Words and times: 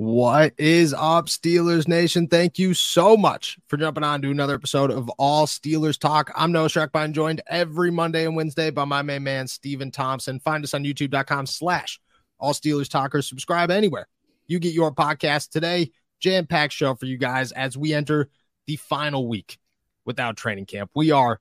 What 0.00 0.54
is 0.58 0.94
up, 0.94 1.26
Steelers 1.26 1.88
Nation? 1.88 2.28
Thank 2.28 2.56
you 2.56 2.72
so 2.72 3.16
much 3.16 3.58
for 3.66 3.76
jumping 3.76 4.04
on 4.04 4.22
to 4.22 4.30
another 4.30 4.54
episode 4.54 4.92
of 4.92 5.08
All 5.18 5.44
Steelers 5.44 5.98
Talk. 5.98 6.30
I'm 6.36 6.52
Noah 6.52 6.68
Strackbein, 6.68 7.10
joined 7.10 7.42
every 7.48 7.90
Monday 7.90 8.24
and 8.24 8.36
Wednesday 8.36 8.70
by 8.70 8.84
my 8.84 9.02
main 9.02 9.24
man, 9.24 9.48
Stephen 9.48 9.90
Thompson. 9.90 10.38
Find 10.38 10.62
us 10.62 10.72
on 10.72 10.84
youtube.com 10.84 11.46
slash 11.46 11.98
All 12.38 12.52
Steelers 12.52 12.88
Talkers. 12.88 13.28
Subscribe 13.28 13.72
anywhere 13.72 14.06
you 14.46 14.60
get 14.60 14.72
your 14.72 14.94
podcast 14.94 15.50
today. 15.50 15.90
Jam-packed 16.20 16.72
show 16.72 16.94
for 16.94 17.06
you 17.06 17.18
guys 17.18 17.50
as 17.50 17.76
we 17.76 17.92
enter 17.92 18.28
the 18.68 18.76
final 18.76 19.26
week 19.26 19.58
without 20.04 20.36
training 20.36 20.66
camp. 20.66 20.92
We 20.94 21.10
are 21.10 21.40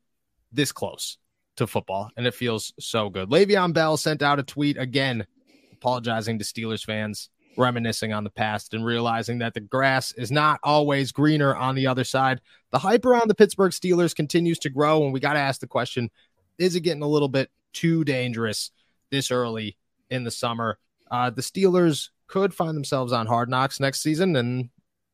this 0.51 0.71
close 0.71 1.19
to 1.57 1.67
football, 1.67 2.09
and 2.17 2.25
it 2.25 2.33
feels 2.33 2.73
so 2.79 3.11
good. 3.11 3.29
Le'Veon 3.29 3.73
Bell 3.73 3.97
sent 3.97 4.23
out 4.23 4.39
a 4.39 4.43
tweet 4.43 4.77
again 4.77 5.27
apologizing 5.73 6.39
to 6.39 6.43
Steelers 6.43 6.83
fans 6.83 7.29
reminiscing 7.57 8.13
on 8.13 8.23
the 8.23 8.29
past 8.29 8.73
and 8.73 8.85
realizing 8.85 9.39
that 9.39 9.53
the 9.53 9.59
grass 9.59 10.11
is 10.13 10.31
not 10.31 10.59
always 10.63 11.11
greener 11.11 11.55
on 11.55 11.75
the 11.75 11.87
other 11.87 12.03
side. 12.03 12.41
The 12.71 12.79
hype 12.79 13.05
around 13.05 13.29
the 13.29 13.35
Pittsburgh 13.35 13.71
Steelers 13.71 14.15
continues 14.15 14.59
to 14.59 14.69
grow, 14.69 15.03
and 15.03 15.13
we 15.13 15.19
got 15.19 15.33
to 15.33 15.39
ask 15.39 15.59
the 15.59 15.67
question 15.67 16.09
is 16.57 16.75
it 16.75 16.81
getting 16.81 17.03
a 17.03 17.07
little 17.07 17.27
bit 17.27 17.51
too 17.73 18.03
dangerous 18.03 18.71
this 19.11 19.31
early 19.31 19.77
in 20.09 20.23
the 20.23 20.31
summer? 20.31 20.79
Uh, 21.11 21.29
the 21.29 21.41
Steelers 21.41 22.09
could 22.27 22.53
find 22.53 22.75
themselves 22.75 23.13
on 23.13 23.27
hard 23.27 23.49
knocks 23.49 23.79
next 23.79 24.01
season, 24.01 24.35
and 24.35 24.69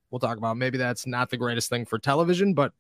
we'll 0.10 0.20
talk 0.20 0.38
about 0.38 0.58
maybe 0.58 0.78
that's 0.78 1.06
not 1.06 1.30
the 1.30 1.38
greatest 1.38 1.70
thing 1.70 1.86
for 1.86 2.00
television, 2.00 2.54
but 2.54 2.74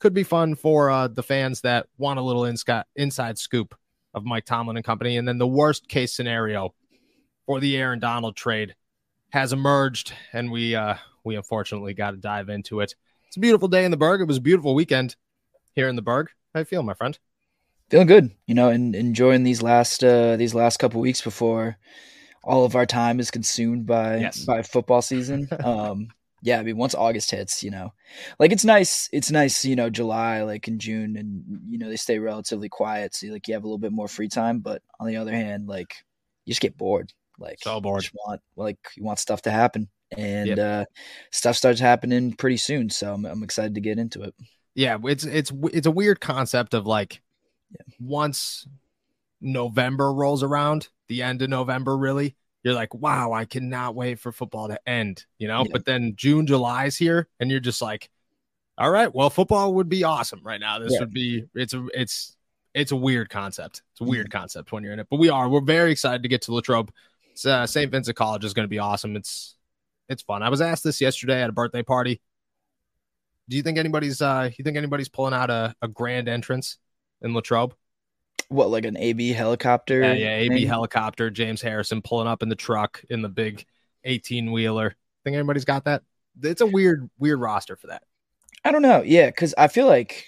could 0.00 0.14
be 0.14 0.24
fun 0.24 0.54
for 0.54 0.90
uh, 0.90 1.08
the 1.08 1.22
fans 1.22 1.60
that 1.60 1.86
want 1.98 2.18
a 2.18 2.22
little 2.22 2.46
inside, 2.46 2.84
inside 2.96 3.38
scoop 3.38 3.74
of 4.14 4.24
Mike 4.24 4.44
Tomlin 4.44 4.76
and 4.76 4.84
company. 4.84 5.16
And 5.16 5.28
then 5.28 5.38
the 5.38 5.46
worst 5.46 5.88
case 5.88 6.12
scenario 6.12 6.74
for 7.46 7.60
the 7.60 7.76
Aaron 7.76 8.00
Donald 8.00 8.34
trade 8.34 8.74
has 9.32 9.52
emerged, 9.52 10.12
and 10.32 10.50
we 10.50 10.74
uh, 10.74 10.94
we 11.24 11.36
unfortunately 11.36 11.94
got 11.94 12.12
to 12.12 12.16
dive 12.16 12.48
into 12.48 12.80
it. 12.80 12.94
It's 13.28 13.36
a 13.36 13.40
beautiful 13.40 13.68
day 13.68 13.84
in 13.84 13.90
the 13.90 13.96
Burgh. 13.96 14.20
It 14.20 14.28
was 14.28 14.38
a 14.38 14.42
beautiful 14.42 14.74
weekend 14.74 15.16
here 15.74 15.88
in 15.88 15.96
the 15.96 16.02
Burgh. 16.02 16.28
How 16.52 16.60
you 16.60 16.64
feel, 16.64 16.82
my 16.82 16.94
friend? 16.94 17.18
Feeling 17.88 18.06
good, 18.06 18.30
you 18.46 18.54
know, 18.54 18.68
and 18.68 18.94
enjoying 18.94 19.42
these 19.42 19.62
last 19.62 20.04
uh, 20.04 20.36
these 20.36 20.54
last 20.54 20.78
couple 20.78 21.00
weeks 21.00 21.20
before 21.20 21.76
all 22.42 22.64
of 22.64 22.74
our 22.74 22.86
time 22.86 23.20
is 23.20 23.30
consumed 23.30 23.86
by 23.86 24.18
Yes. 24.18 24.44
by 24.44 24.62
football 24.62 25.02
season. 25.02 25.48
um, 25.64 26.08
yeah, 26.42 26.58
I 26.58 26.62
mean, 26.62 26.76
once 26.76 26.94
August 26.94 27.30
hits, 27.30 27.62
you 27.62 27.70
know, 27.70 27.92
like 28.38 28.50
it's 28.50 28.64
nice. 28.64 29.08
It's 29.12 29.30
nice, 29.30 29.64
you 29.64 29.76
know, 29.76 29.90
July, 29.90 30.42
like 30.42 30.66
in 30.68 30.78
June, 30.78 31.16
and 31.16 31.42
you 31.68 31.78
know 31.78 31.88
they 31.88 31.96
stay 31.96 32.18
relatively 32.18 32.68
quiet, 32.68 33.14
so 33.14 33.26
like 33.26 33.46
you 33.46 33.54
have 33.54 33.64
a 33.64 33.66
little 33.66 33.78
bit 33.78 33.92
more 33.92 34.08
free 34.08 34.28
time. 34.28 34.60
But 34.60 34.82
on 34.98 35.06
the 35.06 35.16
other 35.16 35.32
hand, 35.32 35.68
like 35.68 35.96
you 36.44 36.52
just 36.52 36.62
get 36.62 36.78
bored. 36.78 37.12
Like 37.40 37.58
So 37.60 37.80
bored. 37.80 38.08
Want 38.26 38.40
like 38.54 38.78
you 38.96 39.02
want 39.02 39.18
stuff 39.18 39.42
to 39.42 39.50
happen, 39.50 39.88
and 40.16 40.48
Yep. 40.48 40.58
uh, 40.58 40.84
stuff 41.32 41.56
starts 41.56 41.80
happening 41.80 42.34
pretty 42.34 42.58
soon. 42.58 42.90
So 42.90 43.14
I'm, 43.14 43.24
I'm 43.24 43.42
excited 43.42 43.74
to 43.74 43.80
get 43.80 43.98
into 43.98 44.22
it. 44.22 44.34
Yeah, 44.74 44.98
it's 45.04 45.24
it's 45.24 45.50
it's 45.72 45.86
a 45.86 45.90
weird 45.90 46.20
concept 46.20 46.74
of 46.74 46.86
like 46.86 47.20
Yeah. 47.72 47.94
once 47.98 48.66
November 49.40 50.12
rolls 50.12 50.42
around, 50.42 50.88
the 51.08 51.22
end 51.22 51.42
of 51.42 51.48
November, 51.48 51.96
really, 51.96 52.36
you're 52.62 52.74
like, 52.74 52.94
wow, 52.94 53.32
I 53.32 53.46
cannot 53.46 53.94
wait 53.94 54.18
for 54.18 54.32
football 54.32 54.68
to 54.68 54.78
end, 54.88 55.24
you 55.38 55.48
know. 55.48 55.62
Yeah. 55.64 55.70
But 55.72 55.86
then 55.86 56.12
June, 56.16 56.46
July's 56.46 56.96
here, 56.96 57.26
and 57.40 57.50
you're 57.50 57.60
just 57.60 57.80
like, 57.80 58.10
all 58.76 58.90
right, 58.90 59.12
well, 59.14 59.30
football 59.30 59.74
would 59.74 59.88
be 59.88 60.04
awesome 60.04 60.40
right 60.44 60.60
now. 60.60 60.78
This 60.78 60.92
Yeah. 60.92 61.00
would 61.00 61.12
be 61.12 61.44
it's 61.54 61.74
a 61.74 61.86
it's 61.94 62.36
it's 62.74 62.92
a 62.92 62.96
weird 62.96 63.30
concept. 63.30 63.82
It's 63.92 64.00
a 64.00 64.04
weird 64.04 64.30
concept 64.30 64.70
when 64.72 64.84
you're 64.84 64.92
in 64.92 65.00
it, 65.00 65.08
but 65.10 65.16
we 65.18 65.28
are 65.30 65.48
we're 65.48 65.60
very 65.60 65.90
excited 65.90 66.22
to 66.22 66.28
get 66.28 66.42
to 66.42 66.54
Latrobe. 66.54 66.92
It's, 67.40 67.46
uh, 67.46 67.66
St. 67.66 67.90
Vincent 67.90 68.18
College 68.18 68.44
is 68.44 68.52
going 68.52 68.64
to 68.64 68.68
be 68.68 68.80
awesome. 68.80 69.16
It's 69.16 69.56
it's 70.10 70.20
fun. 70.20 70.42
I 70.42 70.50
was 70.50 70.60
asked 70.60 70.84
this 70.84 71.00
yesterday 71.00 71.40
at 71.42 71.48
a 71.48 71.54
birthday 71.54 71.82
party. 71.82 72.20
Do 73.48 73.56
you 73.56 73.62
think 73.62 73.78
anybody's 73.78 74.20
uh 74.20 74.50
you 74.58 74.62
think 74.62 74.76
anybody's 74.76 75.08
pulling 75.08 75.32
out 75.32 75.48
a, 75.48 75.74
a 75.80 75.88
grand 75.88 76.28
entrance 76.28 76.76
in 77.22 77.32
Latrobe? 77.32 77.74
What 78.50 78.68
like 78.68 78.84
an 78.84 78.98
AB 78.98 79.32
helicopter? 79.32 80.02
Yeah, 80.02 80.12
yeah, 80.12 80.36
AB 80.36 80.54
thing? 80.54 80.68
helicopter, 80.68 81.30
James 81.30 81.62
Harrison 81.62 82.02
pulling 82.02 82.28
up 82.28 82.42
in 82.42 82.50
the 82.50 82.56
truck 82.56 83.02
in 83.08 83.22
the 83.22 83.30
big 83.30 83.64
18 84.04 84.52
wheeler. 84.52 84.94
Think 85.24 85.34
anybody's 85.34 85.64
got 85.64 85.86
that? 85.86 86.02
It's 86.42 86.60
a 86.60 86.66
weird, 86.66 87.08
weird 87.18 87.40
roster 87.40 87.74
for 87.74 87.86
that. 87.86 88.02
I 88.66 88.70
don't 88.70 88.82
know. 88.82 89.00
Yeah, 89.02 89.28
because 89.28 89.54
I 89.56 89.68
feel 89.68 89.86
like 89.86 90.26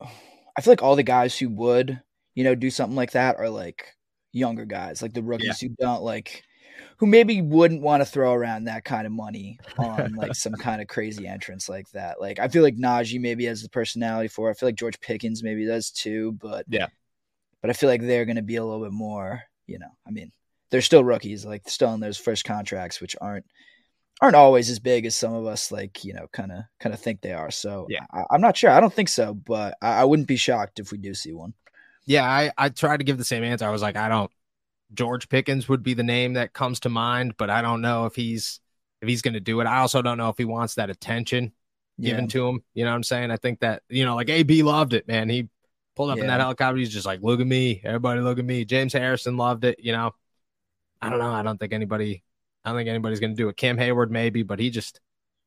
I 0.00 0.60
feel 0.60 0.72
like 0.72 0.82
all 0.82 0.96
the 0.96 1.04
guys 1.04 1.38
who 1.38 1.50
would, 1.50 2.02
you 2.34 2.42
know, 2.42 2.56
do 2.56 2.68
something 2.68 2.96
like 2.96 3.12
that 3.12 3.36
are 3.36 3.48
like 3.48 3.94
younger 4.32 4.64
guys, 4.64 5.02
like 5.02 5.12
the 5.12 5.22
rookies 5.22 5.60
who 5.60 5.68
don't 5.80 6.02
like 6.02 6.42
who 6.98 7.06
maybe 7.06 7.42
wouldn't 7.42 7.82
want 7.82 8.00
to 8.00 8.06
throw 8.06 8.32
around 8.32 8.64
that 8.64 8.84
kind 8.84 9.06
of 9.06 9.12
money 9.12 9.58
on 9.78 10.14
like 10.16 10.34
some 10.34 10.54
kind 10.54 10.80
of 10.80 10.88
crazy 10.88 11.26
entrance 11.26 11.68
like 11.68 11.90
that. 11.90 12.20
Like 12.20 12.38
I 12.38 12.48
feel 12.48 12.62
like 12.62 12.76
Najee 12.76 13.20
maybe 13.20 13.44
has 13.46 13.62
the 13.62 13.68
personality 13.68 14.28
for 14.28 14.48
it. 14.48 14.52
I 14.52 14.54
feel 14.54 14.68
like 14.68 14.76
George 14.76 15.00
Pickens 15.00 15.42
maybe 15.42 15.66
does 15.66 15.90
too, 15.90 16.32
but 16.40 16.64
Yeah. 16.68 16.86
But 17.60 17.70
I 17.70 17.74
feel 17.74 17.88
like 17.88 18.02
they're 18.02 18.24
gonna 18.24 18.42
be 18.42 18.56
a 18.56 18.64
little 18.64 18.82
bit 18.82 18.92
more, 18.92 19.42
you 19.66 19.78
know, 19.78 19.90
I 20.06 20.10
mean, 20.10 20.32
they're 20.70 20.80
still 20.80 21.04
rookies, 21.04 21.44
like 21.44 21.68
still 21.68 21.92
in 21.94 22.00
those 22.00 22.18
first 22.18 22.44
contracts, 22.44 23.00
which 23.00 23.14
aren't 23.20 23.46
aren't 24.20 24.36
always 24.36 24.70
as 24.70 24.78
big 24.78 25.04
as 25.04 25.16
some 25.16 25.34
of 25.34 25.46
us 25.46 25.72
like 25.72 26.04
you 26.04 26.14
know 26.14 26.26
kind 26.32 26.52
of 26.52 26.58
kind 26.78 26.94
of 26.94 27.00
think 27.00 27.20
they 27.20 27.32
are 27.32 27.50
so 27.50 27.86
Yeah. 27.90 28.06
I, 28.12 28.22
i'm 28.30 28.40
not 28.40 28.56
sure 28.56 28.70
i 28.70 28.78
don't 28.78 28.92
think 28.92 29.08
so 29.08 29.34
but 29.34 29.76
I, 29.82 30.02
I 30.02 30.04
wouldn't 30.04 30.28
be 30.28 30.36
shocked 30.36 30.78
if 30.78 30.92
we 30.92 30.98
do 30.98 31.12
see 31.12 31.32
one 31.32 31.54
Yeah, 32.04 32.24
I, 32.24 32.52
I 32.58 32.68
tried 32.68 32.98
to 32.98 33.04
give 33.04 33.18
the 33.18 33.24
same 33.24 33.44
answer. 33.44 33.66
I 33.66 33.70
was 33.70 33.82
like, 33.82 33.96
I 33.96 34.08
don't 34.08 34.30
George 34.94 35.28
Pickens 35.28 35.68
would 35.68 35.82
be 35.82 35.94
the 35.94 36.02
name 36.02 36.34
that 36.34 36.52
comes 36.52 36.80
to 36.80 36.88
mind, 36.88 37.34
but 37.36 37.50
I 37.50 37.62
don't 37.62 37.80
know 37.80 38.06
if 38.06 38.14
he's 38.14 38.60
if 39.00 39.08
he's 39.08 39.22
gonna 39.22 39.40
do 39.40 39.60
it. 39.60 39.66
I 39.66 39.78
also 39.78 40.02
don't 40.02 40.18
know 40.18 40.28
if 40.28 40.38
he 40.38 40.44
wants 40.44 40.74
that 40.74 40.90
attention 40.90 41.52
given 42.00 42.28
to 42.28 42.48
him. 42.48 42.62
You 42.74 42.84
know 42.84 42.90
what 42.90 42.96
I'm 42.96 43.02
saying? 43.02 43.30
I 43.30 43.36
think 43.36 43.60
that, 43.60 43.82
you 43.88 44.04
know, 44.04 44.16
like 44.16 44.28
AB 44.28 44.62
loved 44.62 44.92
it, 44.92 45.06
man. 45.06 45.28
He 45.28 45.48
pulled 45.94 46.10
up 46.10 46.18
in 46.18 46.26
that 46.26 46.40
helicopter. 46.40 46.76
He's 46.78 46.92
just 46.92 47.06
like, 47.06 47.22
look 47.22 47.40
at 47.40 47.46
me. 47.46 47.80
Everybody 47.84 48.20
look 48.20 48.38
at 48.38 48.44
me. 48.44 48.64
James 48.64 48.92
Harrison 48.92 49.36
loved 49.36 49.64
it. 49.64 49.78
You 49.80 49.92
know, 49.92 50.12
I 51.00 51.10
don't 51.10 51.18
know. 51.18 51.32
I 51.32 51.42
don't 51.42 51.58
think 51.58 51.72
anybody, 51.72 52.22
I 52.64 52.70
don't 52.70 52.78
think 52.78 52.88
anybody's 52.88 53.20
going 53.20 53.30
to 53.30 53.36
do 53.36 53.48
it. 53.48 53.56
Cam 53.56 53.78
Hayward, 53.78 54.10
maybe, 54.10 54.42
but 54.42 54.58
he 54.58 54.70
just, 54.70 55.00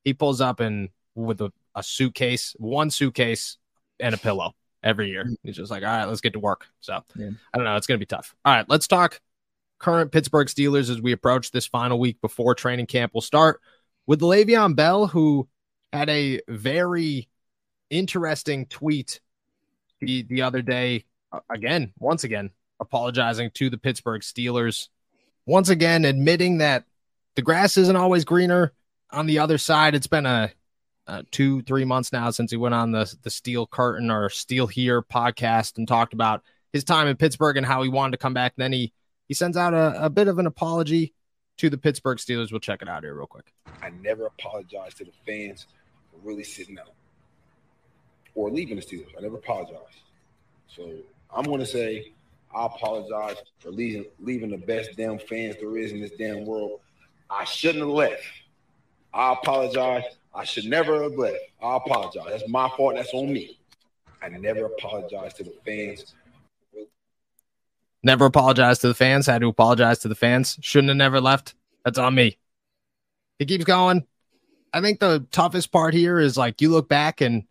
he 0.03 0.13
pulls 0.13 0.41
up 0.41 0.59
and 0.59 0.89
with 1.13 1.41
a, 1.41 1.51
a 1.73 1.83
suitcase, 1.83 2.55
one 2.57 2.89
suitcase 2.89 3.57
and 3.99 4.13
a 4.13 4.17
pillow 4.17 4.53
every 4.85 5.09
year. 5.09 5.25
He's 5.43 5.57
just 5.57 5.71
like, 5.71 5.83
all 5.83 5.89
right, 5.89 6.05
let's 6.05 6.21
get 6.21 6.33
to 6.33 6.39
work. 6.39 6.67
So 6.79 7.03
Yeah. 7.15 7.31
I 7.53 7.57
don't 7.57 7.65
know. 7.65 7.75
It's 7.75 7.87
going 7.87 7.99
to 7.99 8.05
be 8.05 8.05
tough. 8.05 8.33
All 8.45 8.53
right, 8.53 8.65
let's 8.69 8.87
talk 8.87 9.19
current 9.79 10.11
Pittsburgh 10.11 10.47
Steelers 10.47 10.89
as 10.89 11.01
we 11.01 11.11
approach 11.11 11.51
this 11.51 11.65
final 11.67 11.99
week 11.99 12.21
before 12.21 12.55
training 12.55 12.85
camp. 12.85 13.11
We'll 13.13 13.21
start 13.21 13.59
with 14.07 14.21
Le'Veon 14.21 14.75
Bell, 14.75 15.07
who 15.07 15.49
had 15.91 16.09
a 16.09 16.39
very 16.47 17.27
interesting 17.89 18.67
tweet 18.67 19.19
the, 19.99 20.23
the 20.23 20.41
other 20.43 20.61
day. 20.61 21.05
uh, 21.31 21.39
Again, 21.49 21.91
once 21.99 22.23
again, 22.23 22.51
apologizing 22.79 23.51
to 23.55 23.69
the 23.69 23.77
Pittsburgh 23.77 24.21
Steelers. 24.21 24.87
Once 25.45 25.69
again, 25.69 26.05
admitting 26.05 26.59
that 26.59 26.85
the 27.35 27.41
grass 27.41 27.77
isn't 27.77 27.95
always 27.95 28.23
greener 28.25 28.71
on 29.11 29.25
the 29.25 29.39
other 29.39 29.57
side. 29.57 29.93
It's 29.95 30.07
been 30.07 30.25
a, 30.25 30.51
a 31.07 31.23
two, 31.31 31.61
three 31.63 31.85
months 31.85 32.11
now 32.11 32.29
since 32.31 32.51
he 32.51 32.57
went 32.57 32.75
on 32.75 32.91
the 32.91 33.13
the 33.23 33.29
Steel 33.29 33.67
Curtain 33.67 34.09
or 34.09 34.29
Steel 34.29 34.67
Here 34.67 35.01
podcast 35.01 35.77
and 35.77 35.87
talked 35.87 36.13
about 36.13 36.43
his 36.73 36.83
time 36.83 37.07
in 37.07 37.15
Pittsburgh 37.15 37.57
and 37.57 37.65
how 37.65 37.81
he 37.83 37.89
wanted 37.89 38.11
to 38.11 38.17
come 38.17 38.33
back. 38.33 38.53
And 38.57 38.63
then 38.63 38.73
he 38.73 38.93
he 39.27 39.33
sends 39.33 39.57
out 39.57 39.73
a, 39.73 40.05
a 40.05 40.09
bit 40.09 40.27
of 40.27 40.39
an 40.39 40.47
apology 40.47 41.13
to 41.57 41.69
the 41.69 41.77
Pittsburgh 41.77 42.17
Steelers. 42.17 42.51
We'll 42.51 42.59
check 42.59 42.81
it 42.81 42.89
out 42.89 43.03
here 43.03 43.15
real 43.15 43.27
quick. 43.27 43.53
I 43.81 43.89
never 43.89 44.25
apologize 44.25 44.93
to 44.95 45.05
the 45.05 45.11
fans 45.25 45.67
for 46.11 46.17
really 46.27 46.43
sitting 46.43 46.77
out 46.79 46.93
or 48.33 48.49
leaving 48.49 48.75
the 48.75 48.81
Steelers. 48.81 49.17
I 49.17 49.21
never 49.21 49.37
apologize. 49.37 50.01
So 50.67 50.97
I'm 51.33 51.45
going 51.45 51.59
to 51.59 51.65
say 51.65 52.13
I 52.53 52.65
apologize 52.65 53.37
for 53.59 53.69
leaving, 53.69 54.05
leaving 54.19 54.49
the 54.49 54.57
best 54.57 54.91
damn 54.97 55.19
fans 55.19 55.55
there 55.59 55.77
is 55.77 55.91
in 55.91 56.01
this 56.01 56.11
damn 56.17 56.45
world. 56.45 56.79
I 57.29 57.43
shouldn't 57.43 57.83
have 57.83 57.93
left. 57.93 58.23
I 59.13 59.33
apologize. 59.33 60.03
I 60.35 60.43
should 60.43 60.65
never 60.65 61.01
have 61.03 61.13
left. 61.13 61.37
I 61.63 61.77
apologize. 61.77 62.25
That's 62.29 62.49
my 62.49 62.69
fault. 62.69 62.95
That's 62.95 63.13
on 63.13 63.31
me. 63.31 63.57
I 64.21 64.29
never 64.29 64.65
apologize 64.65 65.33
to 65.35 65.43
the 65.43 65.53
fans. 65.65 66.13
Never 68.03 68.25
apologize 68.25 68.79
to 68.79 68.87
the 68.87 68.93
fans. 68.93 69.25
Had 69.25 69.41
to 69.41 69.47
apologize 69.47 69.99
to 69.99 70.07
the 70.07 70.15
fans. 70.15 70.57
Shouldn't 70.61 70.89
have 70.89 70.97
never 70.97 71.21
left. 71.21 71.55
That's 71.83 71.97
on 71.97 72.13
me. 72.15 72.37
He 73.39 73.45
keeps 73.45 73.65
going. 73.65 74.05
I 74.73 74.81
think 74.81 74.99
the 74.99 75.25
toughest 75.31 75.71
part 75.71 75.93
here 75.93 76.19
is 76.19 76.37
like 76.37 76.61
you 76.61 76.69
look 76.69 76.89
back 76.89 77.21
and 77.21 77.45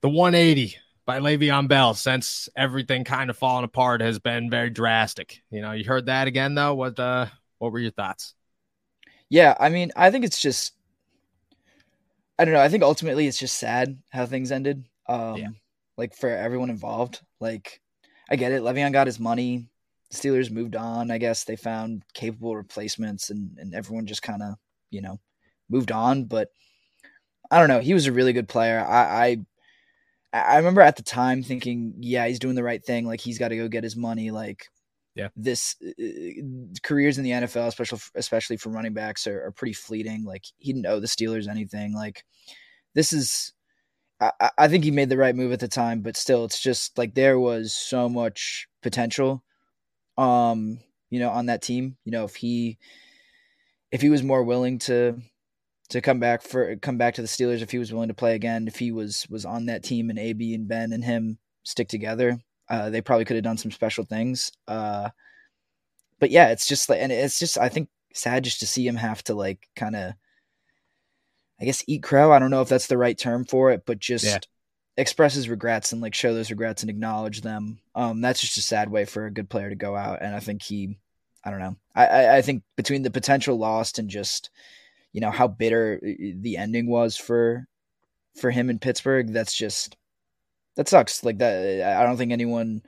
the 0.00 0.08
180 0.08 0.76
by 1.04 1.20
Le'Veon 1.20 1.68
Bell 1.68 1.94
since 1.94 2.48
everything 2.56 3.04
kind 3.04 3.30
of 3.30 3.36
fallen 3.36 3.64
apart 3.64 4.00
has 4.00 4.18
been 4.18 4.48
very 4.48 4.70
drastic. 4.70 5.42
You 5.50 5.60
know, 5.60 5.72
you 5.72 5.84
heard 5.84 6.06
that 6.06 6.28
again 6.28 6.54
though. 6.54 6.74
What 6.74 6.98
uh 6.98 7.26
what 7.58 7.72
were 7.72 7.78
your 7.78 7.90
thoughts? 7.90 8.34
Yeah, 9.28 9.54
I 9.58 9.68
mean, 9.68 9.92
I 9.96 10.10
think 10.10 10.24
it's 10.24 10.40
just 10.40 10.72
I 12.38 12.44
don't 12.44 12.54
know. 12.54 12.60
I 12.60 12.68
think 12.68 12.82
ultimately 12.82 13.26
it's 13.26 13.38
just 13.38 13.58
sad 13.58 13.98
how 14.10 14.26
things 14.26 14.52
ended. 14.52 14.84
Um 15.08 15.36
yeah. 15.36 15.48
like 15.96 16.14
for 16.14 16.28
everyone 16.28 16.70
involved. 16.70 17.20
Like 17.40 17.80
I 18.30 18.36
get 18.36 18.52
it. 18.52 18.62
Le'Veon 18.62 18.92
got 18.92 19.06
his 19.06 19.20
money. 19.20 19.68
The 20.10 20.16
Steelers 20.16 20.50
moved 20.50 20.76
on. 20.76 21.10
I 21.10 21.18
guess 21.18 21.44
they 21.44 21.56
found 21.56 22.02
capable 22.14 22.56
replacements 22.56 23.30
and 23.30 23.56
and 23.58 23.74
everyone 23.74 24.06
just 24.06 24.22
kind 24.22 24.42
of, 24.42 24.54
you 24.90 25.00
know, 25.00 25.18
moved 25.68 25.92
on, 25.92 26.24
but 26.24 26.48
I 27.50 27.58
don't 27.58 27.68
know. 27.68 27.80
He 27.80 27.94
was 27.94 28.06
a 28.06 28.12
really 28.12 28.32
good 28.32 28.48
player. 28.48 28.80
I, 28.80 29.36
I 30.32 30.42
I 30.52 30.56
remember 30.56 30.80
at 30.80 30.96
the 30.96 31.02
time 31.02 31.42
thinking, 31.42 31.94
yeah, 32.00 32.26
he's 32.26 32.38
doing 32.38 32.56
the 32.56 32.64
right 32.64 32.84
thing. 32.84 33.06
Like 33.06 33.20
he's 33.20 33.38
got 33.38 33.48
to 33.48 33.56
go 33.56 33.68
get 33.68 33.84
his 33.84 33.96
money. 33.96 34.30
Like, 34.30 34.68
yeah, 35.16 35.28
this 35.34 35.76
uh, 35.82 35.92
careers 36.82 37.16
in 37.16 37.24
the 37.24 37.30
NFL, 37.30 37.68
especially 37.68 38.00
especially 38.14 38.58
for 38.58 38.68
running 38.68 38.92
backs, 38.92 39.26
are, 39.26 39.46
are, 39.46 39.50
pretty 39.50 39.72
fleeting. 39.72 40.24
Like 40.24 40.44
he 40.58 40.74
didn't 40.74 40.86
owe 40.86 41.00
the 41.00 41.06
Steelers 41.06 41.48
anything. 41.48 41.94
Like 41.94 42.22
this 42.94 43.14
is, 43.14 43.54
I, 44.20 44.50
I 44.58 44.68
think 44.68 44.84
he 44.84 44.90
made 44.90 45.08
the 45.08 45.16
right 45.16 45.34
move 45.34 45.52
at 45.52 45.60
the 45.60 45.68
time, 45.68 46.02
but 46.02 46.18
still, 46.18 46.44
it's 46.44 46.60
just 46.60 46.98
like 46.98 47.14
there 47.14 47.40
was 47.40 47.72
so 47.72 48.10
much 48.10 48.68
potential, 48.82 49.42
um, 50.18 50.80
you 51.08 51.18
know, 51.18 51.30
on 51.30 51.46
that 51.46 51.62
team. 51.62 51.96
You 52.04 52.12
know, 52.12 52.24
if 52.24 52.36
he 52.36 52.76
if 53.90 54.02
he 54.02 54.10
was 54.10 54.22
more 54.22 54.44
willing 54.44 54.78
to 54.80 55.22
to 55.88 56.02
come 56.02 56.20
back 56.20 56.42
for 56.42 56.76
come 56.76 56.98
back 56.98 57.14
to 57.14 57.22
the 57.22 57.28
Steelers 57.28 57.62
if 57.62 57.70
he 57.70 57.78
was 57.78 57.90
willing 57.90 58.08
to 58.08 58.14
play 58.14 58.34
again. 58.34 58.68
If 58.68 58.78
he 58.78 58.92
was 58.92 59.26
was 59.30 59.46
on 59.46 59.64
that 59.66 59.82
team 59.82 60.10
and 60.10 60.18
AB 60.18 60.54
and 60.54 60.68
Ben 60.68 60.92
and 60.92 61.02
him 61.02 61.38
stick 61.62 61.88
together, 61.88 62.38
uh, 62.68 62.90
they 62.90 63.00
probably 63.00 63.24
could 63.24 63.36
have 63.36 63.44
done 63.44 63.58
some 63.58 63.70
special 63.70 64.04
things. 64.04 64.52
Uh, 64.66 65.10
but 66.18 66.30
yeah, 66.30 66.48
it's 66.48 66.66
just 66.66 66.88
like, 66.88 67.00
and 67.00 67.12
it's 67.12 67.38
just 67.38 67.58
I 67.58 67.68
think 67.68 67.88
sad 68.12 68.44
just 68.44 68.60
to 68.60 68.66
see 68.66 68.86
him 68.86 68.96
have 68.96 69.22
to 69.24 69.34
like 69.34 69.68
kind 69.76 69.96
of, 69.96 70.14
I 71.60 71.64
guess 71.64 71.84
eat 71.86 72.02
crow. 72.02 72.32
I 72.32 72.38
don't 72.38 72.50
know 72.50 72.62
if 72.62 72.68
that's 72.68 72.86
the 72.86 72.98
right 72.98 73.16
term 73.16 73.44
for 73.44 73.70
it, 73.70 73.84
but 73.86 73.98
just 73.98 74.24
yeah. 74.24 74.38
express 74.96 75.34
his 75.34 75.48
regrets 75.48 75.92
and 75.92 76.00
like 76.00 76.14
show 76.14 76.34
those 76.34 76.50
regrets 76.50 76.82
and 76.82 76.90
acknowledge 76.90 77.42
them. 77.42 77.78
Um, 77.94 78.20
that's 78.20 78.40
just 78.40 78.58
a 78.58 78.62
sad 78.62 78.90
way 78.90 79.04
for 79.04 79.26
a 79.26 79.30
good 79.30 79.48
player 79.48 79.68
to 79.68 79.76
go 79.76 79.96
out, 79.96 80.22
and 80.22 80.34
I 80.34 80.40
think 80.40 80.62
he, 80.62 80.98
I 81.44 81.50
don't 81.50 81.60
know, 81.60 81.76
I 81.94 82.06
I, 82.06 82.36
I 82.38 82.42
think 82.42 82.62
between 82.76 83.02
the 83.02 83.10
potential 83.10 83.56
lost 83.56 83.98
and 83.98 84.08
just 84.08 84.50
you 85.12 85.20
know 85.20 85.30
how 85.30 85.48
bitter 85.48 85.98
the 86.02 86.56
ending 86.58 86.88
was 86.88 87.16
for 87.16 87.66
for 88.36 88.50
him 88.50 88.68
in 88.70 88.78
Pittsburgh. 88.78 89.32
That's 89.32 89.54
just 89.54 89.96
that 90.76 90.88
sucks. 90.88 91.24
Like 91.24 91.38
that, 91.38 91.98
I 91.98 92.04
don't 92.04 92.16
think 92.16 92.32
anyone 92.32 92.82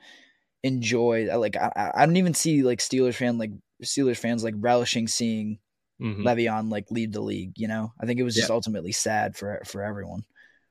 enjoyed. 0.63 1.27
Like 1.27 1.55
I, 1.55 1.91
I 1.95 2.05
don't 2.05 2.17
even 2.17 2.33
see 2.33 2.63
like 2.63 2.79
Steelers 2.79 3.15
fan 3.15 3.37
like 3.37 3.51
Steelers 3.83 4.17
fans 4.17 4.43
like 4.43 4.55
relishing 4.57 5.07
seeing 5.07 5.59
mm-hmm. 6.01 6.25
Le'Veon 6.25 6.71
like 6.71 6.91
lead 6.91 7.13
the 7.13 7.21
league. 7.21 7.53
You 7.57 7.67
know, 7.67 7.93
I 7.99 8.05
think 8.05 8.19
it 8.19 8.23
was 8.23 8.35
just 8.35 8.49
yeah. 8.49 8.55
ultimately 8.55 8.91
sad 8.91 9.35
for 9.35 9.61
for 9.65 9.83
everyone. 9.83 10.23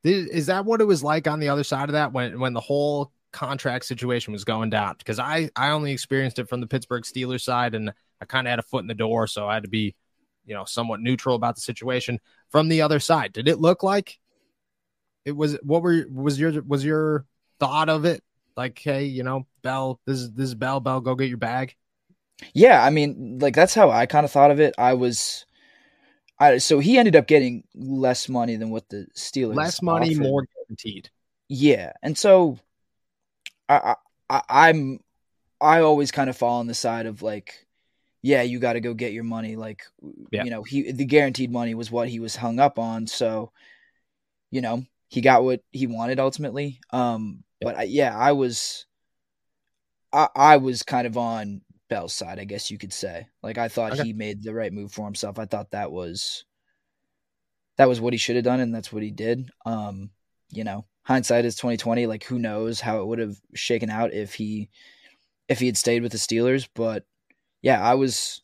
Is 0.05 0.47
that 0.47 0.65
what 0.65 0.81
it 0.81 0.85
was 0.85 1.03
like 1.03 1.27
on 1.27 1.41
the 1.41 1.49
other 1.49 1.65
side 1.65 1.89
of 1.89 1.95
that 1.95 2.13
when 2.13 2.39
when 2.41 2.55
the 2.55 2.61
whole 2.61 3.13
contract 3.33 3.85
situation 3.85 4.33
was 4.33 4.45
going 4.45 4.71
down? 4.71 4.95
Because 4.99 5.19
I 5.19 5.51
I 5.57 5.71
only 5.71 5.93
experienced 5.93 6.39
it 6.39 6.49
from 6.49 6.61
the 6.61 6.67
Pittsburgh 6.67 7.03
Steelers 7.03 7.43
side, 7.43 7.75
and 7.75 7.93
I 8.21 8.25
kind 8.25 8.47
of 8.47 8.51
had 8.51 8.59
a 8.59 8.63
foot 8.63 8.83
in 8.83 8.87
the 8.87 8.95
door, 8.95 9.27
so 9.27 9.49
I 9.49 9.55
had 9.55 9.65
to 9.65 9.69
be 9.69 9.95
you 10.49 10.55
know, 10.55 10.65
somewhat 10.65 11.01
neutral 11.01 11.37
about 11.37 11.55
the 11.55 11.61
situation 11.61 12.19
from 12.49 12.69
the 12.69 12.81
other 12.81 12.99
side. 12.99 13.33
Did 13.35 13.49
it 13.49 13.61
look 13.61 13.83
like 13.83 14.19
it 15.29 15.37
was 15.37 15.59
what 15.63 15.83
were 15.83 16.07
was 16.11 16.41
your 16.41 16.63
was 16.63 16.83
your 16.83 17.27
thought 17.61 17.91
of 17.91 18.07
it? 18.07 18.23
Like, 18.57 18.79
hey, 18.79 19.05
you 19.05 19.23
know, 19.23 19.47
Bell, 19.63 20.01
this 20.07 20.19
is 20.19 20.33
this 20.33 20.49
is 20.49 20.55
Bell, 20.55 20.81
Bell, 20.81 21.03
go 21.03 21.15
get 21.15 21.29
your 21.29 21.37
bag. 21.37 21.77
Yeah, 22.55 22.83
I 22.83 22.89
mean, 22.89 23.39
like 23.41 23.55
that's 23.55 23.75
how 23.75 23.91
I 23.91 24.07
kind 24.07 24.25
of 24.25 24.33
thought 24.33 24.51
of 24.51 24.59
it. 24.59 24.75
I 24.79 24.95
was 24.95 25.45
I 26.39 26.59
so 26.59 26.79
he 26.79 26.97
ended 26.97 27.15
up 27.15 27.27
getting 27.27 27.65
less 27.75 28.29
money 28.29 28.57
than 28.57 28.71
what 28.71 28.89
the 28.89 29.07
Steelers 29.15 29.55
less 29.55 29.83
money, 29.83 30.15
offered. 30.15 30.23
more 30.23 30.47
guaranteed. 30.55 31.11
Yeah, 31.49 31.93
and 32.03 32.17
so 32.17 32.59
I, 33.69 33.97
I 34.31 34.43
I'm 34.49 35.01
I 35.61 35.81
always 35.81 36.11
kind 36.11 36.31
of 36.31 36.39
fall 36.39 36.61
on 36.61 36.69
the 36.69 36.75
side 36.75 37.05
of 37.05 37.21
like 37.21 37.67
yeah, 38.23 38.43
you 38.43 38.59
got 38.59 38.73
to 38.73 38.81
go 38.81 38.95
get 38.95 39.13
your 39.13 39.25
money. 39.25 39.57
Like, 39.57 39.85
yeah. 40.33 40.45
you 40.45 40.51
know, 40.51 40.63
he 40.63 40.91
the 40.91 41.05
guaranteed 41.05 41.53
money 41.53 41.75
was 41.75 41.91
what 41.91 42.09
he 42.09 42.19
was 42.19 42.35
hung 42.35 42.59
up 42.59 42.79
on. 42.79 43.07
So, 43.07 43.53
you 44.51 44.61
know, 44.61 44.85
he 45.09 45.21
got 45.21 45.43
what 45.43 45.61
he 45.71 45.87
wanted 45.87 46.21
ultimately. 46.21 46.81
Um, 46.91 47.43
but 47.61 47.77
I, 47.79 47.83
yeah, 47.85 48.17
I 48.17 48.33
was, 48.33 48.87
I, 50.13 50.29
I 50.37 50.57
was 50.59 50.83
kind 50.83 51.07
of 51.07 51.17
on 51.17 51.63
Bell's 51.89 52.13
side, 52.13 52.39
I 52.39 52.45
guess 52.45 52.71
you 52.71 52.79
could 52.79 52.93
say. 52.93 53.27
Like, 53.43 53.59
I 53.59 53.69
thought 53.69 53.93
okay. 53.93 54.05
he 54.05 54.13
made 54.13 54.43
the 54.43 54.55
right 54.55 54.73
move 54.73 54.93
for 54.93 55.05
himself. 55.05 55.39
I 55.39 55.47
thought 55.47 55.71
that 55.71 55.91
was, 55.91 56.45
that 57.79 57.89
was 57.89 58.01
what 58.01 58.13
he 58.13 58.19
should 58.19 58.37
have 58.37 58.45
done, 58.45 58.61
and 58.61 58.75
that's 58.75 58.93
what 58.93 59.03
he 59.03 59.11
did. 59.11 59.51
Um, 59.65 60.11
you 60.51 60.65
know, 60.65 60.85
hindsight 61.03 61.45
is 61.45 61.57
twenty 61.57 61.77
twenty. 61.77 62.07
Like, 62.07 62.25
who 62.25 62.39
knows 62.39 62.81
how 62.81 63.01
it 63.01 63.07
would 63.07 63.19
have 63.19 63.41
shaken 63.55 63.91
out 63.91 64.13
if 64.13 64.35
he, 64.35 64.69
if 65.49 65.61
he 65.61 65.67
had 65.67 65.77
stayed 65.77 66.03
with 66.03 66.13
the 66.13 66.19
Steelers, 66.19 66.69
but 66.75 67.05
yeah, 67.63 67.83
I 67.83 67.95
was, 67.95 68.43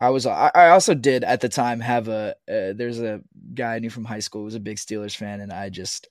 I 0.00 0.08
was, 0.08 0.24
I, 0.24 0.70
also 0.70 0.94
did 0.94 1.24
at 1.24 1.42
the 1.42 1.48
time 1.48 1.80
have 1.80 2.08
a, 2.08 2.34
uh, 2.48 2.72
there's 2.74 3.00
a 3.00 3.20
guy 3.54 3.74
I 3.74 3.78
knew 3.80 3.90
from 3.90 4.06
high 4.06 4.20
school 4.20 4.40
who 4.40 4.46
was 4.46 4.54
a 4.54 4.60
big 4.60 4.78
Steelers 4.78 5.14
fan, 5.14 5.40
and 5.40 5.52
I 5.52 5.68
just, 5.68 6.08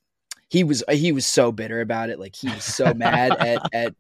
he 0.50 0.64
was, 0.64 0.84
he 0.92 1.12
was 1.12 1.26
so 1.26 1.52
bitter 1.52 1.82
about 1.82 2.10
it. 2.10 2.20
Like 2.20 2.36
he 2.36 2.50
was 2.50 2.64
so 2.64 2.94
mad 2.94 3.32
at, 3.32 3.62
at 3.74 3.96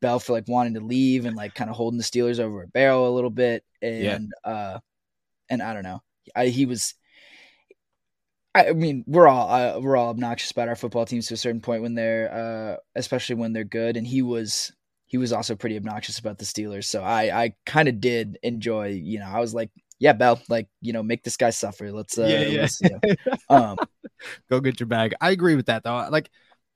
Bell 0.00 0.20
for 0.20 0.32
like 0.32 0.46
wanting 0.46 0.74
to 0.74 0.80
leave 0.80 1.24
and 1.24 1.36
like 1.36 1.54
kind 1.54 1.68
of 1.68 1.74
holding 1.76 1.98
the 1.98 2.04
Steelers 2.04 2.38
over 2.38 2.62
a 2.62 2.68
barrel 2.68 3.08
a 3.08 3.14
little 3.14 3.30
bit. 3.30 3.64
And, 3.82 4.32
yeah. 4.44 4.50
uh, 4.50 4.78
and 5.50 5.62
I 5.62 5.74
don't 5.74 5.82
know, 5.82 6.00
I, 6.36 6.46
he 6.46 6.66
was, 6.66 6.94
I 8.54 8.72
mean, 8.72 9.02
we're 9.08 9.26
all 9.26 9.50
uh, 9.50 9.80
we're 9.80 9.96
all 9.96 10.10
obnoxious 10.10 10.52
about 10.52 10.68
our 10.68 10.76
football 10.76 11.06
teams 11.06 11.26
to 11.26 11.34
a 11.34 11.36
certain 11.36 11.60
point 11.60 11.82
when 11.82 11.94
they're, 11.94 12.32
uh, 12.32 12.76
especially 12.94 13.34
when 13.34 13.52
they're 13.52 13.64
good. 13.64 13.96
And 13.96 14.06
he 14.06 14.22
was 14.22 14.72
he 15.14 15.18
was 15.18 15.32
also 15.32 15.54
pretty 15.54 15.76
obnoxious 15.76 16.18
about 16.18 16.38
the 16.38 16.44
Steelers. 16.44 16.86
So 16.86 17.00
I 17.00 17.44
I 17.44 17.54
kind 17.64 17.86
of 17.86 18.00
did 18.00 18.36
enjoy, 18.42 18.88
you 18.88 19.20
know, 19.20 19.26
I 19.26 19.38
was 19.38 19.54
like, 19.54 19.70
yeah, 20.00 20.12
Bell, 20.12 20.42
like, 20.48 20.66
you 20.80 20.92
know, 20.92 21.04
make 21.04 21.22
this 21.22 21.36
guy 21.36 21.50
suffer. 21.50 21.92
Let's 21.92 22.18
uh 22.18 22.26
yeah, 22.26 22.40
yeah. 22.40 22.60
Let's, 22.62 22.80
you 22.80 22.90
know, 22.90 23.36
um 23.48 23.76
go 24.50 24.58
get 24.58 24.80
your 24.80 24.88
bag. 24.88 25.14
I 25.20 25.30
agree 25.30 25.54
with 25.54 25.66
that 25.66 25.84
though. 25.84 26.08
Like 26.10 26.30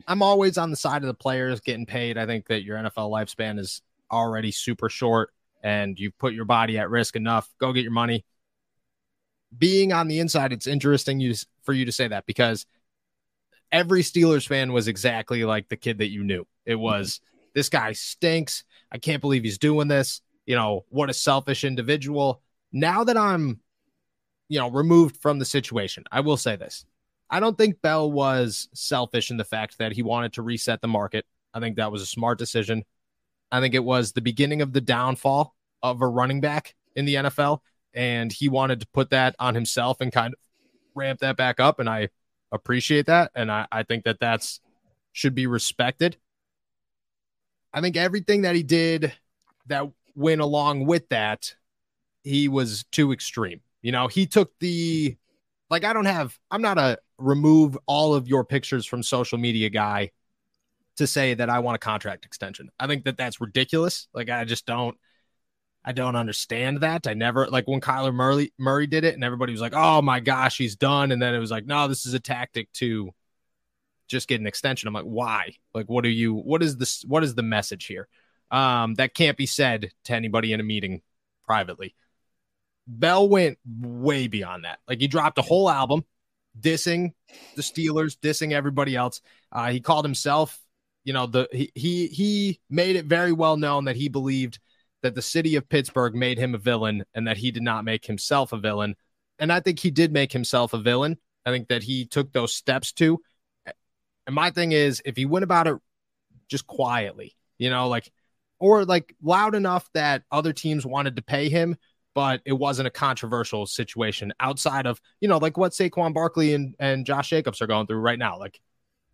I'm 0.07 0.23
always 0.23 0.57
on 0.57 0.71
the 0.71 0.77
side 0.77 1.03
of 1.03 1.09
the 1.09 1.15
players 1.15 1.59
getting 1.59 1.85
paid. 1.85 2.17
I 2.17 2.27
think 2.27 2.47
that 2.47 2.63
your 2.63 2.79
NFL 2.79 3.11
lifespan 3.11 3.59
is 3.59 3.83
already 4.09 4.53
super 4.53 4.89
short 4.89 5.31
and 5.65 5.99
you've 5.99 6.17
put 6.17 6.33
your 6.33 6.45
body 6.45 6.79
at 6.79 6.91
risk 6.91 7.17
enough. 7.17 7.53
Go 7.59 7.73
get 7.73 7.83
your 7.83 7.91
money. 7.91 8.25
Being 9.59 9.93
on 9.93 10.07
the 10.07 10.21
inside, 10.21 10.53
it's 10.53 10.69
interesting 10.69 11.19
you 11.19 11.35
for 11.65 11.73
you 11.73 11.87
to 11.87 11.93
say 11.93 12.07
that 12.07 12.25
because 12.25 12.67
every 13.73 14.03
Steelers 14.03 14.47
fan 14.47 14.73
was 14.73 14.87
exactly 14.87 15.45
like 15.45 15.69
the 15.69 15.77
kid 15.77 15.99
that 15.99 16.11
you 16.11 16.23
knew. 16.23 16.47
It 16.65 16.77
was 16.77 17.21
this 17.55 17.69
guy 17.69 17.93
stinks. 17.93 18.65
I 18.91 18.99
can't 18.99 19.21
believe 19.21 19.45
he's 19.45 19.59
doing 19.59 19.89
this. 19.89 20.21
You 20.47 20.57
know, 20.57 20.85
what 20.89 21.11
a 21.11 21.15
selfish 21.15 21.65
individual. 21.65 22.43
Now 22.73 23.05
that 23.05 23.17
I'm, 23.17 23.61
you 24.49 24.59
know, 24.59 24.71
removed 24.71 25.17
from 25.17 25.39
the 25.39 25.45
situation, 25.45 26.05
I 26.11 26.21
will 26.21 26.37
say 26.37 26.57
this. 26.57 26.85
I 27.31 27.41
don't 27.41 27.59
think 27.59 27.83
Bell 27.83 28.11
was 28.11 28.69
selfish 28.73 29.31
in 29.31 29.37
the 29.37 29.45
fact 29.45 29.79
that 29.79 29.93
he 29.93 30.03
wanted 30.03 30.35
to 30.35 30.43
reset 30.43 30.81
the 30.81 30.89
market. 30.89 31.27
I 31.53 31.61
think 31.61 31.77
that 31.77 31.93
was 31.93 32.01
a 32.01 32.07
smart 32.07 32.39
decision. 32.39 32.85
I 33.53 33.61
think 33.61 33.75
it 33.75 33.85
was 33.85 34.13
the 34.13 34.21
beginning 34.21 34.63
of 34.63 34.73
the 34.73 34.81
downfall 34.81 35.55
of 35.83 36.01
a 36.01 36.07
running 36.07 36.41
back 36.41 36.75
in 36.97 37.05
the 37.05 37.17
NFL 37.17 37.61
and 37.95 38.33
he 38.33 38.49
wanted 38.49 38.81
to 38.81 38.87
put 38.93 39.11
that 39.11 39.35
on 39.39 39.55
himself 39.55 40.01
and 40.01 40.13
kind 40.13 40.35
of 40.35 40.41
ramp 40.95 41.21
that 41.21 41.37
back 41.37 41.61
up. 41.61 41.81
And 41.81 41.89
I 41.89 42.09
appreciate 42.53 43.07
that. 43.07 43.31
And 43.35 43.51
I, 43.51 43.67
I 43.71 43.83
think 43.83 44.05
that 44.05 44.21
that's 44.21 44.61
should 45.13 45.35
be 45.35 45.47
respected. 45.47 46.17
I 47.73 47.81
think 47.81 47.97
everything 47.97 48.43
that 48.43 48.55
he 48.55 48.63
did 48.63 49.13
that 49.67 49.91
went 50.15 50.41
along 50.41 50.87
with 50.87 51.09
that, 51.11 51.55
he 52.25 52.49
was 52.49 52.85
too 52.91 53.13
extreme. 53.13 53.61
You 53.83 53.93
know, 53.93 54.09
he 54.09 54.27
took 54.27 54.53
the 54.59 55.17
like 55.71 55.85
I 55.85 55.93
don't 55.93 56.07
have 56.07 56.39
I'm 56.51 56.63
not 56.63 56.79
a 56.79 56.99
remove 57.19 57.77
all 57.87 58.15
of 58.15 58.29
your 58.29 58.45
pictures 58.45 58.87
from 58.87 59.03
social 59.03 59.39
media 59.39 59.71
guy 59.71 60.11
to 60.97 61.07
say 61.07 61.35
that 61.35 61.51
I 61.51 61.61
want 61.61 61.77
a 61.77 61.79
contract 61.79 62.25
extension. 62.25 62.71
I 62.79 62.87
think 62.87 63.05
that 63.05 63.17
that's 63.17 63.41
ridiculous. 63.41 64.09
Like 64.13 64.31
I 64.31 64.45
just 64.45 64.67
don't 64.67 64.97
I 65.85 65.93
don't 65.93 66.17
understand 66.17 66.81
that. 66.81 67.07
I 67.07 67.15
never 67.15 67.47
like 67.47 67.67
when 67.69 67.81
Kyler 67.81 68.13
Murray 68.13 68.53
Murray 68.59 68.87
did 68.87 69.05
it 69.05 69.15
and 69.15 69.25
everybody 69.25 69.53
was 69.53 69.61
like, 69.61 69.75
"Oh 69.75 70.03
my 70.03 70.21
gosh, 70.21 70.59
he's 70.59 70.77
done." 70.77 71.13
And 71.13 71.23
then 71.23 71.35
it 71.35 71.39
was 71.39 71.51
like, 71.51 71.67
"No, 71.67 71.89
this 71.89 72.05
is 72.05 72.15
a 72.15 72.21
tactic 72.21 72.73
to 72.75 73.13
just 74.09 74.29
get 74.29 74.41
an 74.41 74.47
extension." 74.47 74.89
I'm 74.89 74.95
like, 74.95 75.05
"Why? 75.05 75.55
Like 75.75 75.87
what 75.87 76.05
are 76.05 76.11
you 76.11 76.35
what 76.35 76.63
is 76.63 76.77
this 76.77 77.05
what 77.07 77.25
is 77.25 77.35
the 77.35 77.43
message 77.43 77.87
here?" 77.87 78.09
Um 78.51 78.95
that 78.95 79.15
can't 79.15 79.37
be 79.37 79.47
said 79.47 79.91
to 80.05 80.15
anybody 80.15 80.53
in 80.53 80.61
a 80.61 80.65
meeting 80.65 81.03
privately. 81.47 81.95
Bell 82.87 83.29
went 83.29 83.59
way 83.81 84.29
beyond 84.29 84.65
that. 84.65 84.79
Like 84.89 85.01
he 85.01 85.09
dropped 85.09 85.39
a 85.39 85.43
whole 85.43 85.69
album 85.69 86.05
dissing 86.59 87.13
the 87.57 87.63
Steelers, 87.63 88.17
dissing 88.19 88.53
everybody 88.53 88.97
else. 88.97 89.21
Uh, 89.53 89.71
he 89.71 89.81
called 89.81 90.05
himself, 90.05 90.59
you 91.05 91.13
know, 91.13 91.27
the 91.27 91.49
he, 91.53 91.71
he 91.75 92.07
he 92.09 92.61
made 92.71 92.97
it 92.97 93.07
very 93.07 93.33
well 93.33 93.57
known 93.57 93.85
that 93.85 93.97
he 93.97 94.09
believed 94.09 94.59
that 95.03 95.15
the 95.15 95.23
city 95.23 95.57
of 95.57 95.69
Pittsburgh 95.69 96.15
made 96.15 96.39
him 96.39 96.55
a 96.55 96.59
villain 96.59 97.05
and 97.15 97.27
that 97.27 97.37
he 97.37 97.51
did 97.51 97.63
not 97.63 97.85
make 97.85 98.05
himself 98.07 98.53
a 98.53 98.59
villain. 98.59 98.97
And 99.39 99.53
I 99.53 99.61
think 99.61 99.79
he 99.79 99.91
did 99.91 100.13
make 100.13 100.33
himself 100.33 100.73
a 100.73 100.79
villain. 100.79 101.19
I 101.47 101.51
think 101.51 101.69
that 101.69 101.85
he 101.85 102.05
took 102.05 102.33
those 102.33 102.55
steps 102.55 102.93
to. 102.95 103.21
And 104.29 104.35
my 104.35 104.51
thing 104.51 104.73
is, 104.73 105.01
if 105.07 105.17
he 105.17 105.25
went 105.25 105.43
about 105.43 105.67
it 105.67 105.77
just 106.49 106.67
quietly, 106.67 107.35
you 107.57 107.71
know, 107.71 107.89
like, 107.89 108.13
or 108.61 108.85
like 108.85 109.17
loud 109.23 109.55
enough 109.55 109.89
that 109.95 110.23
other 110.31 110.53
teams 110.53 110.85
wanted 110.85 111.17
to 111.17 111.23
pay 111.23 111.49
him, 111.49 111.77
but 112.15 112.43
it 112.45 112.53
wasn't 112.53 112.87
a 112.87 112.91
controversial 112.91 113.65
situation 113.65 114.35
outside 114.39 114.87
of, 114.87 115.01
you 115.23 115.29
know, 115.29 115.39
like 115.39 115.57
what 115.57 115.73
Saquon 115.73 116.13
Barkley 116.13 116.53
and, 116.53 116.75
and 116.79 117.07
Josh 117.07 117.31
Jacobs 117.31 117.63
are 117.63 117.67
going 117.67 117.87
through 117.87 118.01
right 118.01 118.19
now. 118.19 118.39
Like, 118.39 118.61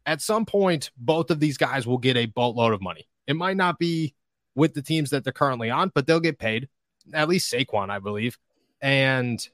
at 0.04 0.20
some 0.20 0.44
point, 0.44 0.90
both 0.96 1.30
of 1.30 1.38
these 1.38 1.58
guys 1.58 1.86
will 1.86 1.98
get 1.98 2.16
a 2.16 2.26
boatload 2.26 2.74
of 2.74 2.82
money. 2.82 3.06
It 3.28 3.36
might 3.36 3.56
not 3.56 3.78
be 3.78 4.14
with 4.56 4.74
the 4.74 4.82
teams 4.82 5.10
that 5.10 5.22
they're 5.22 5.32
currently 5.32 5.70
on, 5.70 5.92
but 5.94 6.08
they'll 6.08 6.18
get 6.18 6.40
paid. 6.40 6.68
At 7.12 7.28
least 7.28 7.52
Saquon, 7.52 7.88
I 7.88 8.00
believe. 8.00 8.36
And 8.80 9.48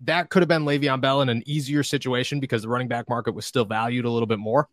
that 0.00 0.28
could 0.30 0.42
have 0.42 0.48
been 0.48 0.64
Le'Veon 0.64 1.00
Bell 1.00 1.22
in 1.22 1.28
an 1.28 1.42
easier 1.46 1.82
situation 1.82 2.40
because 2.40 2.62
the 2.62 2.68
running 2.68 2.88
back 2.88 3.08
market 3.08 3.34
was 3.34 3.46
still 3.46 3.64
valued 3.64 4.04
a 4.04 4.10
little 4.10 4.26
bit 4.26 4.38
more. 4.38 4.68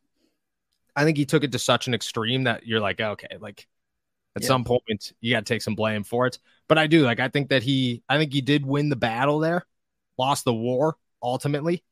I 0.95 1.03
think 1.03 1.17
he 1.17 1.25
took 1.25 1.43
it 1.43 1.51
to 1.53 1.59
such 1.59 1.87
an 1.87 1.93
extreme 1.93 2.43
that 2.43 2.67
you're 2.67 2.79
like, 2.79 2.99
oh, 3.01 3.11
okay, 3.11 3.37
like 3.39 3.67
at 4.35 4.41
yeah. 4.41 4.47
some 4.47 4.63
point 4.63 5.13
you 5.21 5.33
got 5.33 5.45
to 5.45 5.53
take 5.53 5.61
some 5.61 5.75
blame 5.75 6.03
for 6.03 6.27
it. 6.27 6.39
But 6.67 6.77
I 6.77 6.87
do 6.87 7.03
like 7.03 7.19
I 7.19 7.29
think 7.29 7.49
that 7.49 7.63
he 7.63 8.03
I 8.09 8.17
think 8.17 8.33
he 8.33 8.41
did 8.41 8.65
win 8.65 8.89
the 8.89 8.95
battle 8.95 9.39
there, 9.39 9.65
lost 10.17 10.45
the 10.45 10.53
war 10.53 10.97
ultimately. 11.21 11.83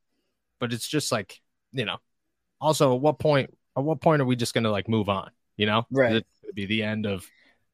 But 0.60 0.74
it's 0.74 0.88
just 0.88 1.12
like, 1.12 1.42
you 1.72 1.86
know, 1.86 1.98
also 2.60 2.96
at 2.96 3.02
what 3.02 3.18
point 3.18 3.56
at 3.78 3.84
what 3.84 4.02
point 4.02 4.22
are 4.22 4.26
we 4.26 4.36
just 4.36 4.54
gonna 4.54 4.72
like 4.72 4.88
move 4.88 5.10
on? 5.10 5.32
You 5.58 5.66
know? 5.66 5.86
Right 5.90 6.18
It 6.18 6.26
would 6.46 6.56
be 6.56 6.66
the 6.66 6.84
end 6.84 7.06
of 7.06 7.26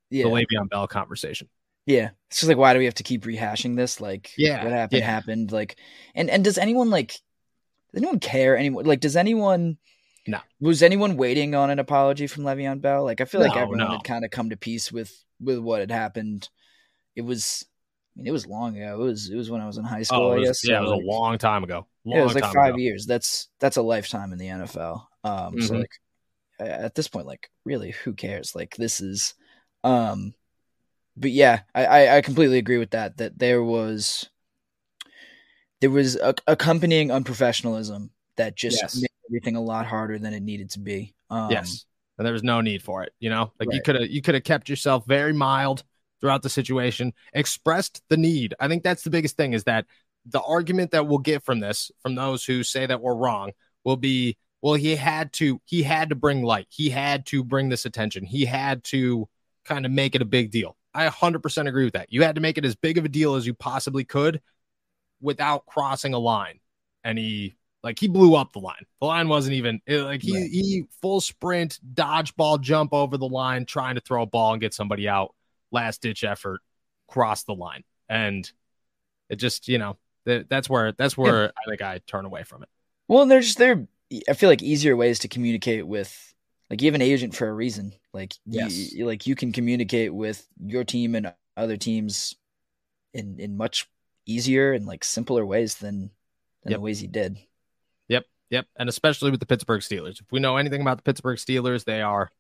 yeah. 0.10 0.24
the 0.24 0.30
Le'Veon 0.30 0.70
Bell 0.70 0.88
conversation. 0.88 1.50
Yeah, 1.88 2.10
it's 2.28 2.42
just 2.42 2.50
like 2.50 2.58
why 2.58 2.74
do 2.74 2.80
we 2.80 2.86
have 2.86 2.96
to 2.96 3.04
keep 3.04 3.24
rehashing 3.24 3.78
this? 3.78 4.02
Like, 4.02 4.34
yeah, 4.38 4.64
what 4.64 4.74
happened 4.74 5.00
yeah. 5.00 5.06
happened. 5.06 5.52
Like, 5.54 5.78
and 6.14 6.30
and 6.30 6.44
does 6.44 6.58
anyone 6.58 6.90
like 6.90 7.20
does 7.94 8.02
anyone 8.04 8.20
care 8.20 8.58
anyone? 8.58 8.86
Like, 8.86 9.00
does 9.00 9.16
anyone? 9.16 9.78
No. 10.28 10.40
Was 10.60 10.84
anyone 10.84 11.16
waiting 11.16 11.56
on 11.56 11.70
an 11.70 11.80
apology 11.80 12.28
from 12.28 12.44
Le'Veon 12.44 12.82
Bell? 12.82 13.06
Like, 13.06 13.22
I 13.22 13.26
feel 13.26 13.40
like 13.40 13.56
everyone 13.56 13.78
no. 13.78 13.92
had 13.94 14.04
kind 14.04 14.26
of 14.26 14.32
come 14.32 14.50
to 14.50 14.58
peace 14.58 14.92
with 14.92 15.24
with 15.40 15.60
what 15.60 15.80
had 15.80 15.90
happened. 15.90 16.50
It 17.16 17.22
was, 17.22 17.66
I 18.16 18.18
mean, 18.18 18.28
it 18.28 18.32
was 18.32 18.46
long 18.46 18.76
ago. 18.76 19.02
It 19.02 19.04
was 19.04 19.30
it 19.30 19.38
was 19.38 19.50
when 19.50 19.62
I 19.62 19.66
was 19.66 19.78
in 19.78 19.86
high 19.86 20.04
school. 20.04 20.24
Oh, 20.24 20.34
I 20.34 20.44
guess. 20.44 20.68
Yeah, 20.68 20.76
so 20.76 20.78
it 20.80 20.82
was 20.82 20.92
like, 20.92 21.02
a 21.02 21.06
long 21.06 21.38
time 21.38 21.64
ago. 21.64 21.88
Long 22.04 22.18
yeah, 22.18 22.22
it 22.22 22.26
was 22.26 22.36
like 22.36 22.54
five 22.54 22.74
ago. 22.74 22.78
years. 22.78 23.06
That's 23.06 23.48
that's 23.60 23.78
a 23.78 23.82
lifetime 23.82 24.34
in 24.34 24.38
the 24.38 24.48
NFL. 24.48 25.06
Um, 25.24 25.32
mm-hmm. 25.32 25.62
so 25.62 25.76
like 25.76 25.92
at 26.60 26.96
this 26.96 27.08
point, 27.08 27.28
like 27.28 27.50
really, 27.64 27.92
who 27.92 28.14
cares? 28.14 28.54
Like 28.54 28.76
this 28.76 29.00
is, 29.00 29.34
um, 29.86 30.34
but 31.18 31.32
yeah, 31.32 31.62
I 31.74 32.18
I 32.18 32.22
completely 32.22 32.58
agree 32.58 32.78
with 32.78 32.92
that. 32.92 33.18
That 33.18 33.38
there 33.38 33.64
was 33.64 34.30
there 35.82 35.90
was 35.90 36.16
a, 36.16 36.36
accompanying 36.48 37.10
unprofessionalism 37.10 38.10
that 38.38 38.56
just 38.56 38.78
yes. 38.82 38.96
made 38.96 39.10
everything 39.30 39.56
a 39.56 39.62
lot 39.62 39.86
harder 39.86 40.20
than 40.20 40.34
it 40.34 40.42
needed 40.42 40.70
to 40.72 40.80
be. 40.80 41.16
Um, 41.30 41.52
yes, 41.52 41.86
and 42.18 42.26
there 42.26 42.34
was 42.34 42.44
no 42.44 42.62
need 42.62 42.84
for 42.84 43.04
it. 43.04 43.14
You 43.20 43.30
know, 43.30 43.52
like 43.60 43.70
Right. 43.70 43.76
you 43.76 43.82
could 43.82 43.96
have 43.96 44.10
you 44.10 44.22
could 44.22 44.36
have 44.36 44.44
kept 44.44 44.70
yourself 44.70 45.06
very 45.08 45.34
mild 45.34 45.84
throughout 46.20 46.44
the 46.44 46.50
situation, 46.50 47.14
expressed 47.34 48.02
the 48.10 48.18
need. 48.18 48.54
I 48.60 48.68
think 48.68 48.84
that's 48.84 49.04
the 49.04 49.10
biggest 49.10 49.38
thing 49.38 49.54
is 49.54 49.66
that 49.66 49.86
the 50.26 50.42
argument 50.42 50.92
that 50.92 51.08
we'll 51.08 51.20
get 51.20 51.44
from 51.44 51.60
this, 51.60 51.92
from 52.02 52.16
those 52.16 52.44
who 52.44 52.64
say 52.64 52.86
that 52.86 53.02
we're 53.02 53.16
wrong, 53.16 53.52
will 53.84 53.98
be, 53.98 54.38
well, 54.62 54.74
he 54.74 54.96
had 54.96 55.32
to, 55.34 55.62
he 55.66 55.84
had 55.84 56.10
to 56.10 56.16
bring 56.16 56.44
light, 56.44 56.68
he 56.70 56.90
had 56.90 57.26
to 57.28 57.44
bring 57.44 57.70
this 57.70 57.86
attention, 57.86 58.26
he 58.26 58.46
had 58.46 58.84
to 58.86 59.28
kind 59.66 59.86
of 59.86 59.92
make 59.92 60.16
it 60.16 60.22
a 60.22 60.26
big 60.26 60.52
deal. 60.52 60.77
I 60.94 61.08
100% 61.08 61.68
agree 61.68 61.84
with 61.84 61.94
that. 61.94 62.12
You 62.12 62.24
had 62.24 62.36
to 62.36 62.42
make 62.42 62.58
it 62.58 62.66
as 62.66 62.76
big 62.76 62.98
of 62.98 63.06
a 63.06 63.10
deal 63.10 63.36
as 63.36 63.46
you 63.46 63.54
possibly 63.54 64.04
could 64.04 64.42
without 65.22 65.66
crossing 65.66 66.14
a 66.14 66.20
line. 66.20 66.60
And 67.04 67.18
he 67.18 67.56
like 67.84 68.00
he 68.00 68.08
blew 68.08 68.36
up 68.36 68.54
the 68.54 68.60
line. 68.60 68.86
The 69.00 69.08
line 69.08 69.28
wasn't 69.30 69.54
even 69.56 69.82
it- 69.86 70.02
like 70.02 70.22
he 70.22 70.34
Right. 70.36 70.50
he 70.50 70.84
full 71.02 71.22
sprint, 71.22 71.80
dodgeball, 71.94 72.62
jump 72.62 72.94
over 72.94 73.18
the 73.18 73.28
line, 73.30 73.66
trying 73.66 73.96
to 73.96 74.02
throw 74.02 74.24
a 74.24 74.26
ball 74.26 74.54
and 74.54 74.62
get 74.62 74.74
somebody 74.74 75.08
out. 75.08 75.34
Last 75.72 76.02
ditch 76.02 76.24
effort, 76.24 76.62
cross 77.08 77.44
the 77.44 77.54
line, 77.54 77.84
and 78.10 78.50
it 79.30 79.36
just 79.36 79.68
you 79.68 79.78
know 79.78 79.98
that, 80.26 80.50
that's 80.50 80.70
where 80.70 80.92
that's 80.94 81.18
where 81.18 81.50
I 81.50 81.70
think 81.70 81.82
I 81.82 82.00
turn 82.08 82.26
away 82.26 82.44
from 82.44 82.64
it. 82.64 82.70
Well, 83.08 83.26
there's 83.26 83.56
there. 83.56 83.88
I 84.30 84.34
feel 84.34 84.50
like 84.50 84.64
easier 84.64 84.96
ways 84.96 85.20
to 85.20 85.28
communicate 85.28 85.86
with, 85.86 86.34
like 86.70 86.82
you 86.82 86.88
have 86.88 86.96
an 86.96 87.02
agent 87.02 87.36
for 87.36 87.48
a 87.48 87.54
reason. 87.54 87.94
Like 88.14 88.34
Yes. 88.46 88.94
you, 88.94 89.06
like 89.06 89.28
you 89.28 89.36
can 89.36 89.52
communicate 89.52 90.14
with 90.14 90.46
your 90.66 90.84
team 90.84 91.16
and 91.16 91.34
other 91.56 91.78
teams 91.78 92.36
in 93.14 93.40
in 93.40 93.58
much 93.58 93.90
easier 94.26 94.74
and 94.74 94.86
like 94.86 95.04
simpler 95.04 95.46
ways 95.46 95.76
than 95.76 96.12
than 96.64 96.72
Yep. 96.72 96.78
the 96.78 96.82
ways 96.82 97.00
he 97.00 97.08
did. 97.08 97.38
Yep, 98.10 98.26
yep, 98.50 98.68
and 98.78 98.90
especially 98.90 99.32
with 99.32 99.40
the 99.40 99.46
Pittsburgh 99.46 99.82
Steelers. 99.82 100.20
If 100.20 100.32
we 100.32 100.40
know 100.40 100.58
anything 100.58 100.82
about 100.82 100.98
the 100.98 101.04
Pittsburgh 101.04 101.38
Steelers, 101.38 101.86
they 101.86 102.02
are, 102.02 102.32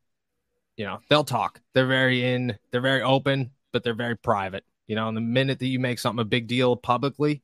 you 0.76 0.86
know, 0.86 1.00
they'll 1.10 1.24
talk. 1.24 1.62
They're 1.74 1.88
very 1.88 2.24
in. 2.24 2.58
They're 2.72 2.82
very 2.82 3.02
open, 3.02 3.52
but 3.72 3.84
they're 3.84 3.94
very 3.94 4.18
private. 4.18 4.66
You 4.88 4.96
know, 4.96 5.08
and 5.08 5.18
the 5.18 5.22
minute 5.22 5.60
that 5.60 5.68
you 5.68 5.80
make 5.80 6.00
something 6.00 6.22
a 6.22 6.26
big 6.26 6.48
deal 6.48 6.76
publicly, 6.76 7.42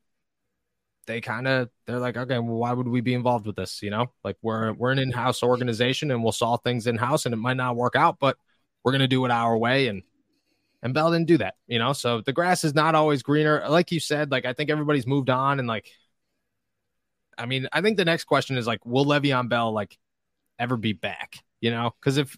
they 1.05 1.22
kind 1.22 1.48
of 1.48 1.69
they're 1.86 2.00
like, 2.00 2.17
okay, 2.17 2.39
well, 2.39 2.57
why 2.57 2.74
would 2.74 2.88
we 2.88 3.01
be 3.01 3.13
involved 3.13 3.45
with 3.45 3.55
this? 3.55 3.81
You 3.81 3.89
know, 3.89 4.12
like 4.24 4.38
we're 4.41 4.74
we're 4.74 4.91
an 4.91 5.00
in-house 5.00 5.43
organization 5.43 6.12
and 6.12 6.24
we'll 6.24 6.31
solve 6.31 6.62
things 6.63 6.88
in-house, 6.88 7.25
and 7.25 7.33
it 7.33 7.38
might 7.38 7.57
not 7.57 7.75
work 7.75 7.95
out, 7.95 8.17
but 8.19 8.38
we're 8.83 8.91
gonna 8.91 9.07
do 9.07 9.25
it 9.25 9.31
our 9.31 9.57
way. 9.57 9.88
And 9.88 10.03
and 10.81 10.93
Bell 10.93 11.12
didn't 11.12 11.27
do 11.27 11.38
that. 11.38 11.55
You 11.67 11.79
know, 11.79 11.93
so 11.93 12.22
the 12.22 12.33
grass 12.33 12.63
is 12.63 12.74
not 12.74 12.95
always 12.95 13.24
greener. 13.24 13.65
Like 13.69 13.91
you 13.91 14.00
said, 14.00 14.31
like 14.31 14.45
I 14.45 14.53
think 14.53 14.69
everybody's 14.69 15.07
moved 15.07 15.29
on, 15.29 15.60
and 15.60 15.67
like 15.67 15.89
I 17.38 17.45
mean, 17.45 17.67
I 17.72 17.81
think 17.81 17.98
the 17.98 18.05
next 18.05 18.25
question 18.25 18.57
is 18.57 18.67
like, 18.67 18.86
will 18.86 19.05
Le'Veon 19.05 19.50
Bell 19.50 19.72
like 19.72 19.98
ever 20.60 20.77
be 20.77 20.93
back? 20.93 21.38
You 21.62 21.72
know, 21.72 21.93
because 22.00 22.17
if 22.17 22.38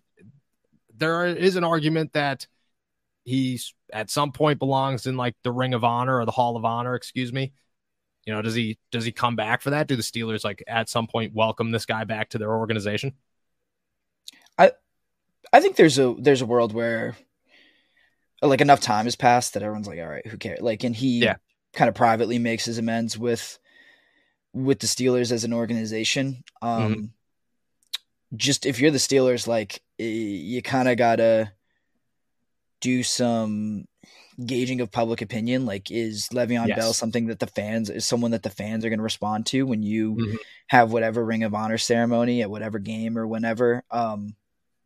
there 0.96 1.26
is 1.26 1.56
an 1.56 1.64
argument 1.64 2.14
that 2.14 2.48
he's 3.26 3.74
at 3.92 4.10
some 4.10 4.32
point 4.32 4.60
belongs 4.60 5.08
in 5.08 5.18
like 5.18 5.36
the 5.44 5.52
Ring 5.52 5.74
of 5.74 5.84
Honor 5.84 6.20
or 6.20 6.26
the 6.26 6.32
Hall 6.32 6.56
of 6.56 6.66
Honor, 6.66 6.96
excuse 6.96 7.34
me. 7.34 7.54
You 8.26 8.34
know, 8.34 8.42
does 8.42 8.56
he 8.56 8.78
does 8.92 9.06
he 9.06 9.12
come 9.12 9.36
back 9.36 9.62
for 9.62 9.70
that? 9.72 9.88
Do 9.88 9.96
the 9.96 10.02
Steelers 10.02 10.44
like 10.44 10.64
at 10.68 10.90
some 10.90 11.08
point 11.08 11.34
welcome 11.36 11.72
this 11.72 11.86
guy 11.86 12.04
back 12.06 12.30
to 12.30 12.38
their 12.38 12.56
organization? 12.56 13.14
I 14.58 14.72
I 15.54 15.62
think 15.62 15.76
there's 15.76 16.00
a 16.00 16.16
there's 16.18 16.42
a 16.42 16.46
world 16.46 16.74
where 16.74 17.16
like 18.42 18.62
enough 18.62 18.82
time 18.82 19.06
has 19.06 19.16
passed 19.16 19.54
that 19.54 19.64
everyone's 19.64 19.88
like, 19.88 20.00
all 20.00 20.08
right, 20.08 20.26
who 20.26 20.38
cares? 20.38 20.62
Like, 20.62 20.84
and 20.84 20.96
he 20.96 21.20
Yeah. 21.20 21.36
kind 21.74 21.88
of 21.90 21.96
privately 21.96 22.40
makes 22.40 22.66
his 22.66 22.78
amends 22.78 23.18
with 23.18 23.60
with 24.54 24.80
the 24.80 24.88
Steelers 24.88 25.32
as 25.32 25.44
an 25.44 25.54
organization. 25.54 26.44
Um, 26.62 26.94
Mm-hmm. 26.94 27.06
Just 28.36 28.66
if 28.66 28.80
you're 28.80 28.92
the 28.92 28.98
Steelers, 28.98 29.48
like 29.48 29.82
you 29.98 30.62
kind 30.62 30.90
of 30.90 30.98
gotta 30.98 31.54
do 32.82 33.02
some 33.04 33.86
gauging 34.44 34.82
of 34.82 34.92
public 34.92 35.22
opinion. 35.22 35.66
Like, 35.66 35.92
is 35.92 36.28
Le'Veon 36.34 36.68
Yes. 36.68 36.78
Bell 36.78 36.94
something 36.94 37.28
that 37.28 37.40
the 37.40 37.48
fans 37.48 37.90
is 37.90 38.06
someone 38.06 38.32
that 38.32 38.44
the 38.44 38.50
fans 38.50 38.84
are 38.84 38.90
going 38.90 39.00
to 39.00 39.04
respond 39.04 39.46
to 39.48 39.64
when 39.66 39.84
you 39.84 40.16
Mhm. 40.16 40.38
have 40.68 40.92
whatever 40.92 41.24
Ring 41.24 41.44
of 41.44 41.54
Honor 41.54 41.78
ceremony 41.78 42.42
at 42.42 42.50
whatever 42.50 42.80
game 42.80 43.18
or 43.18 43.26
whenever? 43.28 43.84
Um, 43.92 44.36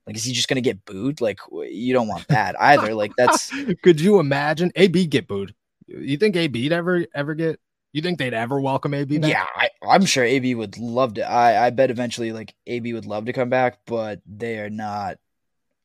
like, 0.05 0.15
is 0.15 0.23
he 0.23 0.33
just 0.33 0.47
going 0.47 0.55
to 0.55 0.61
get 0.61 0.85
booed? 0.85 1.21
Like, 1.21 1.39
you 1.51 1.93
don't 1.93 2.07
want 2.07 2.27
that 2.29 2.55
either. 2.61 2.93
Like, 2.93 3.11
that's 3.17 3.51
Could 3.83 4.01
you 4.01 4.19
imagine 4.19 4.71
AB 4.75 5.07
get 5.07 5.27
booed? 5.27 5.53
You 5.87 6.17
think 6.17 6.35
AB'd 6.35 6.71
ever 6.71 7.05
ever 7.15 7.33
get? 7.33 7.59
You 7.91 8.03
think 8.03 8.19
they'd 8.19 8.35
ever 8.35 8.61
welcome 8.61 8.93
AB? 8.93 9.17
Back? 9.17 9.31
Yeah, 9.31 9.45
I, 9.55 9.69
I'm 9.81 10.05
sure 10.05 10.23
AB 10.23 10.53
would 10.53 10.77
love 10.77 11.15
to. 11.15 11.27
I 11.27 11.65
I 11.65 11.69
bet 11.71 11.89
eventually 11.89 12.31
like 12.31 12.53
AB 12.67 12.93
would 12.93 13.07
love 13.07 13.25
to 13.25 13.33
come 13.33 13.49
back, 13.49 13.79
but 13.87 14.21
they 14.27 14.59
are 14.59 14.69
not. 14.69 15.17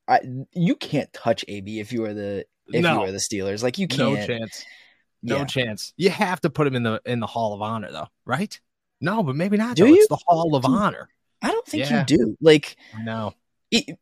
I 0.07 0.21
you 0.53 0.77
can't 0.77 1.11
touch 1.15 1.47
AB 1.49 1.81
if 1.81 1.91
you 1.95 2.05
are 2.05 2.13
the 2.13 2.45
if 2.73 2.83
No. 2.83 2.95
you 2.95 3.09
are 3.09 3.13
the 3.13 3.19
Steelers. 3.19 3.63
Like 3.63 3.79
you 3.79 3.89
can't. 3.89 4.15
No 4.19 4.27
chance. 4.27 4.65
No 5.23 5.37
Yeah. 5.39 5.45
chance. 5.47 5.93
You 5.97 6.11
have 6.11 6.41
to 6.43 6.51
put 6.51 6.67
him 6.67 6.75
in 6.77 6.83
the 6.83 7.01
in 7.07 7.21
the 7.21 7.27
Hall 7.27 7.55
of 7.55 7.63
Honor, 7.63 7.91
though, 7.91 8.09
right? 8.25 8.59
No, 9.01 9.23
but 9.23 9.37
maybe 9.37 9.57
not. 9.57 9.77
Do 9.77 9.85
though. 9.85 9.93
It's 9.93 10.01
you? 10.03 10.07
the 10.11 10.23
Hall 10.27 10.55
of 10.55 10.65
Do- 10.65 10.73
Honor. 10.73 11.09
I 11.43 11.49
don't 11.51 11.67
think 11.67 11.89
Yeah. 11.91 12.01
you 12.01 12.05
do. 12.19 12.37
Like 12.41 12.77
No. 13.03 13.35
it, 13.71 13.99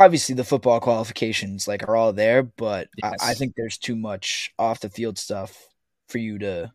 obviously 0.00 0.34
the 0.34 0.44
football 0.44 0.80
qualifications 0.80 1.66
like 1.68 1.82
are 1.88 1.96
all 1.96 2.12
there, 2.12 2.42
but 2.42 2.88
Yes. 3.02 3.14
I, 3.22 3.30
I 3.30 3.34
think 3.34 3.54
there's 3.56 3.78
too 3.78 3.96
much 3.96 4.52
off 4.58 4.80
the 4.80 4.88
field 4.90 5.18
stuff 5.18 5.68
for 6.08 6.18
you 6.18 6.38
to 6.40 6.72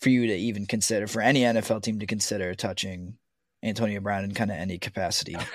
for 0.00 0.10
you 0.10 0.28
to 0.28 0.34
even 0.34 0.64
consider 0.66 1.06
for 1.08 1.20
any 1.20 1.40
NFL 1.40 1.82
team 1.82 1.98
to 1.98 2.06
consider 2.06 2.54
touching 2.54 3.18
Antonio 3.62 4.00
Brown 4.00 4.24
in 4.24 4.32
kind 4.34 4.50
of 4.50 4.56
any 4.56 4.78
capacity. 4.78 5.36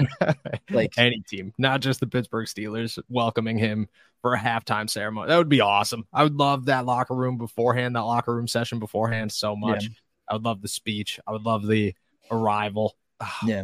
Like- 0.70 0.94
any 0.98 1.22
team, 1.28 1.54
not 1.58 1.82
just 1.82 2.00
the 2.00 2.08
Pittsburgh 2.08 2.48
Steelers, 2.48 2.98
welcoming 3.10 3.58
him 3.58 3.88
for 4.22 4.34
a 4.34 4.40
halftime 4.40 4.90
ceremony. 4.90 5.28
That 5.28 5.38
would 5.38 5.50
be 5.50 5.62
awesome. 5.62 6.06
I 6.14 6.24
would 6.24 6.36
love 6.36 6.66
that 6.66 6.86
locker 6.86 7.14
room 7.16 7.38
beforehand, 7.38 7.96
that 7.96 8.02
locker 8.02 8.34
room 8.36 8.48
session 8.48 8.80
beforehand 8.80 9.32
so 9.32 9.56
much. 9.56 9.86
I 10.30 10.34
would 10.34 10.44
love 10.46 10.62
the 10.62 10.68
speech. 10.68 11.20
I 11.28 11.32
would 11.32 11.44
love 11.44 11.68
the 11.68 11.94
arrival. 12.32 12.96
Ah, 13.20 13.38
Yeah, 13.46 13.64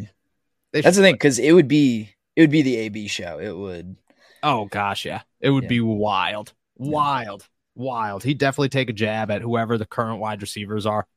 that's 0.73 0.97
the 0.97 1.01
thing 1.03 1.15
because 1.15 1.39
it 1.39 1.53
would 1.53 1.67
be 1.67 2.09
it 2.35 2.41
would 2.41 2.51
be 2.51 2.61
the 2.61 2.75
AB 2.77 3.07
show. 3.07 3.39
It 3.39 3.55
would. 3.57 3.95
Oh 4.43 4.65
gosh, 4.65 5.05
yeah. 5.05 5.21
It 5.41 5.49
would 5.49 5.63
Yeah. 5.63 5.69
be 5.69 5.79
wild. 5.81 6.53
Yeah. 6.77 6.91
Wild. 6.91 7.47
Wild. 7.75 8.23
He'd 8.23 8.37
definitely 8.37 8.69
take 8.69 8.89
a 8.89 8.93
jab 8.93 9.31
at 9.31 9.41
whoever 9.41 9.77
the 9.77 9.85
current 9.85 10.19
wide 10.19 10.41
receivers 10.41 10.85
are. 10.85 11.07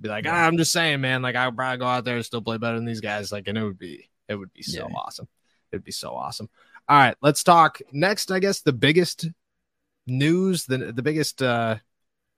Be 0.00 0.08
like, 0.08 0.24
Yeah. 0.24 0.34
ah, 0.34 0.46
I'm 0.46 0.56
just 0.56 0.72
saying, 0.72 1.00
man, 1.00 1.22
like 1.22 1.36
I 1.36 1.46
would 1.46 1.56
probably 1.56 1.78
go 1.78 1.86
out 1.86 2.04
there 2.04 2.16
and 2.16 2.24
still 2.24 2.40
play 2.42 2.56
better 2.58 2.76
than 2.76 2.86
these 2.86 3.00
guys. 3.00 3.30
Like, 3.32 3.48
and 3.48 3.58
it 3.58 3.62
would 3.64 3.78
be 3.78 4.08
it 4.28 4.34
would 4.36 4.52
be 4.52 4.62
so 4.62 4.86
Yeah. 4.88 4.94
awesome. 4.96 5.28
It'd 5.72 5.84
be 5.84 5.92
so 5.92 6.14
awesome. 6.14 6.48
All 6.88 6.96
right, 6.98 7.16
let's 7.22 7.44
talk 7.44 7.80
next. 7.92 8.30
I 8.30 8.38
guess 8.38 8.60
the 8.62 8.72
biggest 8.72 9.28
news, 10.06 10.64
the 10.66 10.78
the 10.92 11.02
biggest 11.02 11.42
uh 11.42 11.76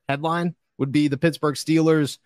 headline 0.09 0.55
would 0.79 0.93
be 0.93 1.09
the 1.09 1.17
Pittsburgh 1.19 1.55
Steelers 1.55 2.19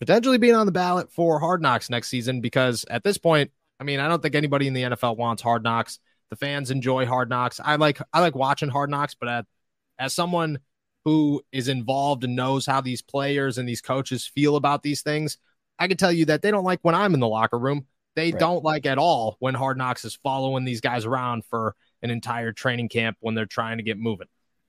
potentially 0.00 0.38
being 0.38 0.54
on 0.54 0.66
the 0.66 0.72
ballot 0.72 1.12
for 1.12 1.38
hard 1.38 1.60
knocks 1.62 1.90
next 1.90 2.08
season 2.08 2.40
because 2.40 2.84
at 2.90 3.04
this 3.04 3.18
point, 3.18 3.50
I 3.78 3.84
mean, 3.84 4.00
I 4.00 4.08
don't 4.08 4.22
think 4.22 4.34
anybody 4.34 4.66
in 4.66 4.72
the 4.74 4.82
NFL 4.82 5.16
wants 5.16 5.42
hard 5.42 5.62
knocks. 5.62 5.98
The 6.30 6.36
fans 6.36 6.70
enjoy 6.70 7.06
hard 7.06 7.28
knocks. 7.28 7.60
I 7.62 7.76
like 7.76 8.00
I 8.12 8.20
like 8.20 8.34
watching 8.34 8.68
hard 8.68 8.90
knocks, 8.90 9.14
but 9.14 9.28
at, 9.28 9.46
as 9.98 10.12
someone 10.12 10.58
who 11.04 11.42
is 11.52 11.68
involved 11.68 12.24
and 12.24 12.36
knows 12.36 12.66
how 12.66 12.80
these 12.80 13.02
players 13.02 13.58
and 13.58 13.68
these 13.68 13.80
coaches 13.80 14.26
feel 14.26 14.56
about 14.56 14.82
these 14.82 15.02
things, 15.02 15.38
I 15.78 15.88
can 15.88 15.96
tell 15.96 16.12
you 16.12 16.26
that 16.26 16.42
they 16.42 16.50
don't 16.50 16.64
like 16.64 16.80
when 16.82 16.94
I'm 16.94 17.14
in 17.14 17.20
the 17.20 17.28
locker 17.28 17.58
room. 17.58 17.86
They 18.16 18.32
Right. 18.32 18.40
don't 18.40 18.64
like 18.64 18.86
at 18.86 18.98
all 18.98 19.36
when 19.38 19.54
Hard 19.54 19.78
Knocks 19.78 20.04
is 20.04 20.18
following 20.22 20.64
these 20.64 20.80
guys 20.80 21.06
around 21.06 21.44
for 21.46 21.74
an 22.02 22.10
entire 22.10 22.52
training 22.52 22.88
camp 22.88 23.16
when 23.20 23.34
they're 23.34 23.46
trying 23.46 23.78
to 23.78 23.82
get 23.84 23.98
moving. 23.98 24.26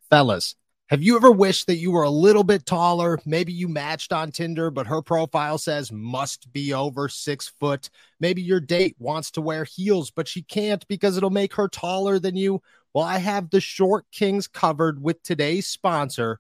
Fellas, 0.10 0.56
have 0.88 1.02
you 1.02 1.16
ever 1.16 1.32
wished 1.32 1.68
that 1.68 1.78
you 1.78 1.92
were 1.92 2.04
a 2.04 2.10
little 2.10 2.44
bit 2.44 2.66
taller? 2.66 3.18
Maybe 3.26 3.54
you 3.54 3.68
matched 3.70 4.12
on 4.12 4.32
Tinder, 4.32 4.70
but 4.70 4.88
her 4.88 5.02
profile 5.02 5.58
says 5.58 5.92
must 5.92 6.52
be 6.52 6.74
over 6.74 7.08
six 7.08 7.54
foot. 7.60 7.90
Maybe 8.20 8.42
your 8.42 8.60
date 8.60 8.96
wants 9.00 9.32
to 9.32 9.42
wear 9.42 9.64
heels, 9.64 10.12
but 10.12 10.28
she 10.28 10.44
can't 10.44 10.86
because 10.88 11.16
it'll 11.16 11.30
make 11.30 11.54
her 11.56 11.68
taller 11.70 12.20
than 12.20 12.36
you. 12.36 12.62
Well, 12.94 13.06
I 13.06 13.20
have 13.20 13.50
the 13.50 13.62
short 13.62 14.06
kings 14.12 14.48
covered 14.48 15.02
with 15.02 15.24
today's 15.24 15.68
sponsor, 15.68 16.40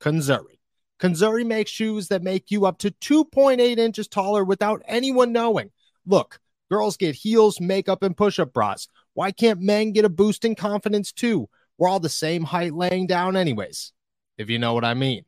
Conzuri. 0.00 0.58
Conzuri 1.00 1.46
makes 1.46 1.70
shoes 1.70 2.08
that 2.08 2.22
make 2.22 2.50
you 2.50 2.66
up 2.66 2.78
to 2.78 2.90
2.8 2.90 3.78
inches 3.78 4.06
taller 4.06 4.44
without 4.44 4.82
anyone 4.86 5.32
knowing. 5.32 5.70
Look, 6.04 6.38
girls 6.70 6.98
get 6.98 7.14
heels, 7.14 7.60
makeup, 7.60 8.02
and 8.02 8.16
push 8.16 8.38
up 8.38 8.52
bras. 8.52 8.88
Why 9.14 9.32
can't 9.32 9.60
men 9.60 9.92
get 9.92 10.04
a 10.04 10.10
boost 10.10 10.44
in 10.44 10.54
confidence 10.54 11.12
too? 11.12 11.48
We're 11.78 11.88
all 11.88 12.00
the 12.00 12.10
same 12.10 12.44
height 12.44 12.74
laying 12.74 13.06
down, 13.06 13.36
anyways, 13.36 13.92
if 14.36 14.50
you 14.50 14.58
know 14.58 14.74
what 14.74 14.84
I 14.84 14.92
mean. 14.92 15.24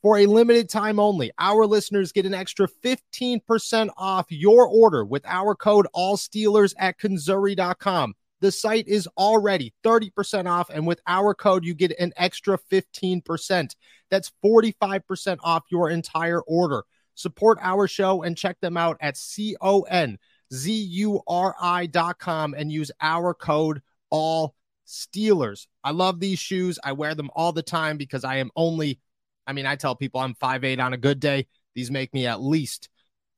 For 0.00 0.18
a 0.18 0.26
limited 0.26 0.68
time 0.68 1.00
only, 1.00 1.32
our 1.40 1.66
listeners 1.66 2.12
get 2.12 2.24
an 2.24 2.34
extra 2.34 2.68
15% 2.68 3.90
off 3.96 4.26
your 4.28 4.68
order 4.68 5.04
with 5.04 5.26
our 5.26 5.56
code 5.56 5.88
ALLSTEELERS 5.92 6.74
at 6.78 7.00
Conzuri.com. 7.00 8.14
The 8.40 8.52
site 8.52 8.86
is 8.86 9.08
already 9.18 9.74
30% 9.84 10.48
off, 10.48 10.70
and 10.70 10.86
with 10.86 11.00
our 11.06 11.34
code, 11.34 11.64
you 11.64 11.74
get 11.74 11.98
an 11.98 12.12
extra 12.16 12.58
15%. 12.70 13.74
That's 14.10 14.32
45% 14.44 15.38
off 15.42 15.64
your 15.70 15.90
entire 15.90 16.40
order. 16.42 16.84
Support 17.14 17.58
our 17.60 17.88
show 17.88 18.22
and 18.22 18.36
check 18.36 18.60
them 18.60 18.76
out 18.76 18.96
at 19.00 19.16
C 19.16 19.56
O 19.60 19.82
N 19.82 20.18
Z 20.54 20.72
U 20.72 21.20
R 21.26 21.54
I 21.60 21.86
dot 21.86 22.20
com 22.20 22.54
and 22.54 22.70
use 22.70 22.92
our 23.00 23.34
code 23.34 23.82
all 24.08 24.54
Steelers. 24.86 25.66
I 25.84 25.90
love 25.90 26.18
these 26.18 26.38
shoes. 26.38 26.78
I 26.82 26.92
wear 26.92 27.14
them 27.14 27.30
all 27.34 27.52
the 27.52 27.62
time 27.62 27.98
because 27.98 28.24
I 28.24 28.36
am 28.36 28.50
only, 28.56 29.00
I 29.46 29.52
mean, 29.52 29.66
I 29.66 29.76
tell 29.76 29.94
people 29.94 30.20
I'm 30.20 30.34
5'8 30.34 30.82
on 30.82 30.94
a 30.94 30.96
good 30.96 31.20
day. 31.20 31.46
These 31.74 31.90
make 31.90 32.14
me 32.14 32.26
at 32.26 32.40
least 32.40 32.88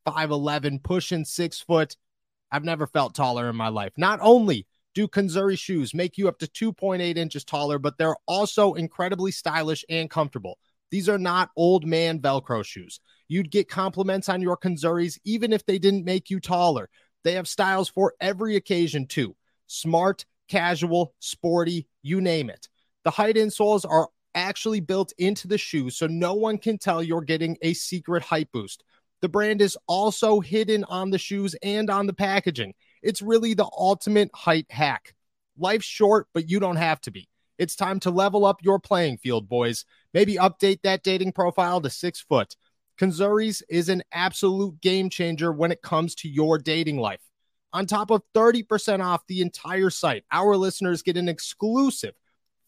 5'11, 0.06 0.82
pushing 0.82 1.24
six 1.24 1.60
foot. 1.60 1.96
I've 2.52 2.64
never 2.64 2.86
felt 2.86 3.14
taller 3.14 3.48
in 3.48 3.56
my 3.56 3.68
life. 3.68 3.92
Not 3.96 4.20
only 4.22 4.66
do 4.94 5.06
Conzuri 5.06 5.58
shoes 5.58 5.94
make 5.94 6.18
you 6.18 6.28
up 6.28 6.38
to 6.38 6.46
2.8 6.46 7.16
inches 7.16 7.44
taller, 7.44 7.78
but 7.78 7.96
they're 7.98 8.16
also 8.26 8.74
incredibly 8.74 9.30
stylish 9.30 9.84
and 9.88 10.10
comfortable. 10.10 10.58
These 10.90 11.08
are 11.08 11.18
not 11.18 11.50
old 11.56 11.86
man 11.86 12.20
Velcro 12.20 12.64
shoes. 12.64 13.00
You'd 13.28 13.50
get 13.50 13.68
compliments 13.68 14.28
on 14.28 14.42
your 14.42 14.56
Conzuris 14.56 15.18
even 15.24 15.52
if 15.52 15.64
they 15.64 15.78
didn't 15.78 16.04
make 16.04 16.30
you 16.30 16.40
taller. 16.40 16.88
They 17.22 17.34
have 17.34 17.46
styles 17.46 17.88
for 17.88 18.14
every 18.20 18.56
occasion, 18.56 19.06
too 19.06 19.36
smart, 19.66 20.24
casual, 20.48 21.14
sporty, 21.20 21.86
you 22.02 22.20
name 22.20 22.50
it. 22.50 22.68
The 23.04 23.10
height 23.10 23.36
insoles 23.36 23.88
are 23.88 24.08
actually 24.34 24.80
built 24.80 25.12
into 25.18 25.46
the 25.46 25.58
shoe, 25.58 25.90
so 25.90 26.06
no 26.06 26.34
one 26.34 26.58
can 26.58 26.76
tell 26.76 27.02
you're 27.02 27.22
getting 27.22 27.56
a 27.62 27.72
secret 27.74 28.22
height 28.22 28.48
boost. 28.52 28.82
The 29.22 29.28
brand 29.28 29.60
is 29.60 29.78
also 29.86 30.40
hidden 30.40 30.84
on 30.84 31.10
the 31.10 31.18
shoes 31.18 31.54
and 31.62 31.88
on 31.88 32.06
the 32.06 32.12
packaging. 32.12 32.74
It's 33.02 33.22
really 33.22 33.54
the 33.54 33.68
ultimate 33.76 34.30
height 34.34 34.66
hack. 34.70 35.14
Life's 35.58 35.86
short, 35.86 36.28
but 36.32 36.48
you 36.48 36.60
don't 36.60 36.76
have 36.76 37.00
to 37.02 37.10
be. 37.10 37.28
It's 37.58 37.76
time 37.76 38.00
to 38.00 38.10
level 38.10 38.46
up 38.46 38.62
your 38.62 38.78
playing 38.78 39.18
field, 39.18 39.48
boys. 39.48 39.84
Maybe 40.14 40.36
update 40.36 40.80
that 40.82 41.02
dating 41.02 41.32
profile 41.32 41.80
to 41.82 41.90
six 41.90 42.20
foot. 42.20 42.56
Conzuris 42.98 43.62
is 43.68 43.88
an 43.88 44.02
absolute 44.12 44.80
game 44.80 45.10
changer 45.10 45.52
when 45.52 45.72
it 45.72 45.82
comes 45.82 46.14
to 46.16 46.28
your 46.28 46.58
dating 46.58 46.98
life. 46.98 47.20
On 47.72 47.86
top 47.86 48.10
of 48.10 48.22
30% 48.34 49.04
off 49.04 49.26
the 49.26 49.42
entire 49.42 49.90
site, 49.90 50.24
our 50.32 50.56
listeners 50.56 51.02
get 51.02 51.16
an 51.16 51.28
exclusive 51.28 52.14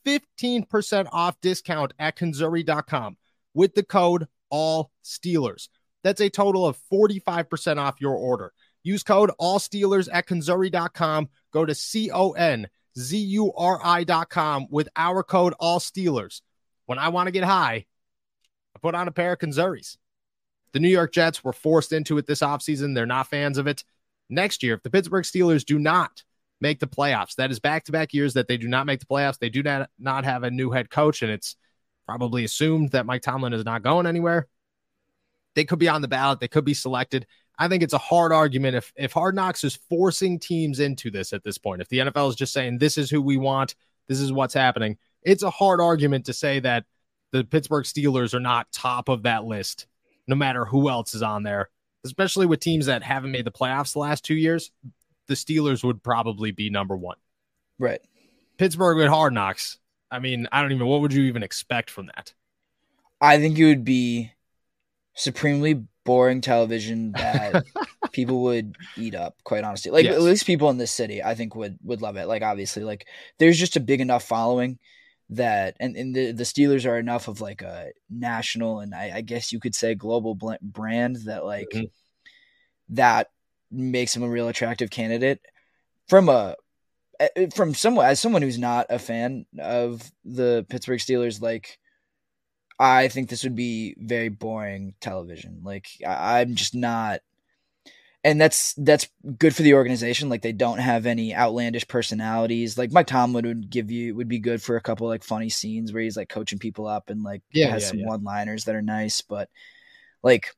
15% 0.06 1.08
off 1.12 1.40
discount 1.40 1.92
at 1.98 2.16
conzuri.com 2.16 3.16
with 3.54 3.74
the 3.74 3.82
code 3.82 4.26
all 4.50 4.90
Steelers. 5.04 5.68
That's 6.04 6.20
a 6.20 6.30
total 6.30 6.66
of 6.66 6.78
45% 6.92 7.78
off 7.78 8.00
your 8.00 8.14
order. 8.14 8.52
Use 8.82 9.02
code 9.02 9.30
all 9.38 9.58
Steelers 9.58 10.08
at 10.12 10.26
conzuri.com. 10.26 11.28
Go 11.52 11.64
to 11.64 11.74
C 11.74 12.10
O 12.10 12.32
N 12.32 12.68
Z 12.98 13.16
U 13.16 13.52
R 13.56 13.80
I.com 13.82 14.66
with 14.70 14.88
our 14.96 15.22
code 15.22 15.54
all 15.58 15.78
Steelers. 15.78 16.40
When 16.86 16.98
I 16.98 17.08
want 17.08 17.28
to 17.28 17.32
get 17.32 17.44
high, 17.44 17.86
I 18.74 18.78
put 18.80 18.94
on 18.94 19.08
a 19.08 19.12
pair 19.12 19.32
of 19.32 19.38
Conzuris. 19.38 19.96
The 20.72 20.80
New 20.80 20.88
York 20.88 21.12
Jets 21.12 21.44
were 21.44 21.52
forced 21.52 21.92
into 21.92 22.18
it 22.18 22.26
this 22.26 22.40
offseason. 22.40 22.94
They're 22.94 23.06
not 23.06 23.28
fans 23.28 23.58
of 23.58 23.66
it. 23.66 23.84
Next 24.28 24.62
year, 24.62 24.74
if 24.74 24.82
the 24.82 24.90
Pittsburgh 24.90 25.24
Steelers 25.24 25.64
do 25.64 25.78
not 25.78 26.24
make 26.60 26.80
the 26.80 26.86
playoffs, 26.86 27.34
that 27.36 27.50
is 27.50 27.60
back 27.60 27.84
to 27.84 27.92
back 27.92 28.14
years 28.14 28.34
that 28.34 28.48
they 28.48 28.56
do 28.56 28.68
not 28.68 28.86
make 28.86 29.00
the 29.00 29.06
playoffs. 29.06 29.38
They 29.38 29.50
do 29.50 29.62
not, 29.62 29.90
not 29.98 30.24
have 30.24 30.42
a 30.42 30.50
new 30.50 30.70
head 30.70 30.90
coach, 30.90 31.22
and 31.22 31.30
it's 31.30 31.56
probably 32.06 32.44
assumed 32.44 32.90
that 32.90 33.06
Mike 33.06 33.22
Tomlin 33.22 33.52
is 33.52 33.64
not 33.64 33.82
going 33.82 34.06
anywhere. 34.06 34.48
They 35.54 35.64
could 35.64 35.78
be 35.78 35.88
on 35.88 36.00
the 36.00 36.08
ballot, 36.08 36.40
they 36.40 36.48
could 36.48 36.64
be 36.64 36.74
selected. 36.74 37.26
I 37.58 37.68
think 37.68 37.82
it's 37.82 37.92
a 37.92 37.98
hard 37.98 38.32
argument 38.32 38.76
if 38.76 38.92
if 38.96 39.12
Hard 39.12 39.34
Knocks 39.34 39.64
is 39.64 39.76
forcing 39.76 40.38
teams 40.38 40.80
into 40.80 41.10
this 41.10 41.32
at 41.32 41.44
this 41.44 41.58
point. 41.58 41.82
If 41.82 41.88
the 41.88 41.98
NFL 41.98 42.30
is 42.30 42.36
just 42.36 42.52
saying 42.52 42.78
this 42.78 42.98
is 42.98 43.10
who 43.10 43.20
we 43.20 43.36
want, 43.36 43.74
this 44.08 44.20
is 44.20 44.32
what's 44.32 44.54
happening. 44.54 44.98
It's 45.22 45.42
a 45.42 45.50
hard 45.50 45.80
argument 45.80 46.26
to 46.26 46.32
say 46.32 46.60
that 46.60 46.84
the 47.30 47.44
Pittsburgh 47.44 47.84
Steelers 47.84 48.34
are 48.34 48.40
not 48.40 48.72
top 48.72 49.08
of 49.08 49.22
that 49.22 49.44
list, 49.44 49.86
no 50.26 50.34
matter 50.34 50.64
who 50.64 50.88
else 50.88 51.14
is 51.14 51.22
on 51.22 51.42
there. 51.42 51.70
Especially 52.04 52.46
with 52.46 52.60
teams 52.60 52.86
that 52.86 53.02
haven't 53.02 53.30
made 53.30 53.44
the 53.44 53.52
playoffs 53.52 53.92
the 53.92 54.00
last 54.00 54.24
two 54.24 54.34
years, 54.34 54.72
the 55.28 55.34
Steelers 55.34 55.84
would 55.84 56.02
probably 56.02 56.50
be 56.50 56.68
number 56.68 56.96
one. 56.96 57.16
Right. 57.78 58.00
Pittsburgh 58.58 58.98
with 58.98 59.08
Hard 59.08 59.32
Knocks. 59.32 59.78
I 60.10 60.18
mean, 60.18 60.48
I 60.52 60.60
don't 60.60 60.72
even. 60.72 60.86
What 60.86 61.00
would 61.00 61.12
you 61.12 61.24
even 61.24 61.42
expect 61.42 61.90
from 61.90 62.06
that? 62.06 62.34
I 63.20 63.38
think 63.38 63.58
it 63.58 63.64
would 63.64 63.84
be 63.84 64.32
supremely 65.14 65.84
boring 66.04 66.40
television 66.40 67.12
that 67.16 67.64
people 68.12 68.42
would 68.42 68.76
eat 68.96 69.14
up, 69.14 69.36
quite 69.44 69.64
honestly. 69.64 69.90
Like 69.90 70.04
Yes. 70.04 70.14
at 70.14 70.22
least 70.22 70.46
people 70.46 70.70
in 70.70 70.78
this 70.78 70.90
city, 70.90 71.22
I 71.22 71.34
think 71.34 71.54
would 71.54 71.78
would 71.82 72.02
love 72.02 72.16
it. 72.16 72.26
Like 72.26 72.42
obviously, 72.42 72.84
like 72.84 73.06
there's 73.38 73.58
just 73.58 73.76
a 73.76 73.80
big 73.80 74.00
enough 74.00 74.24
following 74.24 74.78
that 75.36 75.76
and, 75.80 75.96
and 75.96 76.14
the, 76.14 76.32
the 76.32 76.44
Steelers 76.44 76.86
are 76.88 76.98
enough 76.98 77.28
of 77.28 77.40
like 77.40 77.62
a 77.62 77.90
national 78.10 78.80
and 78.80 78.94
I, 78.94 79.12
I 79.16 79.20
guess 79.22 79.52
you 79.52 79.60
could 79.60 79.74
say 79.74 79.94
global 79.94 80.38
brand 80.60 81.16
that 81.24 81.44
like 81.44 81.70
mm-hmm. 81.72 81.86
that 82.90 83.30
makes 83.70 84.14
him 84.14 84.22
a 84.22 84.28
real 84.28 84.48
attractive 84.48 84.90
candidate 84.90 85.40
from 86.08 86.28
a 86.28 86.56
eh, 87.18 87.46
from 87.54 87.74
someone 87.74 88.06
as 88.06 88.20
someone 88.20 88.42
who's 88.42 88.58
not 88.58 88.86
a 88.90 88.98
fan 88.98 89.46
of 89.58 90.10
the 90.24 90.66
Pittsburgh 90.68 91.00
Steelers 91.00 91.40
like 91.40 91.78
I 92.82 93.08
think 93.08 93.28
this 93.28 93.44
would 93.44 93.56
be 93.56 93.94
very 93.98 94.28
boring 94.28 94.94
television 95.00 95.60
like 95.62 95.86
I, 96.06 96.40
I'm 96.40 96.54
just 96.54 96.74
not 96.74 97.20
and 98.24 98.40
that's 98.40 98.74
that's 98.74 99.08
good 99.36 99.54
for 99.54 99.62
the 99.62 99.74
organization. 99.74 100.28
Like 100.28 100.42
they 100.42 100.52
don't 100.52 100.78
have 100.78 101.06
any 101.06 101.34
outlandish 101.34 101.88
personalities. 101.88 102.78
Like 102.78 102.92
Mike 102.92 103.08
Tomlin 103.08 103.46
would 103.46 103.70
give 103.70 103.90
you 103.90 104.14
would 104.14 104.28
be 104.28 104.38
good 104.38 104.62
for 104.62 104.76
a 104.76 104.80
couple 104.80 105.08
like 105.08 105.24
funny 105.24 105.48
scenes 105.48 105.92
where 105.92 106.02
he's 106.02 106.16
like 106.16 106.28
coaching 106.28 106.60
people 106.60 106.86
up 106.86 107.10
and 107.10 107.22
like 107.24 107.42
yeah, 107.52 107.68
has 107.68 107.82
yeah, 107.82 107.88
some 107.88 107.98
yeah. 108.00 108.06
one 108.06 108.22
liners 108.22 108.64
that 108.64 108.76
are 108.76 108.82
nice. 108.82 109.22
But 109.22 109.48
like 110.22 110.54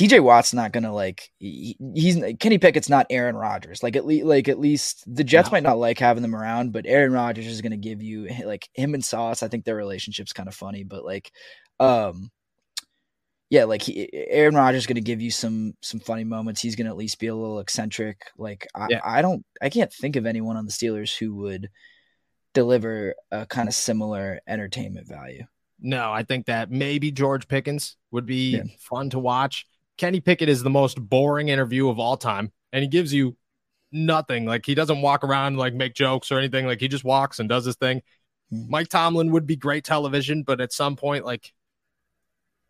TJ 0.00 0.22
Watt's 0.22 0.54
not 0.54 0.72
gonna 0.72 0.94
like 0.94 1.28
he, 1.38 1.76
he's 1.94 2.16
Kenny 2.38 2.56
Pickett's 2.56 2.88
not 2.88 3.06
Aaron 3.10 3.36
Rodgers. 3.36 3.82
Like 3.82 3.96
at 3.96 4.06
least 4.06 4.24
like 4.24 4.48
at 4.48 4.58
least 4.58 5.04
the 5.06 5.24
Jets 5.24 5.50
no. 5.50 5.56
might 5.56 5.62
not 5.62 5.78
like 5.78 5.98
having 5.98 6.22
them 6.22 6.34
around, 6.34 6.72
but 6.72 6.86
Aaron 6.86 7.12
Rodgers 7.12 7.46
is 7.46 7.60
gonna 7.60 7.76
give 7.76 8.02
you 8.02 8.26
like 8.46 8.66
him 8.72 8.94
and 8.94 9.04
Sauce. 9.04 9.42
I 9.42 9.48
think 9.48 9.66
their 9.66 9.76
relationship's 9.76 10.32
kind 10.32 10.48
of 10.48 10.54
funny, 10.54 10.84
but 10.84 11.04
like 11.04 11.30
um 11.80 12.30
yeah, 13.50 13.64
like 13.64 13.82
he, 13.82 14.08
Aaron 14.12 14.54
Rodgers 14.54 14.82
is 14.82 14.86
going 14.86 14.94
to 14.94 15.00
give 15.00 15.20
you 15.20 15.32
some 15.32 15.74
some 15.82 15.98
funny 15.98 16.22
moments. 16.22 16.62
He's 16.62 16.76
going 16.76 16.84
to 16.84 16.92
at 16.92 16.96
least 16.96 17.18
be 17.18 17.26
a 17.26 17.34
little 17.34 17.58
eccentric. 17.58 18.22
Like 18.38 18.68
I, 18.76 18.86
yeah. 18.88 19.00
I 19.04 19.22
don't, 19.22 19.44
I 19.60 19.70
can't 19.70 19.92
think 19.92 20.14
of 20.14 20.24
anyone 20.24 20.56
on 20.56 20.66
the 20.66 20.70
Steelers 20.70 21.18
who 21.18 21.34
would 21.34 21.68
deliver 22.54 23.16
a 23.32 23.46
kind 23.46 23.68
of 23.68 23.74
similar 23.74 24.38
entertainment 24.46 25.08
value. 25.08 25.46
No, 25.80 26.12
I 26.12 26.22
think 26.22 26.46
that 26.46 26.70
maybe 26.70 27.10
George 27.10 27.48
Pickens 27.48 27.96
would 28.12 28.24
be 28.24 28.52
yeah. 28.52 28.62
fun 28.78 29.10
to 29.10 29.18
watch. 29.18 29.66
Kenny 30.00 30.20
Pickett 30.20 30.48
is 30.48 30.62
the 30.62 30.70
most 30.70 30.98
boring 30.98 31.50
interview 31.50 31.90
of 31.90 31.98
all 31.98 32.16
time, 32.16 32.50
and 32.72 32.82
he 32.82 32.88
gives 32.88 33.12
you 33.12 33.36
nothing. 33.92 34.46
Like 34.46 34.64
he 34.64 34.74
doesn't 34.74 35.02
walk 35.02 35.22
around 35.22 35.58
like 35.58 35.74
make 35.74 35.92
jokes 35.92 36.32
or 36.32 36.38
anything. 36.38 36.64
Like 36.64 36.80
he 36.80 36.88
just 36.88 37.04
walks 37.04 37.38
and 37.38 37.50
does 37.50 37.66
his 37.66 37.76
thing. 37.76 38.00
Mike 38.50 38.88
Tomlin 38.88 39.30
would 39.32 39.46
be 39.46 39.56
great 39.56 39.84
television, 39.84 40.42
but 40.42 40.58
at 40.58 40.72
some 40.72 40.96
point, 40.96 41.26
like 41.26 41.52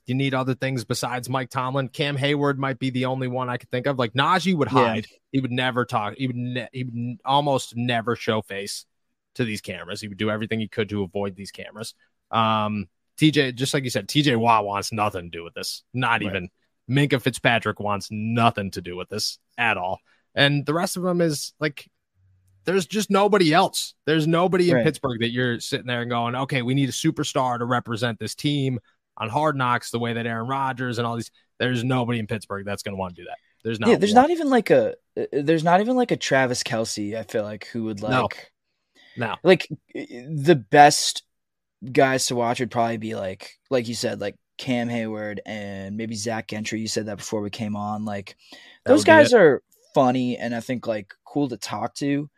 you 0.07 0.17
need 0.17 0.35
other 0.35 0.57
things 0.57 0.85
besides 0.85 1.29
Mike 1.29 1.51
Tomlin. 1.51 1.89
Cam 1.89 2.17
Hayward 2.17 2.59
might 2.59 2.81
be 2.81 2.91
the 2.91 3.05
only 3.05 3.29
one 3.29 3.49
I 3.49 3.59
could 3.59 3.71
think 3.71 3.87
of. 3.87 3.97
Like 3.97 4.13
Najee 4.13 4.57
would 4.57 4.67
hide. 4.67 5.07
Yeah. 5.09 5.19
He 5.31 5.41
would 5.41 5.53
never 5.53 5.85
talk. 5.85 6.15
He 6.17 6.27
would 6.27 6.35
ne- 6.35 6.69
he 6.73 6.83
would 6.83 7.19
almost 7.25 7.77
never 7.77 8.17
show 8.17 8.43
face 8.43 8.87
to 9.37 9.45
these 9.45 9.61
cameras. 9.61 10.01
He 10.01 10.09
would 10.09 10.19
do 10.19 10.33
everything 10.33 10.59
he 10.59 10.67
could 10.67 10.89
to 10.89 11.05
avoid 11.05 11.37
these 11.37 11.53
cameras. 11.53 11.95
Um, 12.33 12.89
TJ, 13.19 13.55
just 13.55 13.73
like 13.73 13.85
you 13.85 13.91
said, 13.91 14.09
TJ 14.09 14.37
Watt 14.37 14.65
wants 14.65 14.91
nothing 14.91 15.31
to 15.31 15.39
do 15.39 15.45
with 15.45 15.55
this. 15.55 15.85
Not 15.95 16.11
right. 16.11 16.23
even 16.23 16.51
Minkah 16.91 17.23
Fitzpatrick 17.23 17.81
wants 17.81 18.09
nothing 18.11 18.71
to 18.73 18.81
do 18.81 18.97
with 18.97 19.09
this 19.09 19.39
at 19.57 19.77
all. 19.77 20.01
And 20.35 20.67
the 20.67 20.75
rest 20.75 20.97
of 20.97 21.03
them 21.03 21.21
is 21.21 21.53
like 21.61 21.89
there's 22.65 22.87
just 22.87 23.11
nobody 23.11 23.53
else. 23.53 23.95
There's 24.07 24.27
nobody 24.27 24.71
in 24.71 24.77
right. 24.77 24.85
Pittsburgh 24.85 25.21
that 25.21 25.31
you're 25.31 25.61
sitting 25.61 25.87
there 25.87 26.03
and 26.03 26.11
going, 26.11 26.35
okay, 26.35 26.63
we 26.63 26.75
need 26.75 26.89
a 26.89 26.93
superstar 26.93 27.59
to 27.59 27.65
represent 27.65 28.19
this 28.19 28.35
team 28.35 28.81
on 29.17 29.29
Hard 29.29 29.57
Knocks 29.57 29.91
the 29.91 29.99
way 29.99 30.13
that 30.13 30.27
Aaron 30.27 30.47
Rodgers 30.47 30.99
and 30.99 31.07
all 31.07 31.17
these. 31.17 31.31
There's 31.59 31.85
nobody 31.85 32.19
in 32.19 32.27
Pittsburgh 32.27 32.65
that's 32.65 32.83
going 32.83 32.95
to 32.95 32.99
want 32.99 33.17
to 33.17 33.23
do 33.23 33.27
that. 33.27 33.37
There's 33.63 33.81
not. 33.81 33.91
Yeah, 33.91 33.97
there's 33.97 34.15
one. 34.15 34.23
not 34.23 34.31
even 34.31 34.51
like 34.51 34.71
a. 34.71 34.95
Uh, 35.19 35.27
there's 35.33 35.65
not 35.65 35.81
even 35.81 35.97
like 35.97 36.11
a 36.11 36.17
Travis 36.17 36.63
Kelce. 36.63 37.17
I 37.17 37.23
feel 37.25 37.43
like 37.43 37.67
who 37.67 37.85
would 37.85 38.03
like. 38.03 38.53
No. 39.17 39.29
no. 39.29 39.37
Like 39.43 39.69
the 39.95 40.65
best 40.71 41.23
guys 41.91 42.27
to 42.27 42.35
watch 42.35 42.61
would 42.61 42.71
probably 42.71 42.97
be 42.97 43.15
like, 43.15 43.59
like 43.69 43.89
you 43.89 43.95
said, 43.95 44.21
like 44.21 44.37
Cam 44.61 44.91
Hayward 44.91 45.41
and 45.47 45.97
maybe 45.97 46.15
Zach 46.15 46.49
Gentry. 46.49 46.81
You 46.81 46.87
said 46.87 47.07
that 47.07 47.17
before 47.17 47.41
we 47.41 47.49
came 47.49 47.77
on. 47.77 48.05
Like 48.05 48.37
those 48.85 49.05
guys 49.05 49.33
are 49.33 49.63
funny 49.95 50.37
and 50.37 50.55
I 50.55 50.61
think 50.61 50.87
like 50.87 51.15
cool 51.25 51.49
to 51.49 51.57
talk 51.57 51.95
to, 51.97 52.29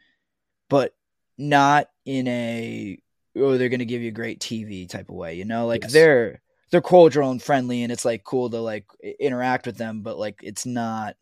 but 0.70 0.94
not 1.36 1.88
in 2.06 2.28
a 2.28 2.98
oh 3.36 3.58
they're 3.58 3.68
gonna 3.68 3.84
give 3.84 4.02
you 4.02 4.12
great 4.12 4.38
TV 4.38 4.88
type 4.88 5.08
of 5.08 5.16
way. 5.16 5.34
You 5.34 5.44
know, 5.44 5.66
like 5.66 5.82
yes. 5.82 5.92
they're 5.92 6.40
they're 6.70 6.80
cordial 6.80 7.32
and 7.32 7.42
friendly 7.42 7.82
and 7.82 7.90
it's 7.90 8.04
like 8.04 8.22
cool 8.22 8.48
to 8.48 8.60
like 8.60 8.86
interact 9.20 9.66
with 9.66 9.76
them 9.76 10.00
but 10.00 10.18
like 10.18 10.40
it's 10.42 10.64
not 10.64 11.16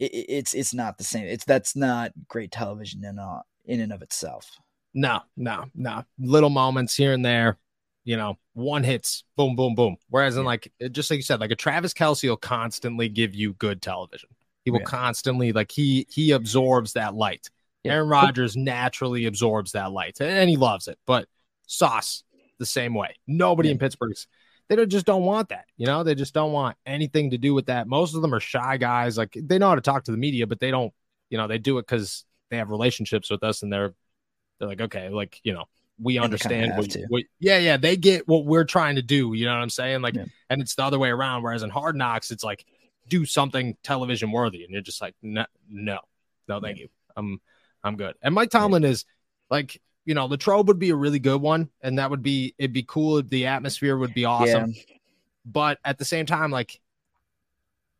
it, 0.00 0.06
it's 0.06 0.54
it's 0.54 0.72
not 0.72 0.96
the 0.96 1.04
same 1.04 1.26
it's 1.26 1.44
that's 1.44 1.76
not 1.76 2.10
great 2.26 2.50
television 2.50 3.04
in 3.04 3.18
uh, 3.18 3.42
in 3.66 3.80
and 3.80 3.92
of 3.92 4.00
itself 4.00 4.58
no 4.94 5.20
no 5.36 5.66
no 5.74 6.02
little 6.18 6.48
moments 6.48 6.96
here 6.96 7.12
and 7.12 7.24
there 7.24 7.58
you 8.06 8.16
know 8.16 8.38
one 8.54 8.82
hits 8.82 9.24
boom 9.36 9.54
boom 9.54 9.74
boom 9.74 9.96
whereas 10.08 10.38
in 10.38 10.44
like 10.44 10.72
just 10.92 11.10
like 11.10 11.18
you 11.18 11.22
said 11.22 11.40
like 11.40 11.50
a 11.50 11.56
travis 11.56 11.92
kelce 11.92 12.26
will 12.26 12.36
constantly 12.38 13.10
give 13.10 13.34
you 13.34 13.52
good 13.54 13.82
television 13.82 14.30
he 14.64 14.70
will 14.70 14.80
yeah. 14.80 14.86
constantly 14.86 15.52
like 15.52 15.70
he 15.70 16.06
he 16.08 16.30
absorbs 16.30 16.94
that 16.94 17.14
light 17.14 17.50
yeah. 17.82 17.92
aaron 17.92 18.08
rodgers 18.08 18.56
naturally 18.56 19.26
absorbs 19.26 19.72
that 19.72 19.92
light 19.92 20.18
and 20.20 20.48
he 20.48 20.56
loves 20.56 20.88
it 20.88 20.98
but 21.06 21.28
sauce 21.66 22.22
the 22.58 22.64
same 22.64 22.94
way 22.94 23.14
nobody 23.26 23.70
in 23.70 23.76
pittsburgh's 23.76 24.26
they 24.68 24.76
don't, 24.76 24.88
just 24.88 25.06
don't 25.06 25.22
want 25.22 25.50
that. 25.50 25.66
You 25.76 25.86
know, 25.86 26.02
they 26.02 26.14
just 26.14 26.34
don't 26.34 26.52
want 26.52 26.76
anything 26.84 27.30
to 27.30 27.38
do 27.38 27.54
with 27.54 27.66
that. 27.66 27.86
Most 27.86 28.14
of 28.14 28.22
them 28.22 28.34
are 28.34 28.40
shy 28.40 28.76
guys. 28.78 29.16
Like 29.16 29.36
they 29.40 29.58
know 29.58 29.68
how 29.68 29.74
to 29.76 29.80
talk 29.80 30.04
to 30.04 30.10
the 30.10 30.16
media, 30.16 30.46
but 30.46 30.60
they 30.60 30.70
don't, 30.70 30.92
you 31.30 31.38
know, 31.38 31.46
they 31.46 31.58
do 31.58 31.78
it 31.78 31.86
because 31.86 32.24
they 32.50 32.56
have 32.56 32.70
relationships 32.70 33.30
with 33.30 33.44
us 33.44 33.62
and 33.62 33.72
they're, 33.72 33.94
they're 34.58 34.68
like, 34.68 34.80
okay, 34.80 35.08
like, 35.08 35.40
you 35.44 35.52
know, 35.52 35.66
we 36.00 36.18
understand 36.18 36.76
what, 36.76 36.96
what, 37.08 37.22
yeah, 37.38 37.58
yeah, 37.58 37.76
they 37.76 37.96
get 37.96 38.28
what 38.28 38.44
we're 38.44 38.64
trying 38.64 38.96
to 38.96 39.02
do. 39.02 39.32
You 39.34 39.46
know 39.46 39.54
what 39.54 39.62
I'm 39.62 39.70
saying? 39.70 40.02
Like, 40.02 40.14
yeah. 40.14 40.26
and 40.50 40.60
it's 40.60 40.74
the 40.74 40.84
other 40.84 40.98
way 40.98 41.08
around. 41.08 41.42
Whereas 41.42 41.62
in 41.62 41.70
hard 41.70 41.96
knocks, 41.96 42.30
it's 42.30 42.44
like, 42.44 42.64
do 43.08 43.24
something 43.24 43.76
television 43.82 44.30
worthy. 44.32 44.64
And 44.64 44.72
you're 44.72 44.82
just 44.82 45.00
like, 45.00 45.14
no, 45.22 45.46
no, 45.70 45.98
no, 46.48 46.60
thank 46.60 46.78
yeah. 46.78 46.82
you. 46.84 46.88
I'm, 47.16 47.40
I'm 47.82 47.96
good. 47.96 48.14
And 48.20 48.34
Mike 48.34 48.50
Tomlin 48.50 48.82
yeah. 48.82 48.90
is 48.90 49.04
like, 49.48 49.80
you 50.04 50.14
know, 50.14 50.26
Latrobe 50.26 50.68
would 50.68 50.78
be 50.78 50.90
a 50.90 50.96
really 50.96 51.18
good 51.18 51.40
one, 51.40 51.68
and 51.80 51.98
that 51.98 52.10
would 52.10 52.22
be 52.22 52.54
it'd 52.58 52.72
be 52.72 52.84
cool. 52.84 53.22
The 53.22 53.46
atmosphere 53.46 53.96
would 53.96 54.14
be 54.14 54.24
awesome. 54.24 54.74
But 55.44 55.78
at 55.84 55.98
the 55.98 56.04
same 56.04 56.26
time, 56.26 56.52
like, 56.52 56.80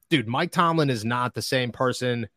dude, 0.08 0.28
Mike 0.28 0.52
Tomlin 0.52 0.88
is 0.88 1.04
not 1.04 1.34
the 1.34 1.42
same 1.42 1.72
person 1.72 2.28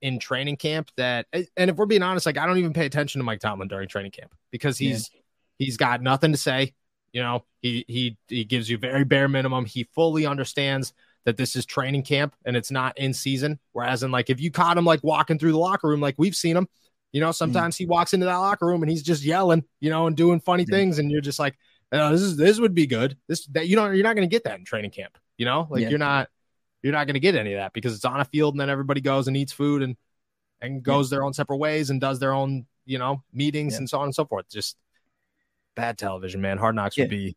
in 0.00 0.18
training 0.18 0.56
camp 0.56 0.90
that 0.96 1.26
and 1.32 1.70
if 1.70 1.76
we're 1.76 1.86
being 1.86 2.02
honest, 2.02 2.26
like 2.26 2.38
I 2.38 2.46
don't 2.46 2.58
even 2.58 2.72
pay 2.72 2.86
attention 2.86 3.18
to 3.18 3.24
Mike 3.24 3.40
Tomlin 3.40 3.68
during 3.68 3.88
training 3.88 4.12
camp 4.12 4.34
because 4.50 4.78
he's 4.78 5.10
yeah. 5.12 5.20
he's 5.58 5.76
got 5.76 6.02
nothing 6.02 6.32
to 6.32 6.38
say. 6.38 6.74
You 7.12 7.22
know, 7.22 7.44
he 7.62 7.84
he 7.88 8.16
he 8.28 8.44
gives 8.44 8.68
you 8.68 8.78
very 8.78 9.04
bare 9.04 9.28
minimum. 9.28 9.64
He 9.64 9.84
fully 9.94 10.26
understands 10.26 10.92
that 11.24 11.36
this 11.36 11.56
is 11.56 11.66
training 11.66 12.02
camp 12.02 12.34
and 12.44 12.56
it's 12.56 12.70
not 12.70 12.96
in 12.96 13.12
season. 13.12 13.58
Whereas 13.72 14.02
in 14.02 14.10
like 14.10 14.30
if 14.30 14.40
you 14.40 14.50
caught 14.50 14.78
him 14.78 14.84
like 14.84 15.02
walking 15.02 15.38
through 15.38 15.52
the 15.52 15.58
locker 15.58 15.88
room, 15.88 16.00
like 16.00 16.14
we've 16.18 16.36
seen 16.36 16.56
him, 16.56 16.68
you 17.12 17.20
know, 17.20 17.32
sometimes 17.32 17.74
mm. 17.74 17.78
he 17.78 17.86
walks 17.86 18.14
into 18.14 18.26
that 18.26 18.36
locker 18.36 18.66
room 18.66 18.82
and 18.82 18.90
he's 18.90 19.02
just 19.02 19.22
yelling, 19.22 19.64
you 19.80 19.90
know, 19.90 20.06
and 20.06 20.16
doing 20.16 20.40
funny 20.40 20.64
yeah. 20.68 20.76
things, 20.76 20.98
and 20.98 21.10
you're 21.10 21.20
just 21.20 21.38
like, 21.38 21.58
oh, 21.92 22.12
this 22.12 22.20
is 22.20 22.36
this 22.36 22.60
would 22.60 22.74
be 22.74 22.86
good. 22.86 23.16
This 23.28 23.46
that 23.48 23.68
you 23.68 23.76
know 23.76 23.90
you're 23.90 24.04
not 24.04 24.14
going 24.14 24.28
to 24.28 24.34
get 24.34 24.44
that 24.44 24.58
in 24.58 24.64
training 24.64 24.90
camp. 24.90 25.18
You 25.38 25.46
know, 25.46 25.66
like 25.70 25.82
yeah. 25.82 25.88
you're 25.88 25.98
not 25.98 26.28
you're 26.82 26.92
not 26.92 27.06
going 27.06 27.14
to 27.14 27.20
get 27.20 27.34
any 27.34 27.52
of 27.54 27.58
that 27.58 27.72
because 27.72 27.94
it's 27.94 28.04
on 28.04 28.20
a 28.20 28.24
field 28.24 28.54
and 28.54 28.60
then 28.60 28.70
everybody 28.70 29.00
goes 29.00 29.28
and 29.28 29.36
eats 29.36 29.52
food 29.52 29.82
and 29.82 29.96
and 30.60 30.82
goes 30.82 31.10
yeah. 31.10 31.16
their 31.16 31.24
own 31.24 31.32
separate 31.32 31.56
ways 31.56 31.90
and 31.90 32.00
does 32.00 32.18
their 32.18 32.32
own 32.32 32.66
you 32.84 32.98
know 32.98 33.22
meetings 33.32 33.76
and 33.76 33.88
so 33.88 33.98
on 33.98 34.04
and 34.04 34.14
so 34.14 34.24
forth. 34.24 34.48
Just 34.50 34.76
bad 35.76 35.98
television, 35.98 36.40
man. 36.40 36.58
Hard 36.58 36.74
Knocks 36.74 36.98
would 36.98 37.10
be. 37.10 37.36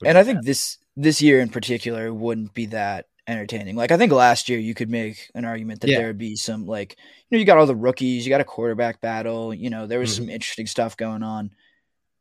Would 0.00 0.08
and 0.08 0.16
be 0.16 0.20
I 0.20 0.24
think 0.24 0.44
this 0.44 0.78
this 0.96 1.20
year 1.20 1.40
in 1.40 1.48
particular 1.48 2.12
wouldn't 2.12 2.54
be 2.54 2.66
that 2.66 3.06
entertaining. 3.26 3.76
Like 3.76 3.92
I 3.92 3.96
think 3.96 4.12
last 4.12 4.48
year 4.48 4.58
you 4.58 4.74
could 4.74 4.90
make 4.90 5.30
an 5.34 5.44
argument 5.44 5.80
that 5.80 5.90
yeah. 5.90 5.98
there 5.98 6.06
would 6.08 6.18
be 6.18 6.36
some 6.36 6.66
like 6.66 6.96
you 7.28 7.36
know 7.36 7.40
you 7.40 7.44
got 7.44 7.58
all 7.58 7.66
the 7.66 7.76
rookies, 7.76 8.24
you 8.24 8.30
got 8.30 8.40
a 8.40 8.44
quarterback 8.44 9.00
battle, 9.00 9.52
you 9.52 9.70
know 9.70 9.86
there 9.86 9.98
was 9.98 10.14
mm-hmm. 10.14 10.24
some 10.24 10.30
interesting 10.30 10.66
stuff 10.66 10.96
going 10.96 11.22
on. 11.22 11.50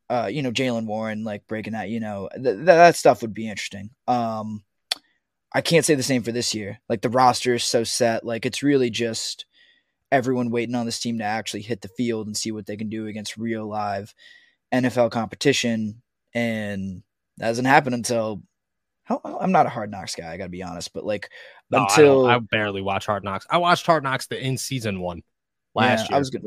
Uh, 0.10 0.28
you 0.30 0.42
know 0.42 0.52
Jaylen 0.52 0.86
Warren 0.86 1.24
like 1.24 1.48
breaking 1.48 1.74
that, 1.74 1.90
you 1.90 2.00
know 2.00 2.30
th- 2.34 2.44
th- 2.44 2.66
that 2.66 2.96
stuff 2.96 3.22
would 3.22 3.34
be 3.34 3.48
interesting. 3.48 3.92
Um, 4.08 4.64
I 5.54 5.62
can't 5.62 5.86
say 5.86 5.96
the 5.96 6.04
same 6.04 6.24
for 6.24 6.32
this 6.32 6.54
year. 6.56 6.80
Like 6.88 7.02
the 7.02 7.10
roster 7.10 7.56
is 7.56 7.64
so 7.64 7.84
set, 7.84 8.26
like 8.26 8.46
it's 8.46 8.64
really 8.64 8.90
just 8.90 9.46
everyone 10.12 10.50
waiting 10.50 10.76
on 10.76 10.86
this 10.86 11.00
team 11.00 11.18
to 11.20 11.24
actually 11.24 11.62
hit 11.62 11.82
the 11.82 11.88
field 11.90 12.28
and 12.28 12.36
see 12.36 12.52
what 12.52 12.66
they 12.66 12.78
can 12.78 12.90
do 12.90 13.08
against 13.08 13.38
real 13.38 13.68
live 13.68 14.14
NFL 14.74 15.12
competition, 15.12 16.02
and 16.34 17.04
that 17.38 17.48
doesn't 17.48 17.66
happen 17.66 17.94
until 17.94 18.42
I'm 19.26 19.52
not 19.52 19.66
a 19.66 19.70
Hard 19.70 19.92
Knocks 19.92 20.16
guy. 20.16 20.32
I 20.32 20.38
got 20.38 20.46
to 20.46 20.50
be 20.50 20.64
honest, 20.64 20.94
but 20.94 21.06
like 21.06 21.30
no, 21.70 21.84
until 21.84 22.26
I, 22.28 22.36
I, 22.36 22.40
barely 22.40 22.82
watch 22.82 23.06
Hard 23.06 23.24
Knocks. 23.24 23.46
I 23.50 23.58
watched 23.58 23.86
Hard 23.86 24.04
Knocks 24.04 24.28
the 24.28 24.42
in 24.42 24.58
season 24.58 25.02
one 25.02 25.24
last 25.76 26.04
yeah, 26.04 26.08
year. 26.10 26.16
I 26.16 26.20
was 26.20 26.30
good. 26.30 26.44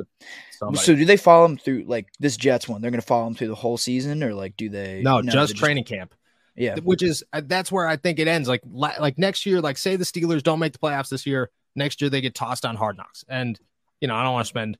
So 0.74 0.94
do 0.94 1.04
they 1.04 1.16
follow 1.16 1.46
them 1.46 1.58
through 1.58 1.84
like 1.86 2.08
this 2.20 2.36
Jets 2.36 2.68
one? 2.68 2.80
They're 2.80 2.90
going 2.90 3.00
to 3.00 3.06
follow 3.06 3.24
them 3.24 3.34
through 3.34 3.48
the 3.48 3.54
whole 3.54 3.76
season, 3.76 4.22
or 4.22 4.34
like 4.34 4.56
do 4.56 4.68
they? 4.68 5.02
No, 5.02 5.20
no 5.20 5.32
just 5.32 5.56
training 5.56 5.84
just... 5.84 5.94
camp. 5.94 6.14
Yeah, 6.56 6.76
which 6.82 7.02
is 7.02 7.24
uh, 7.32 7.42
that's 7.44 7.72
where 7.72 7.86
I 7.86 7.96
think 7.96 8.18
it 8.18 8.28
ends. 8.28 8.48
Like 8.48 8.62
like 8.64 9.18
next 9.18 9.44
year, 9.46 9.60
like 9.60 9.76
say 9.76 9.96
the 9.96 10.04
Steelers 10.04 10.42
don't 10.42 10.60
make 10.60 10.72
the 10.72 10.78
playoffs 10.78 11.08
this 11.08 11.26
year, 11.26 11.50
next 11.74 12.00
year 12.00 12.10
they 12.10 12.20
get 12.20 12.34
tossed 12.34 12.64
on 12.64 12.76
Hard 12.76 12.96
Knocks, 12.96 13.24
and 13.28 13.58
you 14.00 14.08
know 14.08 14.14
I 14.14 14.22
don't 14.22 14.32
want 14.34 14.46
to 14.46 14.48
spend 14.48 14.78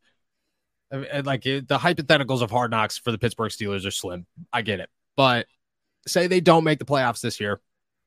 like 1.24 1.42
the 1.42 1.64
hypotheticals 1.70 2.42
of 2.42 2.50
hard 2.50 2.70
knocks 2.70 2.98
for 2.98 3.10
the 3.10 3.18
Pittsburgh 3.18 3.50
Steelers 3.50 3.86
are 3.86 3.90
slim. 3.90 4.26
I 4.52 4.62
get 4.62 4.80
it. 4.80 4.88
But 5.16 5.46
say 6.06 6.26
they 6.26 6.40
don't 6.40 6.64
make 6.64 6.78
the 6.78 6.84
playoffs 6.84 7.20
this 7.20 7.40
year. 7.40 7.60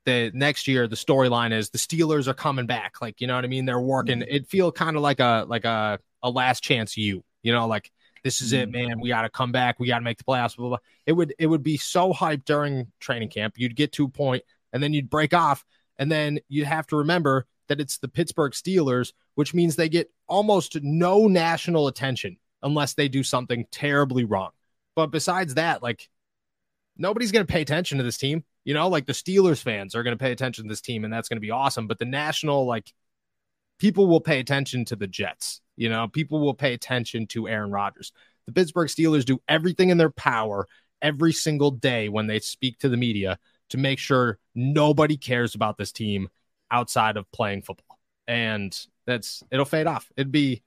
The 0.05 0.31
next 0.33 0.67
year, 0.67 0.87
the 0.87 0.95
storyline 0.95 1.51
is 1.51 1.69
the 1.69 1.77
Steelers 1.77 2.27
are 2.27 2.33
coming 2.33 2.65
back. 2.65 3.01
Like, 3.01 3.19
you 3.19 3.27
know 3.27 3.35
what 3.35 3.43
I 3.43 3.47
mean? 3.47 3.65
They're 3.65 3.79
working. 3.79 4.19
Mm-hmm. 4.19 4.35
It 4.35 4.47
feel 4.47 4.71
kind 4.71 4.95
of 4.95 5.01
like 5.01 5.19
a 5.19 5.45
like 5.47 5.65
a 5.65 5.99
a 6.23 6.29
last 6.29 6.63
chance 6.63 6.95
you, 6.95 7.23
you 7.43 7.51
know, 7.51 7.67
like 7.67 7.91
this 8.23 8.41
is 8.41 8.53
it, 8.53 8.71
mm-hmm. 8.71 8.87
man. 8.87 8.99
We 8.99 9.09
got 9.09 9.23
to 9.23 9.29
come 9.29 9.51
back. 9.51 9.79
We 9.79 9.87
got 9.87 9.99
to 9.99 10.03
make 10.03 10.17
the 10.17 10.23
playoffs. 10.23 10.55
Blah, 10.55 10.69
blah, 10.69 10.77
blah. 10.77 10.85
It 11.05 11.13
would 11.13 11.33
it 11.39 11.47
would 11.47 11.63
be 11.63 11.77
so 11.77 12.13
hyped 12.13 12.45
during 12.45 12.91
training 12.99 13.29
camp. 13.29 13.55
You'd 13.57 13.75
get 13.75 13.91
to 13.93 14.05
a 14.05 14.09
point 14.09 14.43
and 14.73 14.81
then 14.81 14.93
you'd 14.93 15.09
break 15.09 15.33
off, 15.33 15.65
and 15.97 16.11
then 16.11 16.39
you'd 16.49 16.67
have 16.67 16.87
to 16.87 16.97
remember 16.97 17.45
that 17.67 17.79
it's 17.79 17.97
the 17.97 18.07
Pittsburgh 18.07 18.53
Steelers, 18.53 19.13
which 19.35 19.53
means 19.53 19.75
they 19.75 19.89
get 19.89 20.11
almost 20.27 20.77
no 20.81 21.27
national 21.27 21.87
attention 21.87 22.37
unless 22.63 22.93
they 22.93 23.07
do 23.07 23.23
something 23.23 23.65
terribly 23.71 24.23
wrong. 24.23 24.51
But 24.95 25.07
besides 25.07 25.55
that, 25.55 25.83
like 25.83 26.09
nobody's 26.97 27.31
going 27.31 27.45
to 27.45 27.51
pay 27.51 27.61
attention 27.61 27.97
to 27.97 28.03
this 28.03 28.17
team. 28.17 28.43
You 28.65 28.73
know, 28.73 28.89
like 28.89 29.05
the 29.05 29.13
Steelers 29.13 29.61
fans 29.61 29.95
are 29.95 30.03
going 30.03 30.17
to 30.17 30.21
pay 30.21 30.31
attention 30.31 30.65
to 30.65 30.69
this 30.69 30.81
team, 30.81 31.05
and 31.05 31.13
that's 31.13 31.29
going 31.29 31.37
to 31.37 31.41
be 31.41 31.51
awesome. 31.51 31.87
But 31.87 31.99
the 31.99 32.05
national, 32.05 32.65
like, 32.65 32.91
people 33.79 34.07
will 34.07 34.19
pay 34.19 34.39
attention 34.39 34.83
to 34.85 34.95
the 34.95 35.07
Jets. 35.07 35.61
You 35.77 35.89
know, 35.89 36.07
people 36.07 36.39
will 36.39 36.53
pay 36.53 36.73
attention 36.73 37.27
to 37.27 37.47
Aaron 37.47 37.71
Rodgers. 37.71 38.11
The 38.45 38.51
Pittsburgh 38.51 38.89
Steelers 38.89 39.25
do 39.25 39.39
everything 39.47 39.89
in 39.89 39.97
their 39.97 40.09
power 40.09 40.67
every 41.01 41.33
single 41.33 41.71
day 41.71 42.09
when 42.09 42.27
they 42.27 42.39
speak 42.39 42.79
to 42.79 42.89
the 42.89 42.97
media 42.97 43.37
to 43.69 43.77
make 43.77 43.99
sure 43.99 44.39
nobody 44.55 45.17
cares 45.17 45.55
about 45.55 45.77
this 45.77 45.91
team 45.91 46.29
outside 46.71 47.17
of 47.17 47.31
playing 47.31 47.61
football. 47.61 47.99
And 48.27 48.77
that's 49.05 49.43
it'll 49.51 49.65
fade 49.65 49.87
off. 49.87 50.11
It'd 50.17 50.31
be 50.31 50.63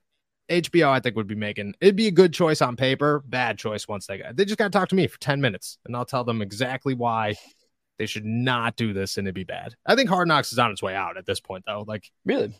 HBO, 0.49 0.89
I 0.89 0.99
think, 0.99 1.15
would 1.15 1.27
be 1.27 1.35
making 1.35 1.75
it'd 1.79 1.95
be 1.95 2.07
a 2.07 2.11
good 2.11 2.33
choice 2.33 2.61
on 2.61 2.75
paper, 2.75 3.23
bad 3.27 3.57
choice 3.57 3.87
once 3.87 4.07
they 4.07 4.17
got 4.17 4.35
they 4.35 4.45
just 4.45 4.57
gotta 4.57 4.69
talk 4.69 4.89
to 4.89 4.95
me 4.95 5.07
for 5.07 5.19
10 5.19 5.41
minutes 5.41 5.77
and 5.85 5.95
I'll 5.95 6.05
tell 6.05 6.23
them 6.23 6.41
exactly 6.41 6.93
why 6.93 7.35
they 7.97 8.05
should 8.05 8.25
not 8.25 8.75
do 8.75 8.93
this 8.93 9.17
and 9.17 9.27
it'd 9.27 9.35
be 9.35 9.43
bad. 9.43 9.75
I 9.85 9.95
think 9.95 10.09
Hard 10.09 10.27
Knocks 10.27 10.51
is 10.51 10.59
on 10.59 10.71
its 10.71 10.81
way 10.81 10.95
out 10.95 11.17
at 11.17 11.25
this 11.25 11.39
point 11.39 11.63
though. 11.65 11.85
Like 11.87 12.11
really? 12.25 12.53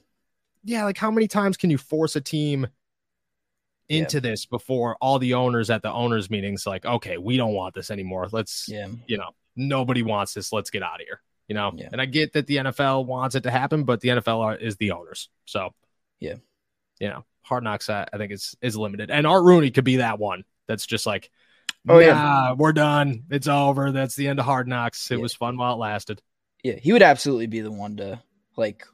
Yeah, 0.63 0.85
like 0.85 0.97
how 0.97 1.11
many 1.11 1.27
times 1.27 1.57
can 1.57 1.69
you 1.69 1.77
force 1.77 2.15
a 2.15 2.21
team 2.21 2.67
into 3.89 4.17
yeah. 4.17 4.21
this 4.21 4.45
before 4.45 4.95
all 5.01 5.19
the 5.19 5.33
owners 5.33 5.69
at 5.69 5.81
the 5.81 5.91
owners 5.91 6.29
meetings 6.29 6.65
like, 6.65 6.85
okay, 6.85 7.17
we 7.17 7.37
don't 7.37 7.53
want 7.53 7.75
this 7.75 7.91
anymore. 7.91 8.27
Let's 8.31 8.67
yeah. 8.67 8.87
you 9.07 9.17
know, 9.17 9.31
nobody 9.55 10.03
wants 10.03 10.33
this. 10.33 10.53
Let's 10.53 10.69
get 10.69 10.83
out 10.83 11.01
of 11.01 11.07
here 11.07 11.21
you 11.51 11.55
know. 11.55 11.73
Yeah. 11.75 11.89
And 11.91 11.99
I 11.99 12.05
get 12.05 12.31
that 12.33 12.47
the 12.47 12.55
NFL 12.55 13.05
wants 13.05 13.35
it 13.35 13.43
to 13.43 13.51
happen, 13.51 13.83
but 13.83 13.99
the 13.99 14.07
NFL 14.07 14.61
is 14.61 14.77
the 14.77 14.91
owners. 14.91 15.27
So, 15.43 15.73
yeah, 16.21 16.35
you 16.97 17.09
know, 17.09 17.25
Hard 17.41 17.65
Knocks 17.65 17.89
I, 17.89 18.07
I 18.13 18.17
think 18.17 18.31
is 18.31 18.55
is 18.61 18.77
limited, 18.77 19.11
and 19.11 19.27
Art 19.27 19.43
Rooney 19.43 19.69
could 19.69 19.83
be 19.83 19.97
that 19.97 20.17
one. 20.17 20.45
That's 20.69 20.85
just 20.85 21.05
like, 21.05 21.29
oh 21.89 21.95
nah, 21.95 21.99
yeah, 21.99 22.53
we're 22.53 22.71
done. 22.71 23.25
It's 23.29 23.49
over. 23.49 23.91
That's 23.91 24.15
the 24.15 24.29
end 24.29 24.39
of 24.39 24.45
Hard 24.45 24.69
Knocks. 24.69 25.11
It 25.11 25.19
was 25.19 25.33
fun 25.33 25.57
while 25.57 25.73
it 25.73 25.79
lasted. 25.79 26.21
Yeah, 26.63 26.75
he 26.75 26.93
would 26.93 27.01
absolutely 27.01 27.47
be 27.47 27.59
the 27.59 27.71
one 27.71 27.97
to 27.97 28.21
like 28.55 28.85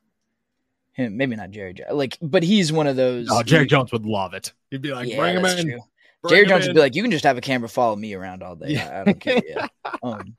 him. 0.97 1.17
Maybe 1.17 1.35
not 1.35 1.51
Jerry, 1.51 1.75
like, 1.91 2.17
but 2.21 2.43
he's 2.43 2.71
one 2.71 2.87
of 2.87 2.95
those. 2.95 3.27
Oh, 3.31 3.43
Jerry 3.43 3.67
Jones 3.67 3.91
would 3.91 4.05
love 4.05 4.33
it. 4.33 4.51
He'd 4.71 4.81
be 4.81 4.91
like, 4.91 5.07
yeah, 5.07 5.17
bring 5.17 5.37
him 5.37 5.45
in. 5.45 5.69
True. 5.69 5.79
Bring 6.23 6.29
Jerry 6.29 6.45
Jones 6.47 6.65
in. 6.65 6.69
would 6.69 6.75
be 6.75 6.81
like, 6.81 6.95
you 6.95 7.01
can 7.01 7.11
just 7.11 7.23
have 7.23 7.37
a 7.37 7.41
camera 7.41 7.69
follow 7.69 7.95
me 7.95 8.13
around 8.13 8.43
all 8.43 8.55
day. 8.55 8.69
Yeah. 8.69 8.89
I, 8.89 9.01
I 9.01 9.03
don't 9.05 9.19
care. 9.19 9.41
Yeah. 9.45 9.67
Um, 10.03 10.35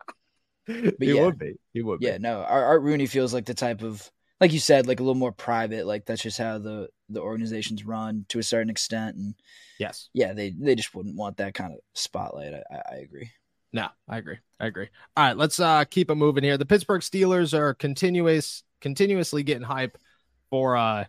but 0.67 0.95
he 1.01 1.15
yeah, 1.15 1.23
would 1.23 1.39
be. 1.39 1.55
He 1.73 1.83
would. 1.83 2.01
Be. 2.01 2.07
Yeah, 2.07 2.19
no. 2.19 2.43
Art 2.43 2.83
Rooney 2.83 3.07
feels 3.07 3.33
like 3.33 3.47
the 3.47 3.55
type 3.55 3.83
of, 3.83 4.09
like 4.41 4.53
you 4.53 4.61
said, 4.61 4.87
like 4.87 5.01
a 5.01 5.03
little 5.03 5.15
more 5.15 5.33
private. 5.33 5.87
Like 5.87 6.05
that's 6.05 6.23
just 6.23 6.39
how 6.39 6.59
the 6.59 6.91
the 7.09 7.21
organizations 7.21 7.85
run 7.85 8.27
to 8.29 8.39
a 8.39 8.43
certain 8.43 8.69
extent. 8.69 9.17
And 9.17 9.35
yes, 9.81 10.11
yeah, 10.13 10.35
they 10.35 10.51
they 10.51 10.75
just 10.75 10.95
wouldn't 10.95 11.17
want 11.17 11.39
that 11.39 11.55
kind 11.55 11.73
of 11.73 11.81
spotlight. 11.95 12.53
I, 12.55 12.77
I 12.77 12.97
agree. 12.97 13.31
No, 13.73 13.89
I 14.07 14.19
agree. 14.19 14.39
I 14.61 14.67
agree. 14.67 14.89
All 15.17 15.25
right, 15.25 15.37
let's 15.37 15.59
uh 15.59 15.85
keep 15.85 16.11
it 16.11 16.15
moving 16.15 16.45
here. 16.45 16.59
The 16.59 16.67
Pittsburgh 16.67 17.03
Steelers 17.03 17.57
are 17.59 17.75
continuous 17.75 18.63
continuously 18.81 19.43
getting 19.43 19.65
hype 19.65 19.97
for 20.51 20.77
uh 20.77 21.05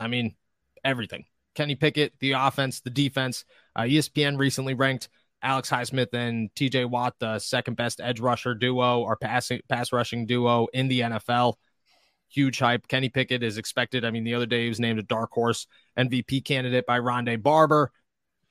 I 0.00 0.08
mean 0.08 0.34
everything. 0.84 1.24
Kenny 1.54 1.74
Pickett, 1.74 2.14
the 2.18 2.32
offense, 2.32 2.80
the 2.80 2.90
defense. 2.90 3.44
Uh, 3.76 3.82
ESPN 3.82 4.38
recently 4.38 4.74
ranked 4.74 5.08
Alex 5.42 5.70
Highsmith 5.70 6.14
and 6.14 6.52
TJ 6.54 6.88
Watt, 6.88 7.14
the 7.18 7.38
second 7.38 7.76
best 7.76 8.00
edge 8.00 8.20
rusher 8.20 8.54
duo 8.54 9.00
or 9.00 9.16
passing 9.16 9.60
pass 9.68 9.92
rushing 9.92 10.26
duo 10.26 10.68
in 10.72 10.88
the 10.88 11.00
NFL. 11.00 11.54
Huge 12.28 12.58
hype. 12.58 12.88
Kenny 12.88 13.08
Pickett 13.08 13.42
is 13.42 13.58
expected. 13.58 14.04
I 14.04 14.10
mean, 14.10 14.24
the 14.24 14.34
other 14.34 14.46
day 14.46 14.62
he 14.62 14.68
was 14.68 14.80
named 14.80 14.98
a 14.98 15.02
dark 15.02 15.30
horse 15.32 15.66
MVP 15.98 16.44
candidate 16.44 16.86
by 16.86 16.98
Rondé 16.98 17.42
Barber. 17.42 17.92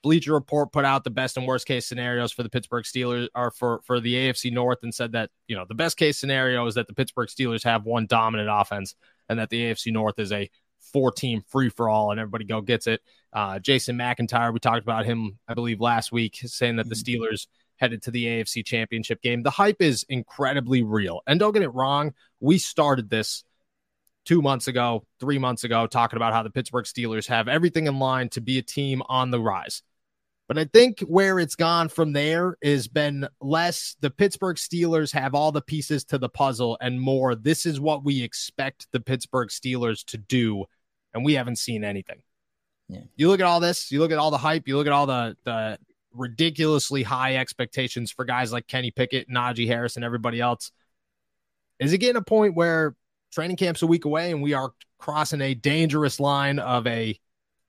Bleacher 0.02 0.32
Report 0.32 0.72
put 0.72 0.84
out 0.84 1.04
the 1.04 1.10
best 1.10 1.36
and 1.36 1.46
worst 1.46 1.66
case 1.66 1.86
scenarios 1.86 2.32
for 2.32 2.42
the 2.42 2.48
Pittsburgh 2.48 2.84
Steelers 2.84 3.28
or 3.34 3.52
for, 3.52 3.80
for 3.84 4.00
the 4.00 4.14
AFC 4.14 4.52
North 4.52 4.78
and 4.82 4.92
said 4.92 5.12
that, 5.12 5.30
you 5.46 5.56
know, 5.56 5.64
the 5.68 5.76
best 5.76 5.96
case 5.96 6.18
scenario 6.18 6.66
is 6.66 6.74
that 6.74 6.88
the 6.88 6.94
Pittsburgh 6.94 7.28
Steelers 7.28 7.62
have 7.64 7.84
one 7.84 8.06
dominant 8.06 8.48
offense 8.52 8.96
and 9.32 9.40
that 9.40 9.50
the 9.50 9.60
AFC 9.60 9.92
North 9.92 10.18
is 10.18 10.32
a 10.32 10.48
four 10.92 11.10
team 11.10 11.42
free 11.48 11.68
for 11.68 11.88
all 11.88 12.10
and 12.10 12.20
everybody 12.20 12.44
go 12.44 12.60
gets 12.60 12.86
it. 12.86 13.00
Uh, 13.32 13.58
Jason 13.58 13.96
McIntyre, 13.96 14.52
we 14.52 14.60
talked 14.60 14.82
about 14.82 15.04
him, 15.04 15.38
I 15.48 15.54
believe, 15.54 15.80
last 15.80 16.12
week, 16.12 16.40
saying 16.44 16.76
that 16.76 16.88
the 16.88 16.94
mm-hmm. 16.94 17.24
Steelers 17.24 17.46
headed 17.76 18.02
to 18.02 18.10
the 18.10 18.24
AFC 18.26 18.64
championship 18.64 19.20
game. 19.22 19.42
The 19.42 19.50
hype 19.50 19.80
is 19.80 20.04
incredibly 20.08 20.82
real. 20.82 21.20
And 21.26 21.40
don't 21.40 21.52
get 21.52 21.62
it 21.62 21.74
wrong, 21.74 22.14
we 22.40 22.58
started 22.58 23.10
this 23.10 23.42
two 24.24 24.40
months 24.40 24.68
ago, 24.68 25.04
three 25.18 25.38
months 25.38 25.64
ago, 25.64 25.86
talking 25.86 26.16
about 26.16 26.32
how 26.32 26.42
the 26.42 26.50
Pittsburgh 26.50 26.84
Steelers 26.84 27.26
have 27.26 27.48
everything 27.48 27.86
in 27.86 27.98
line 27.98 28.28
to 28.30 28.40
be 28.40 28.58
a 28.58 28.62
team 28.62 29.02
on 29.08 29.30
the 29.30 29.40
rise. 29.40 29.82
But 30.52 30.60
I 30.60 30.64
think 30.66 31.00
where 31.00 31.38
it's 31.38 31.56
gone 31.56 31.88
from 31.88 32.12
there 32.12 32.58
has 32.62 32.86
been 32.86 33.26
less 33.40 33.96
the 34.02 34.10
Pittsburgh 34.10 34.58
Steelers 34.58 35.10
have 35.12 35.34
all 35.34 35.50
the 35.50 35.62
pieces 35.62 36.04
to 36.04 36.18
the 36.18 36.28
puzzle 36.28 36.76
and 36.78 37.00
more. 37.00 37.34
This 37.34 37.64
is 37.64 37.80
what 37.80 38.04
we 38.04 38.22
expect 38.22 38.86
the 38.92 39.00
Pittsburgh 39.00 39.48
Steelers 39.48 40.04
to 40.08 40.18
do. 40.18 40.66
And 41.14 41.24
we 41.24 41.32
haven't 41.32 41.56
seen 41.56 41.84
anything. 41.84 42.20
Yeah. 42.90 43.00
You 43.16 43.28
look 43.28 43.40
at 43.40 43.46
all 43.46 43.60
this, 43.60 43.90
you 43.90 44.00
look 44.00 44.12
at 44.12 44.18
all 44.18 44.30
the 44.30 44.36
hype, 44.36 44.68
you 44.68 44.76
look 44.76 44.86
at 44.86 44.92
all 44.92 45.06
the 45.06 45.38
the 45.44 45.78
ridiculously 46.12 47.02
high 47.02 47.36
expectations 47.36 48.12
for 48.12 48.26
guys 48.26 48.52
like 48.52 48.66
Kenny 48.66 48.90
Pickett, 48.90 49.30
Najee 49.30 49.66
Harris, 49.66 49.96
and 49.96 50.04
everybody 50.04 50.38
else. 50.38 50.70
Is 51.78 51.94
it 51.94 51.98
getting 51.98 52.16
a 52.16 52.22
point 52.22 52.54
where 52.54 52.94
training 53.32 53.56
camp's 53.56 53.80
a 53.80 53.86
week 53.86 54.04
away 54.04 54.30
and 54.30 54.42
we 54.42 54.52
are 54.52 54.74
crossing 54.98 55.40
a 55.40 55.54
dangerous 55.54 56.20
line 56.20 56.58
of 56.58 56.86
a 56.86 57.18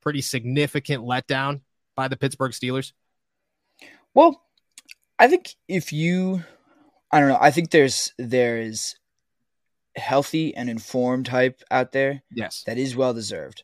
pretty 0.01 0.19
significant 0.19 1.05
letdown 1.05 1.61
by 1.95 2.07
the 2.07 2.17
Pittsburgh 2.17 2.51
Steelers? 2.51 2.91
Well, 4.13 4.41
I 5.19 5.27
think 5.27 5.55
if 5.67 5.93
you 5.93 6.43
I 7.11 7.19
don't 7.19 7.29
know, 7.29 7.37
I 7.39 7.51
think 7.51 7.71
there's 7.71 8.11
there's 8.17 8.95
healthy 9.95 10.55
and 10.55 10.69
informed 10.69 11.27
hype 11.27 11.61
out 11.69 11.91
there. 11.91 12.23
Yes. 12.31 12.63
That 12.65 12.77
is 12.77 12.95
well 12.95 13.13
deserved. 13.13 13.63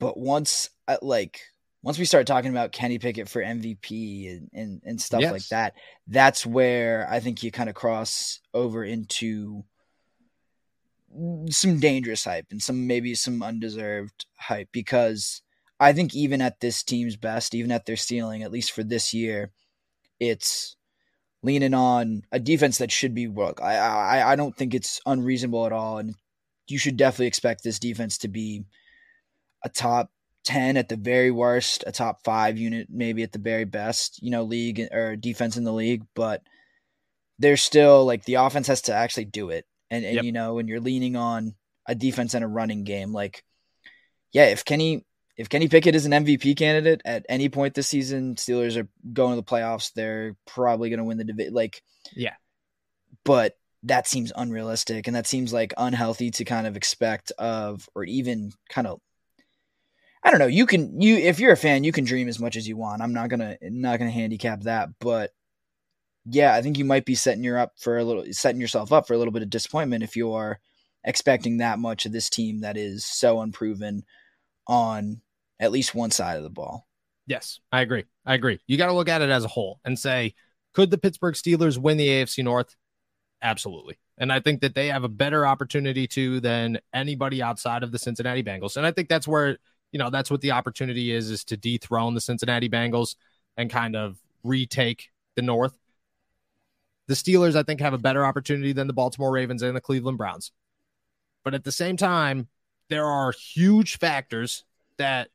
But 0.00 0.18
once 0.18 0.70
uh, 0.88 0.96
like 1.00 1.40
once 1.82 1.98
we 1.98 2.04
start 2.04 2.26
talking 2.26 2.50
about 2.50 2.72
Kenny 2.72 2.98
Pickett 2.98 3.28
for 3.28 3.42
MVP 3.42 4.30
and, 4.30 4.50
and, 4.54 4.82
and 4.84 5.00
stuff 5.00 5.20
yes. 5.20 5.32
like 5.32 5.48
that, 5.48 5.74
that's 6.08 6.46
where 6.46 7.06
I 7.10 7.20
think 7.20 7.42
you 7.42 7.50
kind 7.50 7.68
of 7.68 7.74
cross 7.74 8.40
over 8.54 8.82
into 8.82 9.64
some 11.50 11.78
dangerous 11.78 12.24
hype 12.24 12.46
and 12.50 12.62
some 12.62 12.86
maybe 12.86 13.14
some 13.14 13.42
undeserved 13.42 14.26
hype 14.36 14.68
because 14.72 15.42
I 15.80 15.92
think 15.92 16.14
even 16.14 16.40
at 16.40 16.60
this 16.60 16.82
team's 16.82 17.16
best, 17.16 17.54
even 17.54 17.72
at 17.72 17.86
their 17.86 17.96
ceiling, 17.96 18.42
at 18.42 18.52
least 18.52 18.72
for 18.72 18.84
this 18.84 19.12
year, 19.12 19.50
it's 20.20 20.76
leaning 21.42 21.74
on 21.74 22.22
a 22.32 22.38
defense 22.38 22.78
that 22.78 22.92
should 22.92 23.14
be 23.14 23.26
work. 23.26 23.60
I 23.62 23.76
I 23.76 24.32
I 24.32 24.36
don't 24.36 24.56
think 24.56 24.74
it's 24.74 25.00
unreasonable 25.04 25.66
at 25.66 25.72
all, 25.72 25.98
and 25.98 26.14
you 26.68 26.78
should 26.78 26.96
definitely 26.96 27.26
expect 27.26 27.62
this 27.62 27.78
defense 27.78 28.18
to 28.18 28.28
be 28.28 28.64
a 29.64 29.68
top 29.68 30.10
10 30.44 30.76
at 30.76 30.88
the 30.88 30.96
very 30.96 31.30
worst, 31.30 31.84
a 31.86 31.92
top 31.92 32.22
five 32.22 32.58
unit, 32.58 32.88
maybe 32.90 33.22
at 33.22 33.32
the 33.32 33.38
very 33.38 33.64
best, 33.64 34.22
you 34.22 34.30
know, 34.30 34.42
league 34.42 34.80
or 34.92 35.16
defense 35.16 35.56
in 35.56 35.64
the 35.64 35.72
league. 35.72 36.04
But 36.14 36.42
there's 37.38 37.62
still 37.62 38.04
like 38.04 38.24
the 38.24 38.34
offense 38.34 38.66
has 38.68 38.82
to 38.82 38.94
actually 38.94 39.24
do 39.26 39.50
it. 39.50 39.66
And, 39.90 40.04
and 40.04 40.16
yep. 40.16 40.24
you 40.24 40.32
know, 40.32 40.54
when 40.54 40.68
you're 40.68 40.80
leaning 40.80 41.16
on 41.16 41.54
a 41.86 41.94
defense 41.94 42.34
and 42.34 42.44
a 42.44 42.48
running 42.48 42.84
game, 42.84 43.12
like, 43.12 43.44
yeah, 44.32 44.46
if 44.46 44.64
Kenny, 44.64 45.04
if 45.36 45.48
Kenny 45.48 45.68
Pickett 45.68 45.94
is 45.94 46.06
an 46.06 46.12
MVP 46.12 46.56
candidate 46.56 47.02
at 47.04 47.26
any 47.28 47.48
point 47.48 47.74
this 47.74 47.88
season, 47.88 48.36
Steelers 48.36 48.76
are 48.76 48.88
going 49.12 49.32
to 49.32 49.36
the 49.36 49.42
playoffs. 49.42 49.92
They're 49.92 50.36
probably 50.46 50.90
going 50.90 50.98
to 50.98 51.04
win 51.04 51.18
the 51.18 51.24
division. 51.24 51.54
Like, 51.54 51.82
yeah, 52.14 52.34
but 53.24 53.56
that 53.82 54.06
seems 54.06 54.32
unrealistic 54.34 55.06
and 55.06 55.14
that 55.14 55.26
seems 55.26 55.52
like 55.52 55.74
unhealthy 55.76 56.30
to 56.30 56.44
kind 56.44 56.66
of 56.66 56.76
expect 56.76 57.32
of, 57.32 57.88
or 57.94 58.04
even 58.04 58.52
kind 58.68 58.86
of 58.86 59.00
I 60.24 60.30
don't 60.30 60.38
know. 60.40 60.46
You 60.46 60.64
can 60.64 61.00
you 61.02 61.16
if 61.16 61.38
you're 61.38 61.52
a 61.52 61.56
fan, 61.56 61.84
you 61.84 61.92
can 61.92 62.04
dream 62.06 62.28
as 62.28 62.40
much 62.40 62.56
as 62.56 62.66
you 62.66 62.78
want. 62.78 63.02
I'm 63.02 63.12
not 63.12 63.28
gonna 63.28 63.58
not 63.60 63.98
gonna 63.98 64.10
handicap 64.10 64.62
that, 64.62 64.88
but 64.98 65.32
yeah, 66.24 66.54
I 66.54 66.62
think 66.62 66.78
you 66.78 66.86
might 66.86 67.04
be 67.04 67.14
setting 67.14 67.44
your 67.44 67.58
up 67.58 67.72
for 67.78 67.98
a 67.98 68.04
little 68.04 68.24
setting 68.30 68.60
yourself 68.60 68.90
up 68.90 69.06
for 69.06 69.12
a 69.12 69.18
little 69.18 69.32
bit 69.32 69.42
of 69.42 69.50
disappointment 69.50 70.02
if 70.02 70.16
you 70.16 70.32
are 70.32 70.60
expecting 71.04 71.58
that 71.58 71.78
much 71.78 72.06
of 72.06 72.12
this 72.12 72.30
team 72.30 72.60
that 72.60 72.78
is 72.78 73.04
so 73.04 73.40
unproven 73.40 74.04
on 74.66 75.20
at 75.64 75.72
least 75.72 75.94
one 75.94 76.10
side 76.10 76.36
of 76.36 76.42
the 76.42 76.50
ball. 76.50 76.86
Yes, 77.26 77.60
I 77.72 77.80
agree. 77.80 78.04
I 78.24 78.34
agree. 78.34 78.60
You 78.66 78.76
got 78.76 78.86
to 78.86 78.92
look 78.92 79.08
at 79.08 79.22
it 79.22 79.30
as 79.30 79.44
a 79.44 79.48
whole 79.48 79.80
and 79.84 79.98
say, 79.98 80.34
could 80.74 80.90
the 80.90 80.98
Pittsburgh 80.98 81.34
Steelers 81.34 81.78
win 81.78 81.96
the 81.96 82.08
AFC 82.08 82.44
North? 82.44 82.76
Absolutely. 83.42 83.98
And 84.18 84.32
I 84.32 84.40
think 84.40 84.60
that 84.60 84.74
they 84.74 84.88
have 84.88 85.04
a 85.04 85.08
better 85.08 85.46
opportunity 85.46 86.06
to 86.08 86.40
than 86.40 86.78
anybody 86.92 87.42
outside 87.42 87.82
of 87.82 87.92
the 87.92 87.98
Cincinnati 87.98 88.42
Bengals. 88.42 88.76
And 88.76 88.86
I 88.86 88.90
think 88.90 89.08
that's 89.08 89.26
where, 89.26 89.58
you 89.90 89.98
know, 89.98 90.10
that's 90.10 90.30
what 90.30 90.40
the 90.40 90.52
opportunity 90.52 91.12
is, 91.12 91.30
is 91.30 91.44
to 91.44 91.56
dethrone 91.56 92.14
the 92.14 92.20
Cincinnati 92.20 92.68
Bengals 92.68 93.16
and 93.56 93.70
kind 93.70 93.96
of 93.96 94.18
retake 94.42 95.08
the 95.36 95.42
North. 95.42 95.76
The 97.06 97.14
Steelers, 97.14 97.56
I 97.56 97.62
think, 97.62 97.80
have 97.80 97.92
a 97.92 97.98
better 97.98 98.24
opportunity 98.24 98.72
than 98.72 98.86
the 98.86 98.92
Baltimore 98.92 99.32
Ravens 99.32 99.62
and 99.62 99.76
the 99.76 99.80
Cleveland 99.80 100.18
Browns. 100.18 100.52
But 101.44 101.54
at 101.54 101.64
the 101.64 101.72
same 101.72 101.96
time, 101.96 102.48
there 102.88 103.06
are 103.06 103.32
huge 103.32 103.98
factors 103.98 104.64
that 104.96 105.28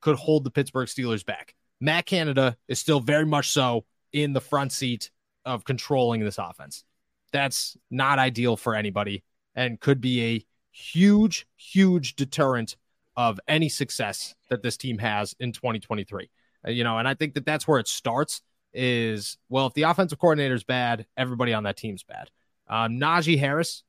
could 0.00 0.16
hold 0.16 0.44
the 0.44 0.50
Pittsburgh 0.50 0.88
Steelers 0.88 1.24
back. 1.24 1.54
Matt 1.80 2.06
Canada 2.06 2.56
is 2.68 2.78
still 2.78 3.00
very 3.00 3.26
much 3.26 3.50
so 3.50 3.84
in 4.12 4.32
the 4.32 4.40
front 4.40 4.72
seat 4.72 5.10
of 5.44 5.64
controlling 5.64 6.20
this 6.20 6.38
offense. 6.38 6.84
That's 7.32 7.76
not 7.90 8.18
ideal 8.18 8.56
for 8.56 8.74
anybody 8.74 9.24
and 9.54 9.80
could 9.80 10.00
be 10.00 10.24
a 10.24 10.46
huge, 10.72 11.46
huge 11.56 12.16
deterrent 12.16 12.76
of 13.16 13.40
any 13.48 13.68
success 13.68 14.34
that 14.48 14.62
this 14.62 14.76
team 14.76 14.98
has 14.98 15.34
in 15.40 15.52
2023. 15.52 16.30
Uh, 16.66 16.70
you 16.70 16.84
know, 16.84 16.98
and 16.98 17.08
I 17.08 17.14
think 17.14 17.34
that 17.34 17.46
that's 17.46 17.66
where 17.66 17.78
it 17.78 17.88
starts 17.88 18.42
is 18.72 19.36
well, 19.48 19.66
if 19.66 19.74
the 19.74 19.82
offensive 19.82 20.18
coordinator 20.18 20.54
is 20.54 20.64
bad, 20.64 21.06
everybody 21.16 21.52
on 21.52 21.64
that 21.64 21.76
team's 21.76 22.02
bad. 22.02 22.30
Um, 22.68 23.00
Najee 23.00 23.38
Harris, 23.38 23.82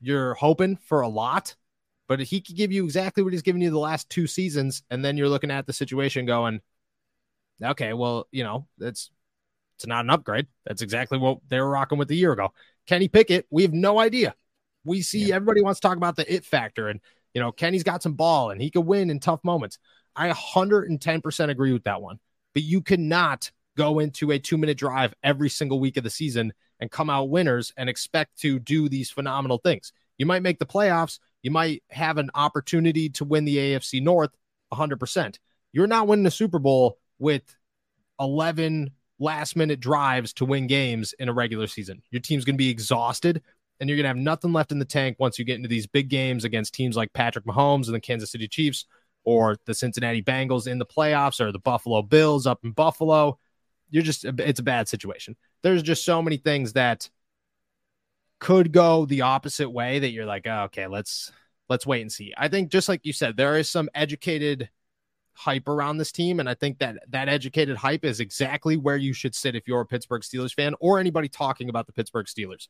you're 0.00 0.34
hoping 0.34 0.76
for 0.76 1.02
a 1.02 1.08
lot, 1.08 1.54
but 2.08 2.20
he 2.20 2.40
could 2.40 2.56
give 2.56 2.72
you 2.72 2.84
exactly 2.84 3.22
what 3.22 3.32
he's 3.32 3.42
given 3.42 3.60
you 3.60 3.70
the 3.70 3.78
last 3.78 4.08
two 4.10 4.26
seasons, 4.26 4.82
and 4.90 5.04
then 5.04 5.16
you're 5.16 5.28
looking 5.28 5.50
at 5.50 5.66
the 5.66 5.72
situation 5.72 6.26
going, 6.26 6.60
okay, 7.62 7.92
well, 7.92 8.28
you 8.30 8.44
know, 8.44 8.66
it's 8.80 9.10
it's 9.76 9.86
not 9.86 10.04
an 10.04 10.10
upgrade. 10.10 10.46
That's 10.66 10.82
exactly 10.82 11.18
what 11.18 11.38
they 11.48 11.60
were 11.60 11.70
rocking 11.70 11.98
with 11.98 12.10
a 12.10 12.14
year 12.14 12.32
ago. 12.32 12.52
Kenny 12.86 13.08
Pickett, 13.08 13.46
we 13.50 13.62
have 13.62 13.72
no 13.72 13.98
idea. 13.98 14.34
We 14.84 15.02
see 15.02 15.26
yeah. 15.26 15.36
everybody 15.36 15.62
wants 15.62 15.80
to 15.80 15.88
talk 15.88 15.96
about 15.96 16.16
the 16.16 16.32
it 16.32 16.44
factor, 16.44 16.88
and 16.88 17.00
you 17.34 17.40
know, 17.40 17.52
Kenny's 17.52 17.82
got 17.82 18.02
some 18.02 18.14
ball 18.14 18.50
and 18.50 18.60
he 18.60 18.70
could 18.70 18.86
win 18.86 19.10
in 19.10 19.20
tough 19.20 19.42
moments. 19.42 19.78
I 20.14 20.30
110% 20.30 21.48
agree 21.48 21.72
with 21.72 21.84
that 21.84 22.02
one. 22.02 22.18
But 22.54 22.62
you 22.62 22.82
cannot 22.82 23.50
go 23.76 23.98
into 23.98 24.30
a 24.30 24.38
two 24.38 24.58
minute 24.58 24.76
drive 24.76 25.14
every 25.22 25.48
single 25.48 25.80
week 25.80 25.96
of 25.96 26.04
the 26.04 26.10
season 26.10 26.52
and 26.80 26.90
come 26.90 27.08
out 27.08 27.30
winners 27.30 27.72
and 27.76 27.88
expect 27.88 28.38
to 28.40 28.58
do 28.58 28.88
these 28.88 29.10
phenomenal 29.10 29.58
things. 29.58 29.92
You 30.18 30.26
might 30.26 30.42
make 30.42 30.58
the 30.58 30.66
playoffs. 30.66 31.18
You 31.42 31.50
might 31.50 31.82
have 31.90 32.18
an 32.18 32.30
opportunity 32.34 33.08
to 33.10 33.24
win 33.24 33.44
the 33.44 33.56
AFC 33.56 34.02
North 34.02 34.30
100%. 34.72 35.38
You're 35.72 35.86
not 35.86 36.06
winning 36.06 36.24
the 36.24 36.30
Super 36.30 36.58
Bowl 36.58 36.98
with 37.18 37.42
11 38.20 38.90
last 39.18 39.56
minute 39.56 39.80
drives 39.80 40.32
to 40.34 40.44
win 40.44 40.66
games 40.66 41.14
in 41.18 41.28
a 41.28 41.32
regular 41.32 41.66
season. 41.66 42.02
Your 42.10 42.20
team's 42.20 42.44
going 42.44 42.54
to 42.54 42.58
be 42.58 42.70
exhausted 42.70 43.42
and 43.80 43.88
you're 43.88 43.96
going 43.96 44.04
to 44.04 44.08
have 44.08 44.16
nothing 44.16 44.52
left 44.52 44.72
in 44.72 44.78
the 44.78 44.84
tank 44.84 45.16
once 45.18 45.38
you 45.38 45.44
get 45.44 45.56
into 45.56 45.68
these 45.68 45.86
big 45.86 46.08
games 46.08 46.44
against 46.44 46.74
teams 46.74 46.96
like 46.96 47.12
Patrick 47.12 47.44
Mahomes 47.44 47.86
and 47.86 47.94
the 47.94 48.00
Kansas 48.00 48.30
City 48.30 48.48
Chiefs 48.48 48.86
or 49.24 49.56
the 49.66 49.74
Cincinnati 49.74 50.22
Bengals 50.22 50.66
in 50.66 50.78
the 50.78 50.86
playoffs 50.86 51.40
or 51.40 51.52
the 51.52 51.58
Buffalo 51.58 52.02
Bills 52.02 52.46
up 52.46 52.60
in 52.64 52.72
Buffalo. 52.72 53.38
You're 53.90 54.02
just, 54.02 54.24
it's 54.24 54.60
a 54.60 54.64
bad 54.64 54.88
situation. 54.88 55.36
There's 55.62 55.82
just 55.82 56.04
so 56.04 56.22
many 56.22 56.36
things 56.36 56.72
that 56.74 57.08
could 58.42 58.72
go 58.72 59.06
the 59.06 59.20
opposite 59.20 59.70
way 59.70 60.00
that 60.00 60.10
you're 60.10 60.26
like, 60.26 60.48
oh, 60.48 60.64
okay, 60.64 60.88
let's, 60.88 61.30
let's 61.68 61.86
wait 61.86 62.00
and 62.00 62.10
see. 62.10 62.34
I 62.36 62.48
think 62.48 62.72
just 62.72 62.88
like 62.88 63.06
you 63.06 63.12
said, 63.12 63.36
there 63.36 63.56
is 63.56 63.70
some 63.70 63.88
educated 63.94 64.68
hype 65.34 65.68
around 65.68 65.98
this 65.98 66.10
team. 66.10 66.40
And 66.40 66.48
I 66.48 66.54
think 66.54 66.80
that 66.80 66.96
that 67.10 67.28
educated 67.28 67.76
hype 67.76 68.04
is 68.04 68.18
exactly 68.18 68.76
where 68.76 68.96
you 68.96 69.12
should 69.12 69.36
sit 69.36 69.54
if 69.54 69.68
you're 69.68 69.82
a 69.82 69.86
Pittsburgh 69.86 70.22
Steelers 70.22 70.52
fan 70.52 70.74
or 70.80 70.98
anybody 70.98 71.28
talking 71.28 71.68
about 71.68 71.86
the 71.86 71.92
Pittsburgh 71.92 72.26
Steelers. 72.26 72.66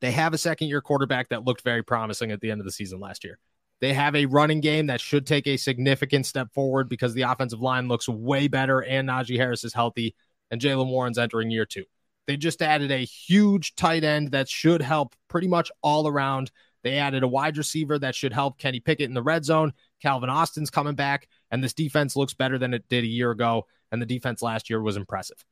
They 0.00 0.10
have 0.10 0.34
a 0.34 0.38
second 0.38 0.66
year 0.66 0.80
quarterback 0.80 1.28
that 1.28 1.44
looked 1.44 1.62
very 1.62 1.84
promising 1.84 2.32
at 2.32 2.40
the 2.40 2.50
end 2.50 2.60
of 2.60 2.64
the 2.64 2.72
season 2.72 2.98
last 2.98 3.22
year. 3.22 3.38
They 3.80 3.92
have 3.92 4.16
a 4.16 4.26
running 4.26 4.60
game 4.60 4.88
that 4.88 5.00
should 5.00 5.28
take 5.28 5.46
a 5.46 5.56
significant 5.58 6.26
step 6.26 6.52
forward 6.52 6.88
because 6.88 7.14
the 7.14 7.22
offensive 7.22 7.60
line 7.60 7.86
looks 7.86 8.08
way 8.08 8.48
better 8.48 8.82
and 8.82 9.08
Najee 9.08 9.36
Harris 9.36 9.62
is 9.62 9.72
healthy 9.72 10.16
and 10.50 10.60
Jaylen 10.60 10.88
Warren's 10.88 11.18
entering 11.18 11.52
year 11.52 11.66
two. 11.66 11.84
They 12.26 12.36
just 12.36 12.62
added 12.62 12.90
a 12.90 13.04
huge 13.04 13.74
tight 13.76 14.04
end 14.04 14.32
that 14.32 14.48
should 14.48 14.82
help 14.82 15.14
pretty 15.28 15.48
much 15.48 15.70
all 15.82 16.08
around. 16.08 16.50
They 16.82 16.98
added 16.98 17.22
a 17.22 17.28
wide 17.28 17.56
receiver 17.56 17.98
that 17.98 18.14
should 18.14 18.32
help 18.32 18.58
Kenny 18.58 18.80
Pickett 18.80 19.08
in 19.08 19.14
the 19.14 19.22
red 19.22 19.44
zone. 19.44 19.72
Calvin 20.00 20.30
Austin's 20.30 20.70
coming 20.70 20.94
back, 20.94 21.28
and 21.50 21.62
this 21.62 21.72
defense 21.72 22.16
looks 22.16 22.34
better 22.34 22.58
than 22.58 22.74
it 22.74 22.88
did 22.88 23.04
a 23.04 23.08
year 23.08 23.30
ago. 23.30 23.66
And 23.90 24.02
the 24.02 24.06
defense 24.06 24.42
last 24.42 24.68
year 24.68 24.80
was 24.82 24.96
impressive. 24.96 25.44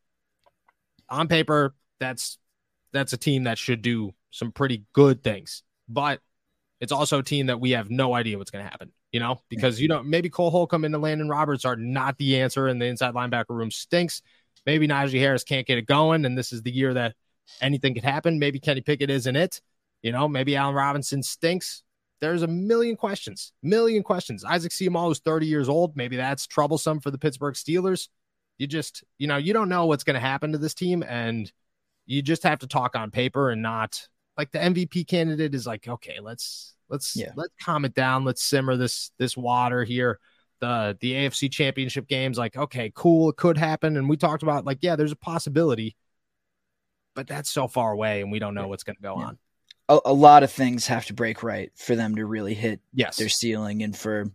On 1.09 1.29
paper, 1.29 1.75
that's 2.01 2.39
that's 2.93 3.13
a 3.13 3.17
team 3.17 3.45
that 3.45 3.59
should 3.59 3.83
do 3.83 4.13
some 4.31 4.53
pretty 4.53 4.85
good 4.93 5.23
things. 5.23 5.63
But 5.89 6.21
it's 6.81 6.93
also 6.93 7.21
a 7.21 7.23
team 7.23 7.47
that 7.47 7.61
we 7.61 7.73
have 7.73 7.91
no 7.91 8.15
idea 8.15 8.39
what's 8.39 8.51
going 8.51 8.65
to 8.65 8.71
happen, 8.71 8.93
you 9.13 9.21
know, 9.21 9.41
because, 9.49 9.81
you 9.81 9.89
know, 9.89 10.03
maybe 10.03 10.29
Cole 10.29 10.51
Holcomb 10.51 10.85
and 10.85 10.95
Elandon 10.95 11.31
Roberts 11.31 11.65
are 11.65 11.77
not 11.77 12.19
the 12.19 12.41
answer 12.41 12.67
and 12.67 12.81
the 12.81 12.87
inside 12.87 13.15
linebacker 13.15 13.51
room 13.51 13.71
stinks. 13.71 14.23
Maybe 14.67 14.89
Najee 14.89 15.19
Harris 15.19 15.45
can't 15.45 15.67
get 15.67 15.79
it 15.79 15.87
going. 15.87 16.25
And 16.25 16.37
this 16.37 16.53
is 16.53 16.63
the 16.63 16.73
year 16.73 16.95
that 16.95 17.15
anything 17.61 17.95
could 17.95 18.05
happen. 18.05 18.39
Maybe 18.39 18.59
Kenny 18.59 18.81
Pickett 18.81 19.11
isn't 19.11 19.37
it. 19.37 19.61
You 20.03 20.13
know, 20.13 20.29
maybe 20.29 20.57
Allen 20.57 20.75
Robinson 20.75 21.23
stinks. 21.23 21.83
There's 22.21 22.43
a 22.43 22.47
million 22.47 22.97
questions, 22.97 23.53
million 23.63 24.03
questions. 24.03 24.45
Isaac 24.45 24.73
Seumalo 24.73 25.13
is 25.13 25.19
30 25.19 25.47
years 25.47 25.69
old. 25.69 25.97
Maybe 25.97 26.17
that's 26.17 26.47
troublesome 26.47 27.01
for 27.01 27.11
the 27.11 27.19
Pittsburgh 27.19 27.55
Steelers. 27.55 28.09
You 28.57 28.67
just, 28.67 29.05
you 29.19 29.27
know, 29.27 29.37
you 29.37 29.53
don't 29.53 29.69
know 29.69 29.87
what's 29.87 30.05
going 30.05 30.15
to 30.15 30.21
happen 30.21 30.53
to 30.53 30.59
this 30.59 30.75
team. 30.75 31.03
And 31.03 31.51
you 32.07 32.23
just 32.23 32.43
have 32.45 32.61
to 32.61 32.67
talk 32.67 32.97
on 32.97 33.11
paper 33.11 33.51
and 33.51 33.63
not 33.63 34.09
like 34.37 34.53
the 34.53 34.59
MVP 34.59 35.07
candidate 35.07 35.55
is 35.55 35.67
like, 35.67 35.89
okay, 35.89 36.19
let's 36.21 36.75
let's 36.89 37.17
yeah. 37.17 37.33
let's 37.37 37.53
calm 37.61 37.85
it 37.85 37.95
down. 37.95 38.25
Let's 38.25 38.43
simmer 38.43 38.77
this 38.77 39.11
this 39.19 39.37
water 39.37 39.85
here. 39.85 40.19
The 40.65 40.97
the 40.99 41.13
AFC 41.13 41.53
championship 41.53 42.09
games, 42.09 42.39
like, 42.39 42.57
okay, 42.57 42.91
cool, 42.95 43.29
it 43.29 43.37
could 43.37 43.59
happen. 43.59 43.99
And 43.99 44.09
we 44.09 44.17
talked 44.17 44.43
about 44.43 44.65
like, 44.65 44.79
yeah, 44.81 44.97
there's 44.97 45.13
a 45.13 45.17
possibility, 45.17 45.95
but 47.15 47.27
that's 47.27 47.51
so 47.51 47.69
far 47.69 47.93
away 47.93 48.23
and 48.23 48.33
we 48.33 48.39
don't 48.39 48.55
know 48.55 48.67
what's 48.69 48.83
gonna 48.83 48.97
go 49.03 49.19
yeah. 49.19 49.27
on. 49.27 49.39
A, 49.91 49.99
a, 50.07 50.13
lot 50.15 50.43
of 50.43 50.51
things 50.51 50.87
have 50.87 51.05
to 51.07 51.13
break 51.13 51.43
right 51.43 51.71
for 51.77 51.95
them 51.95 52.17
to 52.17 52.25
really 52.25 52.55
hit 52.55 52.81
yes. 52.95 53.19
their 53.19 53.29
ceiling 53.29 53.83
and 53.83 53.95
for 53.95 54.33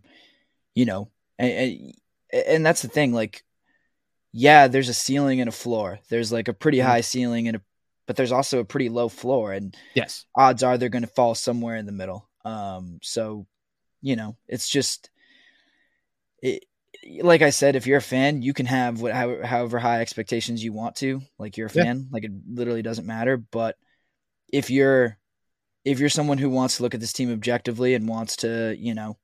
you 0.76 0.84
know 0.84 1.10
and, 1.40 1.92
and 2.32 2.64
that's 2.64 2.82
the 2.82 2.88
thing 2.88 3.12
like 3.12 3.42
yeah 4.32 4.68
there's 4.68 4.88
a 4.88 4.94
ceiling 4.94 5.40
and 5.40 5.48
a 5.48 5.52
floor 5.52 5.98
there's 6.08 6.30
like 6.30 6.46
a 6.46 6.52
pretty 6.52 6.78
mm-hmm. 6.78 6.86
high 6.86 7.00
ceiling 7.00 7.48
and 7.48 7.56
a 7.56 7.62
but 8.06 8.14
there's 8.14 8.30
also 8.30 8.60
a 8.60 8.64
pretty 8.64 8.88
low 8.88 9.08
floor 9.08 9.52
and 9.52 9.76
yes 9.94 10.24
odds 10.36 10.62
are 10.62 10.78
they're 10.78 10.88
going 10.88 11.02
to 11.02 11.08
fall 11.08 11.34
somewhere 11.34 11.74
in 11.74 11.86
the 11.86 11.90
middle 11.90 12.28
um 12.44 13.00
so 13.02 13.44
you 14.02 14.14
know 14.14 14.36
it's 14.46 14.68
just 14.68 15.10
it, 16.42 16.64
like 17.22 17.42
i 17.42 17.50
said 17.50 17.76
if 17.76 17.86
you're 17.86 17.98
a 17.98 18.02
fan 18.02 18.42
you 18.42 18.52
can 18.52 18.66
have 18.66 19.00
what 19.00 19.12
however 19.12 19.78
high 19.78 20.00
expectations 20.00 20.62
you 20.62 20.72
want 20.72 20.96
to 20.96 21.20
like 21.38 21.56
you're 21.56 21.68
a 21.68 21.70
fan 21.70 21.98
yeah. 21.98 22.04
like 22.10 22.24
it 22.24 22.32
literally 22.48 22.82
doesn't 22.82 23.06
matter 23.06 23.36
but 23.36 23.76
if 24.52 24.70
you're 24.70 25.16
if 25.84 25.98
you're 25.98 26.08
someone 26.08 26.38
who 26.38 26.50
wants 26.50 26.76
to 26.76 26.82
look 26.82 26.94
at 26.94 27.00
this 27.00 27.12
team 27.12 27.32
objectively 27.32 27.94
and 27.94 28.08
wants 28.08 28.36
to 28.36 28.74
you 28.78 28.94
know 28.94 29.16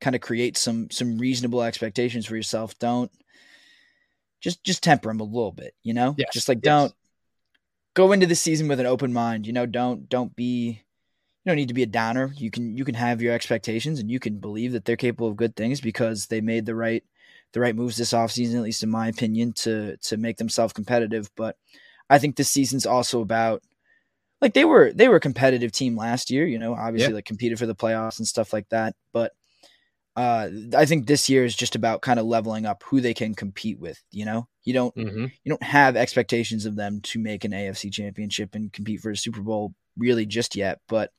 kind 0.00 0.14
of 0.14 0.20
create 0.20 0.56
some 0.56 0.88
some 0.90 1.18
reasonable 1.18 1.62
expectations 1.62 2.26
for 2.26 2.36
yourself 2.36 2.78
don't 2.78 3.10
just 4.40 4.62
just 4.62 4.82
temper 4.82 5.08
them 5.08 5.20
a 5.20 5.24
little 5.24 5.52
bit 5.52 5.74
you 5.82 5.94
know 5.94 6.14
yes. 6.18 6.28
just 6.32 6.48
like 6.48 6.58
yes. 6.58 6.64
don't 6.64 6.94
go 7.96 8.12
into 8.12 8.26
the 8.26 8.34
season 8.36 8.68
with 8.68 8.78
an 8.78 8.86
open 8.86 9.12
mind. 9.12 9.48
You 9.48 9.52
know, 9.52 9.66
don't 9.66 10.08
don't 10.08 10.36
be 10.36 10.84
you 11.46 11.50
don't 11.50 11.56
need 11.56 11.68
to 11.68 11.74
be 11.74 11.84
a 11.84 11.86
downer. 11.86 12.32
You 12.36 12.50
can 12.50 12.76
you 12.76 12.84
can 12.84 12.96
have 12.96 13.22
your 13.22 13.32
expectations 13.32 14.00
and 14.00 14.10
you 14.10 14.18
can 14.18 14.40
believe 14.40 14.72
that 14.72 14.84
they're 14.84 14.96
capable 14.96 15.28
of 15.28 15.36
good 15.36 15.54
things 15.54 15.80
because 15.80 16.26
they 16.26 16.40
made 16.40 16.66
the 16.66 16.74
right 16.74 17.04
the 17.52 17.60
right 17.60 17.76
moves 17.76 17.96
this 17.96 18.12
offseason, 18.12 18.56
at 18.56 18.62
least 18.62 18.82
in 18.82 18.90
my 18.90 19.06
opinion, 19.06 19.52
to 19.58 19.96
to 19.98 20.16
make 20.16 20.38
themselves 20.38 20.72
competitive. 20.72 21.30
But 21.36 21.56
I 22.10 22.18
think 22.18 22.34
this 22.34 22.50
season's 22.50 22.84
also 22.84 23.20
about 23.20 23.62
like 24.40 24.54
they 24.54 24.64
were 24.64 24.92
they 24.92 25.08
were 25.08 25.16
a 25.16 25.20
competitive 25.20 25.70
team 25.70 25.96
last 25.96 26.32
year, 26.32 26.44
you 26.44 26.58
know, 26.58 26.74
obviously 26.74 27.10
yeah. 27.10 27.14
like 27.14 27.24
competed 27.26 27.60
for 27.60 27.66
the 27.66 27.76
playoffs 27.76 28.18
and 28.18 28.26
stuff 28.26 28.52
like 28.52 28.68
that. 28.70 28.96
But 29.12 29.32
uh, 30.16 30.48
I 30.76 30.84
think 30.84 31.06
this 31.06 31.28
year 31.28 31.44
is 31.44 31.54
just 31.54 31.76
about 31.76 32.02
kind 32.02 32.18
of 32.18 32.26
leveling 32.26 32.66
up 32.66 32.82
who 32.82 33.00
they 33.00 33.14
can 33.14 33.34
compete 33.34 33.78
with. 33.78 34.02
You 34.10 34.24
know, 34.24 34.48
you 34.64 34.72
don't 34.72 34.96
mm-hmm. 34.96 35.26
you 35.44 35.50
don't 35.50 35.62
have 35.62 35.94
expectations 35.94 36.66
of 36.66 36.74
them 36.74 37.02
to 37.02 37.20
make 37.20 37.44
an 37.44 37.52
AFC 37.52 37.92
championship 37.92 38.56
and 38.56 38.72
compete 38.72 39.00
for 39.00 39.12
a 39.12 39.16
Super 39.16 39.42
Bowl 39.42 39.74
really 39.96 40.26
just 40.26 40.56
yet, 40.56 40.80
but 40.88 41.12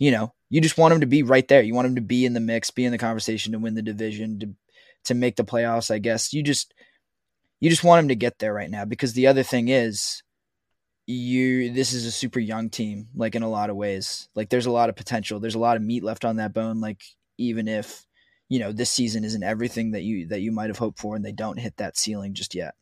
you 0.00 0.10
know, 0.10 0.34
you 0.48 0.60
just 0.60 0.76
want 0.76 0.90
them 0.90 1.00
to 1.02 1.06
be 1.06 1.22
right 1.22 1.46
there. 1.46 1.62
You 1.62 1.74
want 1.74 1.86
them 1.86 1.94
to 1.94 2.00
be 2.00 2.26
in 2.26 2.32
the 2.32 2.40
mix, 2.40 2.72
be 2.72 2.84
in 2.84 2.90
the 2.90 2.98
conversation 2.98 3.52
to 3.52 3.60
win 3.60 3.74
the 3.74 3.82
division, 3.82 4.40
to 4.40 4.54
to 5.04 5.14
make 5.14 5.36
the 5.36 5.44
playoffs. 5.44 5.92
I 5.92 5.98
guess 5.98 6.32
you 6.32 6.42
just 6.42 6.74
you 7.60 7.70
just 7.70 7.84
want 7.84 8.00
them 8.00 8.08
to 8.08 8.16
get 8.16 8.40
there 8.40 8.52
right 8.52 8.70
now 8.70 8.84
because 8.84 9.12
the 9.12 9.28
other 9.28 9.44
thing 9.44 9.68
is 9.68 10.24
you 11.06 11.72
this 11.72 11.92
is 11.92 12.04
a 12.04 12.10
super 12.10 12.40
young 12.40 12.70
team 12.70 13.08
like 13.14 13.36
in 13.36 13.42
a 13.42 13.48
lot 13.48 13.68
of 13.68 13.74
ways 13.74 14.28
like 14.36 14.48
there's 14.48 14.66
a 14.66 14.70
lot 14.70 14.88
of 14.88 14.94
potential 14.94 15.40
there's 15.40 15.56
a 15.56 15.58
lot 15.58 15.76
of 15.76 15.82
meat 15.82 16.04
left 16.04 16.24
on 16.24 16.36
that 16.36 16.52
bone 16.52 16.80
like 16.80 17.02
even 17.36 17.66
if 17.66 18.06
you 18.50 18.58
know, 18.58 18.72
this 18.72 18.90
season 18.90 19.24
isn't 19.24 19.44
everything 19.44 19.92
that 19.92 20.02
you 20.02 20.26
that 20.26 20.40
you 20.40 20.52
might 20.52 20.68
have 20.68 20.76
hoped 20.76 20.98
for, 20.98 21.16
and 21.16 21.24
they 21.24 21.32
don't 21.32 21.58
hit 21.58 21.76
that 21.78 21.96
ceiling 21.96 22.34
just 22.34 22.54
yet. 22.54 22.74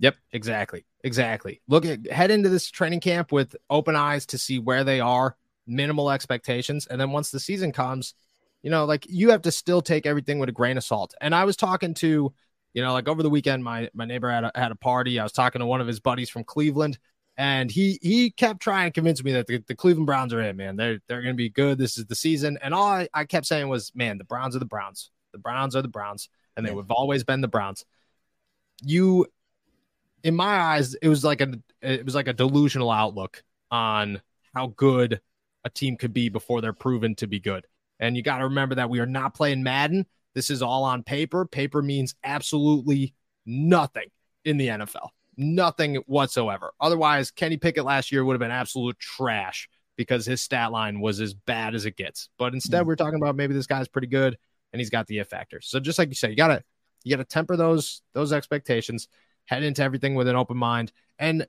Yep, 0.00 0.16
exactly, 0.32 0.84
exactly. 1.04 1.62
Look 1.68 1.86
at 1.86 2.10
head 2.10 2.32
into 2.32 2.48
this 2.48 2.68
training 2.68 3.00
camp 3.00 3.30
with 3.30 3.54
open 3.70 3.94
eyes 3.94 4.26
to 4.26 4.38
see 4.38 4.58
where 4.58 4.82
they 4.82 4.98
are, 4.98 5.36
minimal 5.66 6.10
expectations, 6.10 6.86
and 6.86 7.00
then 7.00 7.10
once 7.10 7.30
the 7.30 7.40
season 7.40 7.72
comes, 7.72 8.14
you 8.62 8.70
know, 8.70 8.84
like 8.84 9.06
you 9.08 9.30
have 9.30 9.42
to 9.42 9.52
still 9.52 9.82
take 9.82 10.06
everything 10.06 10.38
with 10.38 10.48
a 10.48 10.52
grain 10.52 10.76
of 10.76 10.84
salt. 10.84 11.14
And 11.20 11.34
I 11.34 11.44
was 11.44 11.56
talking 11.56 11.94
to, 11.94 12.32
you 12.74 12.82
know, 12.82 12.92
like 12.92 13.08
over 13.08 13.22
the 13.22 13.30
weekend, 13.30 13.64
my 13.64 13.90
my 13.92 14.04
neighbor 14.04 14.30
had 14.30 14.44
a, 14.44 14.52
had 14.54 14.72
a 14.72 14.76
party. 14.76 15.18
I 15.18 15.22
was 15.24 15.32
talking 15.32 15.60
to 15.60 15.66
one 15.66 15.80
of 15.80 15.86
his 15.86 16.00
buddies 16.00 16.30
from 16.30 16.44
Cleveland, 16.44 16.98
and 17.36 17.70
he 17.70 17.98
he 18.02 18.30
kept 18.30 18.60
trying 18.60 18.90
to 18.90 18.94
convince 18.94 19.22
me 19.22 19.32
that 19.32 19.46
the, 19.46 19.62
the 19.66 19.74
Cleveland 19.74 20.06
Browns 20.06 20.32
are 20.32 20.40
in, 20.40 20.56
man. 20.56 20.76
They're 20.76 21.00
they're 21.08 21.22
going 21.22 21.34
to 21.34 21.36
be 21.36 21.50
good. 21.50 21.78
This 21.78 21.98
is 21.98 22.06
the 22.06 22.14
season. 22.14 22.58
And 22.62 22.72
all 22.72 22.86
I, 22.86 23.08
I 23.12 23.24
kept 23.24 23.46
saying 23.46 23.68
was, 23.68 23.92
man, 23.94 24.18
the 24.18 24.24
Browns 24.24 24.54
are 24.54 24.60
the 24.60 24.64
Browns. 24.64 25.10
The 25.32 25.38
Browns 25.38 25.74
are 25.74 25.82
the 25.82 25.88
Browns, 25.88 26.28
and 26.56 26.66
they 26.66 26.74
have 26.74 26.90
always 26.90 27.24
been 27.24 27.40
the 27.40 27.48
Browns. 27.48 27.84
You, 28.82 29.26
in 30.22 30.36
my 30.36 30.60
eyes, 30.60 30.94
it 30.94 31.08
was 31.08 31.24
like 31.24 31.40
a 31.40 31.54
it 31.80 32.04
was 32.04 32.14
like 32.14 32.28
a 32.28 32.32
delusional 32.32 32.90
outlook 32.90 33.42
on 33.70 34.20
how 34.54 34.68
good 34.68 35.20
a 35.64 35.70
team 35.70 35.96
could 35.96 36.12
be 36.12 36.28
before 36.28 36.60
they're 36.60 36.72
proven 36.72 37.14
to 37.16 37.26
be 37.26 37.40
good. 37.40 37.66
And 38.00 38.16
you 38.16 38.22
got 38.22 38.38
to 38.38 38.44
remember 38.44 38.74
that 38.76 38.90
we 38.90 39.00
are 39.00 39.06
not 39.06 39.34
playing 39.34 39.62
Madden. 39.62 40.06
This 40.34 40.50
is 40.50 40.62
all 40.62 40.84
on 40.84 41.02
paper. 41.02 41.44
Paper 41.44 41.82
means 41.82 42.14
absolutely 42.24 43.14
nothing 43.46 44.08
in 44.44 44.56
the 44.56 44.68
NFL 44.68 45.10
nothing 45.36 45.96
whatsoever. 46.06 46.72
Otherwise, 46.80 47.30
Kenny 47.30 47.56
Pickett 47.56 47.84
last 47.84 48.12
year 48.12 48.24
would 48.24 48.34
have 48.34 48.40
been 48.40 48.50
absolute 48.50 48.98
trash 48.98 49.68
because 49.96 50.26
his 50.26 50.40
stat 50.40 50.72
line 50.72 51.00
was 51.00 51.20
as 51.20 51.34
bad 51.34 51.74
as 51.74 51.84
it 51.84 51.96
gets. 51.96 52.28
But 52.38 52.54
instead, 52.54 52.84
mm. 52.84 52.86
we're 52.86 52.96
talking 52.96 53.20
about 53.20 53.36
maybe 53.36 53.54
this 53.54 53.66
guy's 53.66 53.88
pretty 53.88 54.08
good 54.08 54.36
and 54.72 54.80
he's 54.80 54.90
got 54.90 55.06
the 55.06 55.18
it 55.18 55.28
factor. 55.28 55.60
So 55.60 55.80
just 55.80 55.98
like 55.98 56.08
you 56.08 56.14
said, 56.14 56.30
you 56.30 56.36
gotta 56.36 56.62
you 57.04 57.14
gotta 57.14 57.24
temper 57.24 57.56
those 57.56 58.02
those 58.14 58.32
expectations, 58.32 59.08
head 59.46 59.62
into 59.62 59.82
everything 59.82 60.14
with 60.14 60.28
an 60.28 60.36
open 60.36 60.56
mind. 60.56 60.92
And 61.18 61.46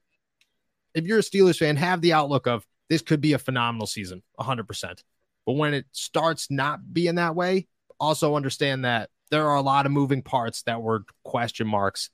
if 0.94 1.06
you're 1.06 1.20
a 1.20 1.24
Steelers 1.24 1.58
fan, 1.58 1.78
have 1.78 2.02
the 2.02 2.14
outlook 2.14 2.48
of 2.48 2.66
this 2.94 3.02
could 3.02 3.22
be 3.22 3.34
a 3.34 3.40
phenomenal 3.40 3.88
season, 3.88 4.22
100%. 4.40 5.04
But 5.48 5.54
when 5.54 5.74
it 5.74 5.88
starts 5.92 6.52
not 6.52 6.94
being 6.94 7.16
that 7.16 7.36
way, 7.36 7.68
also 8.00 8.36
understand 8.36 8.86
that 8.86 9.10
there 9.32 9.48
are 9.48 9.56
a 9.56 9.62
lot 9.62 9.88
of 9.88 9.92
moving 9.92 10.22
parts 10.22 10.62
that 10.64 10.80
were 10.80 11.06
question 11.24 11.68
marks 11.68 12.12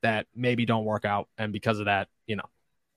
that 0.00 0.26
maybe 0.34 0.64
don't 0.64 0.86
work 0.86 1.04
out. 1.04 1.28
And 1.36 1.52
because 1.52 1.80
of 1.80 1.84
that, 1.84 2.08
you 2.26 2.36
know, 2.36 2.48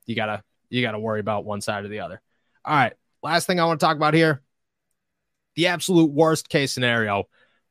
you 0.06 0.16
gotta 0.16 0.44
you 0.70 0.82
gotta 0.82 0.98
worry 0.98 1.20
about 1.20 1.44
one 1.44 1.60
side 1.60 1.84
or 1.84 1.90
the 1.90 2.00
other. 2.00 2.22
All 2.64 2.74
right. 2.74 2.94
Last 3.22 3.48
thing 3.48 3.60
I 3.60 3.66
want 3.66 3.82
to 3.82 3.86
talk 3.86 3.98
about 3.98 4.14
here. 4.14 4.42
The 5.56 5.68
absolute 5.68 6.12
worst 6.12 6.48
case 6.48 6.72
scenario 6.72 7.26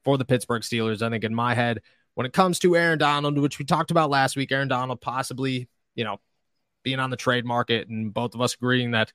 for 0.05 0.19
the 0.19 0.27
Pittsburgh 0.27 0.63
Steelers, 0.63 1.01
I 1.01 1.09
think, 1.09 1.25
in 1.25 1.35
my 1.35 1.55
head, 1.55 1.81
when 2.15 2.27
it 2.27 2.35
comes 2.35 2.59
to 2.61 2.77
Aaron 2.77 2.99
Donald, 2.99 3.39
which 3.39 3.59
we 3.59 3.65
talked 3.65 3.91
about 3.91 4.11
last 4.11 4.37
week, 4.37 4.53
Aaron 4.53 4.69
Donald 4.69 5.01
possibly, 5.01 5.69
you 5.95 6.05
know, 6.05 6.21
being 6.83 7.01
on 7.01 7.11
the 7.11 7.17
trade 7.17 7.47
market, 7.47 7.89
and 7.89 8.13
both 8.13 8.35
of 8.35 8.43
us 8.43 8.55
agreeing 8.55 8.91
that 8.91 9.13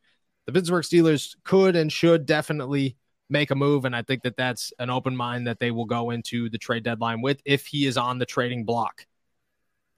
the 0.52 0.60
Pittsburgh 0.60 0.84
Steelers 0.84 1.36
could 1.44 1.76
and 1.76 1.92
should 1.92 2.26
definitely 2.26 2.98
make 3.30 3.52
a 3.52 3.56
move. 3.56 3.86
And 3.86 3.96
I 3.96 4.02
think 4.02 4.24
that 4.24 4.38
that's 4.38 4.74
an 4.80 4.90
open 4.90 5.16
mind 5.16 5.48
that 5.48 5.60
they 5.60 5.72
will 5.72 5.86
go 5.86 6.10
into 6.10 6.50
the 6.50 6.58
trade 6.58 6.84
deadline 6.84 7.22
with 7.22 7.42
if 7.46 7.66
he 7.66 7.86
is 7.86 7.98
on 7.98 8.18
the 8.18 8.26
trading 8.26 8.66
block 8.66 9.06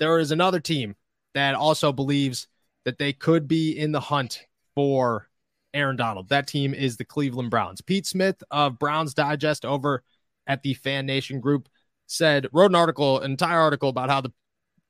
there 0.02 0.18
is 0.18 0.32
another 0.32 0.60
team 0.60 0.96
that 1.36 1.54
also 1.54 1.94
believes 1.94 2.48
that 2.86 2.98
they 2.98 3.14
could 3.14 3.48
be 3.48 3.78
in 3.78 3.92
the 3.92 4.00
hunt 4.00 4.48
for 4.74 5.30
Aaron 5.76 5.96
Donald. 5.96 6.30
That 6.30 6.48
team 6.48 6.74
is 6.74 6.98
the 6.98 7.06
Cleveland 7.06 7.52
Browns. 7.52 7.82
Pete 7.82 8.08
Smith 8.08 8.42
of 8.50 8.80
Browns 8.80 9.14
Digest 9.14 9.64
over 9.64 10.02
at 10.48 10.64
the 10.64 10.74
Fan 10.74 11.06
Nation 11.06 11.40
group 11.40 11.70
said, 12.08 12.48
wrote 12.52 12.72
an 12.72 12.76
article, 12.76 13.20
an 13.20 13.30
entire 13.30 13.60
article 13.60 13.90
about 13.90 14.10
how 14.10 14.22
the 14.22 14.34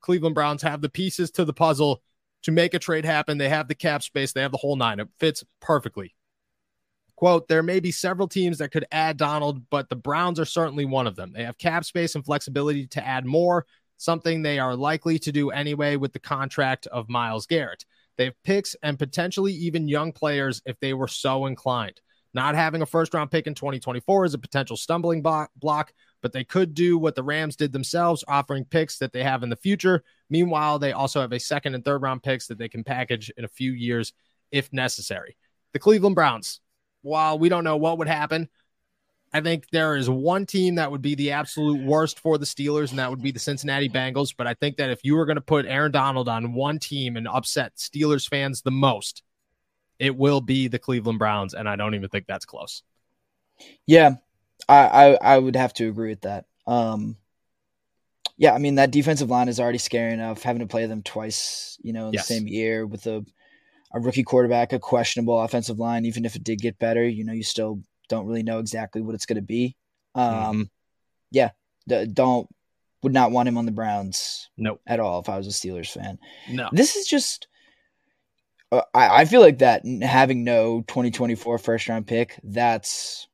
Cleveland 0.00 0.34
Browns 0.34 0.62
have 0.62 0.80
the 0.80 0.88
pieces 0.88 1.30
to 1.32 1.44
the 1.44 1.52
puzzle 1.52 2.02
to 2.42 2.50
make 2.50 2.74
a 2.74 2.78
trade 2.78 3.04
happen. 3.04 3.38
They 3.38 3.48
have 3.48 3.68
the 3.68 3.74
cap 3.74 4.02
space, 4.02 4.32
they 4.32 4.42
have 4.42 4.52
the 4.52 4.58
whole 4.58 4.76
nine. 4.76 5.00
It 5.00 5.08
fits 5.18 5.44
perfectly. 5.60 6.14
Quote, 7.16 7.46
there 7.46 7.62
may 7.62 7.78
be 7.78 7.92
several 7.92 8.26
teams 8.26 8.58
that 8.58 8.72
could 8.72 8.86
add 8.90 9.16
Donald, 9.16 9.62
but 9.70 9.88
the 9.88 9.96
Browns 9.96 10.40
are 10.40 10.44
certainly 10.44 10.84
one 10.84 11.06
of 11.06 11.14
them. 11.14 11.32
They 11.32 11.44
have 11.44 11.56
cap 11.56 11.84
space 11.84 12.16
and 12.16 12.24
flexibility 12.24 12.88
to 12.88 13.06
add 13.06 13.24
more 13.24 13.64
something 13.96 14.42
they 14.42 14.58
are 14.58 14.74
likely 14.74 15.18
to 15.20 15.30
do 15.30 15.50
anyway 15.50 15.94
with 15.94 16.12
the 16.12 16.18
contract 16.18 16.88
of 16.88 17.08
Myles 17.08 17.46
Garrett. 17.46 17.84
They 18.18 18.24
have 18.24 18.42
picks 18.42 18.74
and 18.82 18.98
potentially 18.98 19.52
even 19.52 19.88
young 19.88 20.12
players 20.12 20.60
if 20.66 20.78
they 20.80 20.94
were 20.94 21.08
so 21.08 21.46
inclined. 21.46 22.00
Not 22.34 22.54
having 22.54 22.82
a 22.82 22.86
first 22.86 23.14
round 23.14 23.30
pick 23.30 23.46
in 23.46 23.54
2024 23.54 24.24
is 24.24 24.34
a 24.34 24.38
potential 24.38 24.76
stumbling 24.76 25.22
block, 25.22 25.92
but 26.22 26.32
they 26.32 26.44
could 26.44 26.72
do 26.72 26.96
what 26.96 27.14
the 27.14 27.22
Rams 27.22 27.56
did 27.56 27.72
themselves, 27.72 28.24
offering 28.26 28.64
picks 28.64 28.98
that 28.98 29.12
they 29.12 29.22
have 29.22 29.42
in 29.42 29.50
the 29.50 29.56
future. 29.56 30.04
Meanwhile, 30.30 30.78
they 30.78 30.92
also 30.92 31.20
have 31.20 31.32
a 31.32 31.40
second 31.40 31.74
and 31.74 31.84
third 31.84 32.00
round 32.00 32.22
picks 32.22 32.46
that 32.46 32.58
they 32.58 32.68
can 32.68 32.84
package 32.84 33.30
in 33.36 33.44
a 33.44 33.48
few 33.48 33.72
years 33.72 34.12
if 34.50 34.72
necessary. 34.72 35.36
The 35.72 35.78
Cleveland 35.78 36.14
Browns, 36.14 36.60
while 37.02 37.38
we 37.38 37.48
don't 37.48 37.64
know 37.64 37.76
what 37.76 37.98
would 37.98 38.08
happen, 38.08 38.48
I 39.34 39.40
think 39.40 39.70
there 39.70 39.96
is 39.96 40.10
one 40.10 40.44
team 40.44 40.74
that 40.74 40.90
would 40.90 41.00
be 41.00 41.14
the 41.14 41.32
absolute 41.32 41.82
worst 41.82 42.20
for 42.20 42.36
the 42.36 42.44
Steelers, 42.44 42.90
and 42.90 42.98
that 42.98 43.08
would 43.08 43.22
be 43.22 43.30
the 43.30 43.38
Cincinnati 43.38 43.88
Bengals. 43.88 44.34
But 44.36 44.46
I 44.46 44.54
think 44.54 44.76
that 44.76 44.90
if 44.90 45.00
you 45.04 45.16
were 45.16 45.24
going 45.24 45.36
to 45.36 45.40
put 45.40 45.64
Aaron 45.64 45.90
Donald 45.90 46.28
on 46.28 46.52
one 46.52 46.78
team 46.78 47.16
and 47.16 47.26
upset 47.26 47.76
Steelers 47.76 48.28
fans 48.28 48.60
the 48.60 48.70
most, 48.70 49.22
it 49.98 50.14
will 50.16 50.42
be 50.42 50.68
the 50.68 50.78
Cleveland 50.78 51.18
Browns, 51.18 51.54
and 51.54 51.68
I 51.68 51.76
don't 51.76 51.94
even 51.94 52.10
think 52.10 52.26
that's 52.26 52.44
close. 52.44 52.82
Yeah, 53.86 54.16
I 54.68 54.86
I, 54.86 55.34
I 55.34 55.38
would 55.38 55.56
have 55.56 55.74
to 55.74 55.88
agree 55.88 56.10
with 56.10 56.22
that. 56.22 56.46
Um, 56.66 57.16
yeah, 58.36 58.54
I 58.54 58.58
mean 58.58 58.76
that 58.76 58.90
defensive 58.90 59.30
line 59.30 59.48
is 59.48 59.60
already 59.60 59.78
scary 59.78 60.12
enough. 60.12 60.42
Having 60.42 60.60
to 60.60 60.66
play 60.66 60.86
them 60.86 61.02
twice, 61.02 61.78
you 61.82 61.92
know, 61.92 62.08
in 62.08 62.14
yes. 62.14 62.26
the 62.26 62.34
same 62.34 62.48
year 62.48 62.86
with 62.86 63.06
a 63.06 63.24
a 63.94 64.00
rookie 64.00 64.22
quarterback, 64.22 64.72
a 64.72 64.78
questionable 64.78 65.40
offensive 65.40 65.78
line. 65.78 66.06
Even 66.06 66.24
if 66.24 66.36
it 66.36 66.44
did 66.44 66.60
get 66.60 66.78
better, 66.78 67.06
you 67.06 67.24
know, 67.24 67.32
you 67.32 67.42
still 67.42 67.82
don't 68.08 68.26
really 68.26 68.42
know 68.42 68.58
exactly 68.58 69.02
what 69.02 69.14
it's 69.14 69.26
going 69.26 69.36
to 69.36 69.42
be. 69.42 69.76
Um, 70.14 70.32
mm-hmm. 70.32 70.62
Yeah, 71.30 71.50
d- 71.88 72.06
don't 72.06 72.48
would 73.02 73.12
not 73.12 73.32
want 73.32 73.48
him 73.48 73.58
on 73.58 73.66
the 73.66 73.72
Browns. 73.72 74.48
Nope. 74.56 74.80
at 74.86 75.00
all. 75.00 75.20
If 75.20 75.28
I 75.28 75.36
was 75.36 75.46
a 75.46 75.50
Steelers 75.50 75.90
fan, 75.90 76.18
no. 76.50 76.68
This 76.72 76.96
is 76.96 77.06
just. 77.06 77.48
Uh, 78.70 78.82
I, 78.94 79.20
I 79.20 79.24
feel 79.26 79.40
like 79.40 79.58
that 79.58 79.84
having 80.02 80.44
no 80.44 80.80
2024 80.88 81.58
first 81.58 81.88
round 81.88 82.06
pick. 82.06 82.38
That's, 82.42 83.28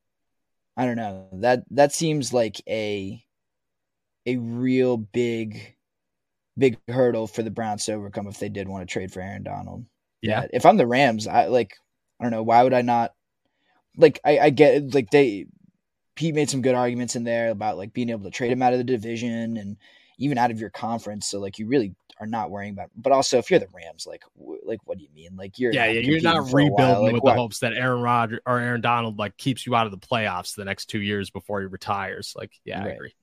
I 0.78 0.86
don't 0.86 0.96
know 0.96 1.26
that 1.40 1.64
that 1.72 1.92
seems 1.92 2.32
like 2.32 2.62
a, 2.68 3.20
a 4.26 4.36
real 4.36 4.96
big, 4.96 5.74
big 6.56 6.78
hurdle 6.88 7.26
for 7.26 7.42
the 7.42 7.50
Browns 7.50 7.84
to 7.86 7.94
overcome 7.94 8.28
if 8.28 8.38
they 8.38 8.48
did 8.48 8.68
want 8.68 8.88
to 8.88 8.92
trade 8.92 9.12
for 9.12 9.20
Aaron 9.20 9.42
Donald. 9.42 9.84
Yeah. 10.22 10.46
If 10.52 10.64
I'm 10.64 10.76
the 10.76 10.86
Rams, 10.86 11.26
I 11.26 11.46
like. 11.46 11.74
I 12.20 12.24
don't 12.24 12.30
know. 12.30 12.44
Why 12.44 12.62
would 12.62 12.74
I 12.74 12.82
not 12.82 13.12
like 13.96 14.20
I, 14.24 14.38
I 14.38 14.50
get 14.50 14.94
like 14.94 15.10
they 15.10 15.46
Pete 16.14 16.34
made 16.34 16.48
some 16.48 16.62
good 16.62 16.74
arguments 16.74 17.16
in 17.16 17.24
there 17.24 17.50
about 17.50 17.76
like 17.76 17.92
being 17.92 18.10
able 18.10 18.24
to 18.24 18.30
trade 18.30 18.52
him 18.52 18.62
out 18.62 18.72
of 18.72 18.78
the 18.78 18.84
division 18.84 19.56
and 19.56 19.76
even 20.18 20.38
out 20.38 20.50
of 20.50 20.60
your 20.60 20.70
conference. 20.70 21.28
So 21.28 21.40
like 21.40 21.58
you 21.58 21.66
really 21.66 21.94
are 22.20 22.26
not 22.26 22.50
worrying 22.50 22.72
about. 22.72 22.90
But 22.96 23.12
also, 23.12 23.38
if 23.38 23.50
you're 23.50 23.60
the 23.60 23.68
Rams, 23.72 24.06
like 24.06 24.22
w- 24.38 24.60
like 24.64 24.80
what 24.84 24.98
do 24.98 25.04
you 25.04 25.10
mean? 25.14 25.36
Like 25.36 25.58
you're 25.58 25.72
yeah, 25.72 25.86
yeah 25.86 26.00
you're 26.00 26.20
not 26.20 26.52
rebuilding 26.52 27.04
like, 27.04 27.12
with 27.12 27.22
what? 27.22 27.34
the 27.34 27.40
hopes 27.40 27.60
that 27.60 27.72
Aaron 27.72 28.00
Rodgers 28.00 28.40
or 28.46 28.58
Aaron 28.58 28.80
Donald 28.80 29.18
like 29.18 29.36
keeps 29.36 29.66
you 29.66 29.74
out 29.74 29.86
of 29.86 29.92
the 29.92 29.98
playoffs 29.98 30.54
the 30.54 30.64
next 30.64 30.86
two 30.86 31.00
years 31.00 31.30
before 31.30 31.60
he 31.60 31.66
retires. 31.66 32.34
Like 32.36 32.52
yeah, 32.64 32.80
right. 32.80 32.88
I 32.88 32.94
agree. 32.94 33.14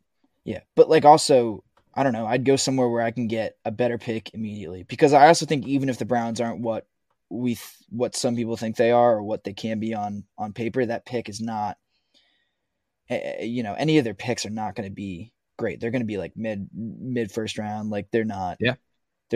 Yeah, 0.44 0.62
but 0.76 0.90
like 0.90 1.06
also. 1.06 1.64
I 1.98 2.04
don't 2.04 2.12
know. 2.12 2.26
I'd 2.26 2.44
go 2.44 2.58
somewhere 2.58 2.90
where 2.90 3.02
I 3.02 3.12
can 3.12 3.30
get 3.30 3.56
a 3.64 3.72
better 3.72 3.98
pick 3.98 4.34
immediately 4.34 4.84
because 4.84 5.14
I 5.14 5.28
also 5.28 5.46
think 5.46 5.66
even 5.66 5.88
if 5.88 5.98
the 5.98 6.04
Browns 6.04 6.42
aren't 6.42 6.60
what 6.60 6.86
we 7.30 7.56
th- 7.56 7.70
what 7.90 8.16
some 8.16 8.36
people 8.36 8.58
think 8.58 8.76
they 8.76 8.92
are 8.92 9.16
or 9.16 9.24
what 9.24 9.44
they 9.44 9.54
can 9.54 9.80
be 9.80 9.94
on 9.94 10.24
on 10.38 10.54
paper 10.54 10.86
that 10.86 11.06
pick 11.06 11.30
is 11.30 11.42
not 11.42 11.78
you 13.10 13.64
know 13.64 13.74
any 13.74 13.98
of 13.98 14.04
their 14.04 14.14
picks 14.14 14.46
are 14.46 14.52
not 14.52 14.76
going 14.76 14.88
to 14.88 14.94
be 14.94 15.32
great 15.58 15.80
they're 15.80 15.92
going 15.92 16.02
to 16.02 16.08
be 16.08 16.18
like 16.18 16.36
mid 16.36 16.68
mid 16.74 17.32
first 17.32 17.58
round 17.58 17.90
like 17.90 18.08
they're 18.12 18.26
not 18.26 18.58
yeah 18.60 18.76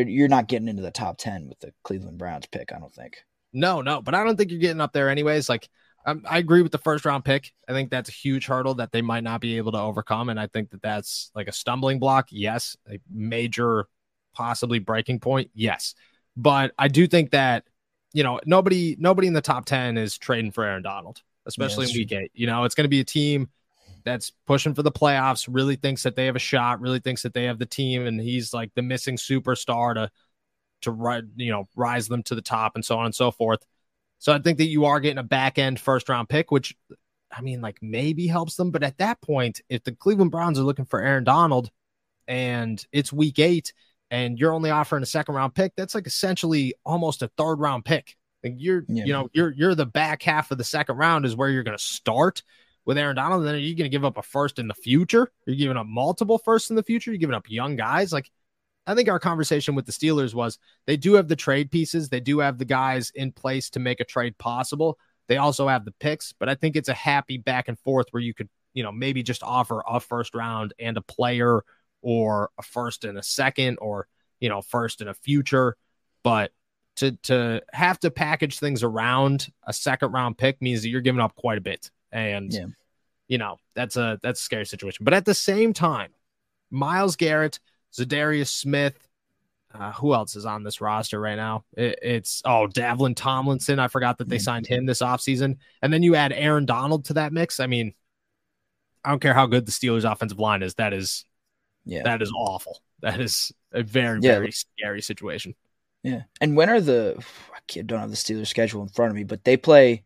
you're 0.08 0.28
not 0.28 0.48
getting 0.48 0.68
into 0.68 0.82
the 0.82 0.92
top 0.92 1.18
10 1.18 1.48
with 1.48 1.60
the 1.60 1.74
Cleveland 1.84 2.18
Browns 2.18 2.46
pick 2.48 2.72
I 2.74 2.80
don't 2.80 2.94
think 2.94 3.24
no 3.54 3.82
no 3.82 4.02
but 4.02 4.16
I 4.16 4.24
don't 4.24 4.38
think 4.38 4.52
you're 4.52 4.60
getting 4.60 4.82
up 4.82 4.94
there 4.94 5.10
anyways 5.10 5.50
like 5.50 5.70
um, 6.06 6.24
I 6.28 6.38
agree 6.38 6.62
with 6.62 6.72
the 6.72 6.78
first 6.78 7.06
round 7.06 7.26
pick. 7.26 7.52
I 7.68 7.74
think 7.74 7.92
that's 7.92 8.10
a 8.10 8.14
huge 8.14 8.46
hurdle 8.46 8.76
that 8.76 8.92
they 8.92 9.02
might 9.02 9.24
not 9.24 9.42
be 9.42 9.58
able 9.58 9.74
to 9.74 9.80
overcome. 9.80 10.30
And 10.30 10.40
I 10.40 10.48
think 10.48 10.72
that 10.72 10.82
that's 10.82 11.30
like 11.36 11.48
a 11.48 11.52
stumbling 11.52 12.00
block. 12.00 12.30
Yes. 12.32 12.78
A 12.90 13.00
major, 13.12 13.86
possibly 14.34 14.80
breaking 14.80 15.20
point. 15.20 15.52
Yes. 15.54 15.96
But 16.38 16.72
I 16.78 16.88
do 16.88 17.06
think 17.06 17.32
that 17.32 17.66
you 18.14 18.24
know, 18.24 18.40
nobody 18.46 18.96
nobody 18.98 19.28
in 19.28 19.34
the 19.34 19.42
top 19.42 19.66
10 19.66 19.98
is 19.98 20.18
trading 20.18 20.52
for 20.52 20.64
Aaron 20.64 20.82
Donald, 20.82 21.22
especially 21.46 21.86
yeah, 21.86 21.92
in 21.92 21.98
week 21.98 22.12
8. 22.12 22.32
You 22.34 22.48
know, 22.48 22.64
it's 22.64 22.76
going 22.76 22.86
to 22.86 22.90
be 22.90 23.02
a 23.02 23.06
team 23.06 23.50
that's 24.04 24.32
pushing 24.48 24.74
for 24.74 24.84
the 24.84 24.92
playoffs, 24.92 25.48
really 25.50 25.76
thinks 25.76 26.04
that 26.04 26.16
they 26.16 26.26
have 26.26 26.36
a 26.36 26.40
shot, 26.40 26.82
really 26.82 27.00
thinks 27.00 27.24
that 27.24 27.34
they 27.34 27.46
have 27.46 27.60
the 27.60 27.66
team 27.66 28.06
and 28.06 28.20
he's 28.20 28.54
like 28.54 28.72
the 28.76 28.82
missing 28.82 29.18
superstar 29.18 29.94
to 29.96 30.10
to 30.82 31.24
you 31.36 31.52
know, 31.52 31.66
rise 31.76 32.08
them 32.08 32.24
to 32.24 32.36
the 32.36 32.42
top 32.42 32.74
and 32.76 32.86
so 32.86 32.98
on 32.98 33.06
and 33.06 33.16
so 33.16 33.32
forth. 33.32 33.60
So 34.20 34.34
I 34.34 34.40
think 34.40 34.58
that 34.58 34.68
you 34.68 34.86
are 34.86 35.00
getting 35.00 35.18
a 35.18 35.24
back 35.24 35.58
end 35.58 35.80
first 35.80 36.10
round 36.10 36.30
pick, 36.30 36.52
which 36.52 36.76
I 37.32 37.42
mean, 37.42 37.62
like 37.62 37.78
maybe 37.82 38.28
helps 38.28 38.56
them. 38.56 38.72
But 38.72 38.84
at 38.84 38.98
that 38.98 39.22
point, 39.22 39.62
if 39.70 39.84
the 39.84 39.94
Cleveland 39.94 40.32
Browns 40.32 40.60
are 40.60 40.64
looking 40.64 40.86
for 40.86 41.02
Aaron 41.02 41.24
Donald 41.24 41.70
and 42.28 42.84
it's 42.92 43.14
week 43.14 43.40
eight 43.40 43.74
and 44.12 44.38
you're 44.38 44.54
only 44.54 44.72
offering 44.72 45.04
a 45.04 45.08
second 45.08 45.36
round 45.36 45.56
pick, 45.56 45.74
that's 45.76 45.96
like 45.96 46.08
essentially 46.08 46.74
almost 46.86 47.22
a 47.22 47.30
third 47.38 47.56
round 47.56 47.86
pick. 47.86 48.16
Like 48.44 48.56
you're, 48.58 48.84
yeah. 48.88 49.06
you 49.06 49.14
know, 49.14 49.30
you're 49.34 49.52
you're 49.52 49.76
the 49.76 49.86
back 49.86 50.24
half 50.24 50.52
of 50.52 50.58
the 50.58 50.64
second 50.64 50.98
round 50.98 51.26
is 51.26 51.36
where 51.36 51.50
you're 51.50 51.64
going 51.64 51.78
to 51.78 51.84
start 51.84 52.44
with 52.86 52.98
Aaron 52.98 53.16
Donald. 53.16 53.46
Then 53.46 53.56
are 53.56 53.58
you 53.58 53.76
going 53.76 53.90
to 53.90 53.96
give 53.96 54.06
up 54.06 54.18
a 54.18 54.24
first 54.24 54.60
in 54.60 54.68
the 54.68 54.74
future? 54.74 55.32
You're 55.46 55.56
giving 55.56 55.78
up 55.78 55.88
multiple 55.88 56.38
firsts 56.38 56.70
in 56.70 56.76
the 56.76 56.84
future. 56.84 57.12
You're 57.12 57.20
giving 57.20 57.36
up 57.36 57.50
young 57.50 57.76
guys. 57.76 58.12
Like 58.12 58.30
I 58.88 58.96
think 58.96 59.10
our 59.10 59.20
conversation 59.20 59.76
with 59.76 59.86
the 59.86 59.92
Steelers 59.92 60.34
was 60.34 60.58
they 60.88 60.98
do 60.98 61.14
have 61.14 61.28
the 61.28 61.36
trade 61.36 61.70
pieces. 61.70 62.10
They 62.10 62.20
do 62.20 62.40
have 62.40 62.58
the 62.58 62.66
guys 62.66 63.12
in 63.14 63.32
place 63.32 63.70
to 63.72 63.80
make 63.80 64.00
a 64.00 64.06
trade 64.06 64.38
possible. 64.38 64.98
They 65.28 65.38
also 65.38 65.68
have 65.68 65.86
the 65.86 65.94
picks, 66.00 66.34
but 66.34 66.50
I 66.50 66.56
think 66.56 66.76
it's 66.76 66.90
a 66.90 66.94
happy 66.94 67.38
back 67.38 67.68
and 67.68 67.78
forth 67.80 68.08
where 68.12 68.24
you 68.24 68.34
could, 68.34 68.50
you 68.74 68.82
know, 68.82 68.92
maybe 68.92 69.22
just 69.22 69.44
offer 69.44 69.84
a 69.88 70.00
first 70.00 70.34
round 70.34 70.74
and 70.80 70.98
a 70.98 71.02
player 71.02 71.64
or 72.02 72.50
a 72.58 72.64
first 72.64 73.06
and 73.06 73.18
a 73.18 73.22
second 73.22 73.78
or, 73.80 74.08
you 74.40 74.50
know, 74.50 74.62
first 74.62 75.02
and 75.02 75.10
a 75.10 75.14
future. 75.14 75.78
But 76.24 76.52
to 76.96 77.12
to 77.24 77.62
have 77.72 78.00
to 78.00 78.12
package 78.12 78.58
things 78.58 78.82
around 78.82 79.50
a 79.68 79.74
second 79.74 80.12
round 80.12 80.38
pick 80.38 80.62
means 80.62 80.82
that 80.82 80.90
you're 80.90 81.02
giving 81.02 81.22
up 81.22 81.36
quite 81.36 81.58
a 81.58 81.62
bit. 81.62 81.92
And 82.12 82.52
yeah. 82.52 82.66
you 83.28 83.38
know, 83.38 83.58
that's 83.76 83.96
a 83.96 84.20
that's 84.22 84.42
a 84.42 84.44
scary 84.44 84.66
situation. 84.66 85.04
But 85.04 85.14
at 85.14 85.26
the 85.26 85.34
same 85.34 85.74
time, 85.74 86.12
Myles 86.72 87.16
Garrett 87.16 87.60
Za'Darius 87.94 88.50
Smith. 88.50 89.06
Uh, 89.72 89.92
who 89.92 90.16
else 90.16 90.36
is 90.36 90.48
on 90.48 90.64
this 90.64 90.82
roster 90.82 91.20
right 91.20 91.36
now? 91.36 91.64
It, 91.78 92.00
it's 92.02 92.42
oh 92.44 92.68
Dalvin 92.68 93.16
Tomlinson. 93.16 93.78
I 93.78 93.88
forgot 93.88 94.18
that 94.18 94.28
they 94.28 94.40
signed 94.40 94.66
him 94.66 94.88
this 94.88 95.02
offseason. 95.04 95.58
And 95.84 95.94
then 95.94 96.02
you 96.02 96.16
add 96.16 96.34
Aaron 96.34 96.66
Donald 96.66 97.06
to 97.06 97.14
that 97.14 97.34
mix. 97.34 97.60
I 97.60 97.68
mean, 97.68 97.94
I 99.06 99.12
don't 99.12 99.20
care 99.20 99.36
how 99.36 99.46
good 99.46 99.68
the 99.68 99.72
Steelers 99.72 100.12
offensive 100.12 100.40
line 100.40 100.64
is. 100.64 100.74
That 100.76 100.92
is 100.92 101.24
yeah, 101.86 102.02
that 102.04 102.22
is 102.22 102.32
awful. 102.36 102.82
That 103.02 103.22
is 103.22 103.54
a 103.72 103.82
very, 103.82 104.20
yeah. 104.22 104.34
very 104.34 104.52
scary 104.52 105.02
situation. 105.02 105.56
Yeah. 106.04 106.24
And 106.42 106.58
when 106.58 106.70
are 106.70 106.82
the 106.82 107.24
I 107.56 107.82
don't 107.82 108.00
have 108.00 108.10
the 108.10 108.18
Steelers 108.18 108.48
schedule 108.48 108.82
in 108.82 108.90
front 108.90 109.12
of 109.12 109.16
me, 109.16 109.24
but 109.24 109.44
they 109.44 109.56
play 109.56 110.04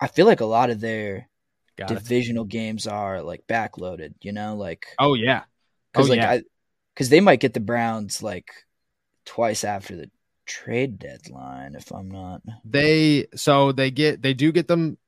I 0.00 0.06
feel 0.08 0.26
like 0.26 0.40
a 0.40 0.46
lot 0.46 0.70
of 0.70 0.80
their 0.80 1.28
Got 1.76 1.88
divisional 1.88 2.44
it. 2.44 2.50
games 2.50 2.86
are 2.86 3.22
like 3.22 3.46
backloaded, 3.48 4.14
you 4.20 4.32
know, 4.32 4.56
like 4.56 4.86
Oh 4.98 5.14
yeah. 5.14 5.44
Because 5.92 6.08
oh, 6.08 6.10
like 6.10 6.20
yeah. 6.20 6.30
I 6.30 6.42
because 6.94 7.08
they 7.08 7.20
might 7.20 7.40
get 7.40 7.54
the 7.54 7.60
Browns 7.60 8.22
like 8.22 8.50
twice 9.24 9.64
after 9.64 9.96
the 9.96 10.10
trade 10.46 10.98
deadline, 10.98 11.74
if 11.74 11.90
I'm 11.92 12.10
not. 12.10 12.42
They 12.64 13.26
so 13.34 13.72
they 13.72 13.90
get 13.90 14.22
they 14.22 14.34
do 14.34 14.52
get 14.52 14.68
them. 14.68 14.98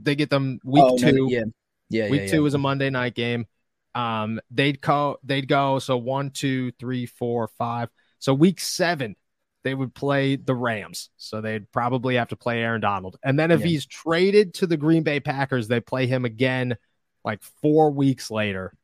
They 0.00 0.16
get 0.16 0.30
them 0.30 0.58
week 0.64 0.84
oh, 0.84 0.98
two. 0.98 1.12
No, 1.12 1.28
yeah, 1.28 1.44
yeah. 1.88 2.10
Week 2.10 2.22
yeah, 2.22 2.26
two 2.28 2.42
yeah. 2.42 2.46
is 2.46 2.54
a 2.54 2.58
Monday 2.58 2.90
night 2.90 3.14
game. 3.14 3.46
Um, 3.94 4.40
they'd 4.50 4.80
go 4.80 5.18
they'd 5.22 5.46
go 5.46 5.78
so 5.78 5.96
one, 5.96 6.30
two, 6.30 6.72
three, 6.72 7.06
four, 7.06 7.48
five. 7.48 7.90
So 8.18 8.34
week 8.34 8.60
seven, 8.60 9.16
they 9.64 9.74
would 9.74 9.94
play 9.94 10.36
the 10.36 10.54
Rams. 10.54 11.10
So 11.16 11.40
they'd 11.40 11.70
probably 11.72 12.16
have 12.16 12.28
to 12.28 12.36
play 12.36 12.62
Aaron 12.62 12.82
Donald. 12.82 13.16
And 13.24 13.38
then 13.38 13.50
if 13.50 13.60
yeah. 13.60 13.66
he's 13.66 13.86
traded 13.86 14.54
to 14.54 14.66
the 14.66 14.76
Green 14.76 15.02
Bay 15.02 15.20
Packers, 15.20 15.66
they 15.66 15.80
play 15.80 16.06
him 16.06 16.24
again 16.24 16.76
like 17.24 17.42
four 17.62 17.90
weeks 17.90 18.30
later 18.30 18.74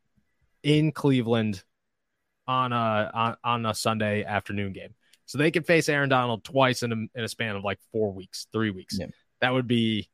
in 0.62 0.90
Cleveland 0.90 1.62
on 2.48 2.72
a 2.72 3.10
on, 3.14 3.36
on 3.44 3.66
a 3.66 3.74
Sunday 3.74 4.24
afternoon 4.24 4.72
game. 4.72 4.94
So 5.26 5.38
they 5.38 5.50
could 5.50 5.66
face 5.66 5.88
Aaron 5.88 6.08
Donald 6.08 6.42
twice 6.42 6.82
in 6.82 6.92
a, 6.92 6.96
in 6.96 7.24
a 7.24 7.28
span 7.28 7.54
of 7.54 7.62
like 7.62 7.78
four 7.92 8.12
weeks, 8.12 8.48
three 8.50 8.70
weeks. 8.70 8.98
Yeah. 8.98 9.06
That 9.40 9.52
would 9.52 9.68
be 9.68 10.08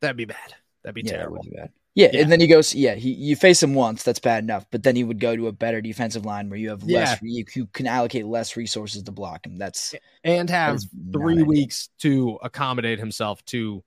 that'd 0.00 0.16
be 0.16 0.24
bad. 0.24 0.54
That'd 0.82 0.94
be 0.94 1.02
yeah, 1.02 1.18
terrible. 1.18 1.42
That 1.44 1.50
be 1.50 1.56
bad. 1.56 1.70
Yeah, 1.94 2.08
yeah, 2.12 2.22
and 2.22 2.32
then 2.32 2.40
he 2.40 2.48
goes. 2.48 2.74
Yeah, 2.74 2.94
he 2.96 3.12
you 3.12 3.36
face 3.36 3.62
him 3.62 3.72
once. 3.74 4.02
That's 4.02 4.18
bad 4.18 4.42
enough. 4.42 4.66
But 4.72 4.82
then 4.82 4.96
he 4.96 5.04
would 5.04 5.20
go 5.20 5.36
to 5.36 5.46
a 5.46 5.52
better 5.52 5.80
defensive 5.80 6.24
line 6.26 6.50
where 6.50 6.58
you 6.58 6.70
have 6.70 6.82
less. 6.82 7.20
You, 7.22 7.44
you 7.54 7.66
can 7.66 7.86
allocate 7.86 8.26
less 8.26 8.56
resources 8.56 9.04
to 9.04 9.12
block 9.12 9.46
him. 9.46 9.58
That's 9.58 9.94
and 10.24 10.50
have 10.50 10.80
three 11.12 11.44
weeks 11.44 11.90
to 12.00 12.40
accommodate 12.42 12.98
himself 12.98 13.44
to 13.46 13.84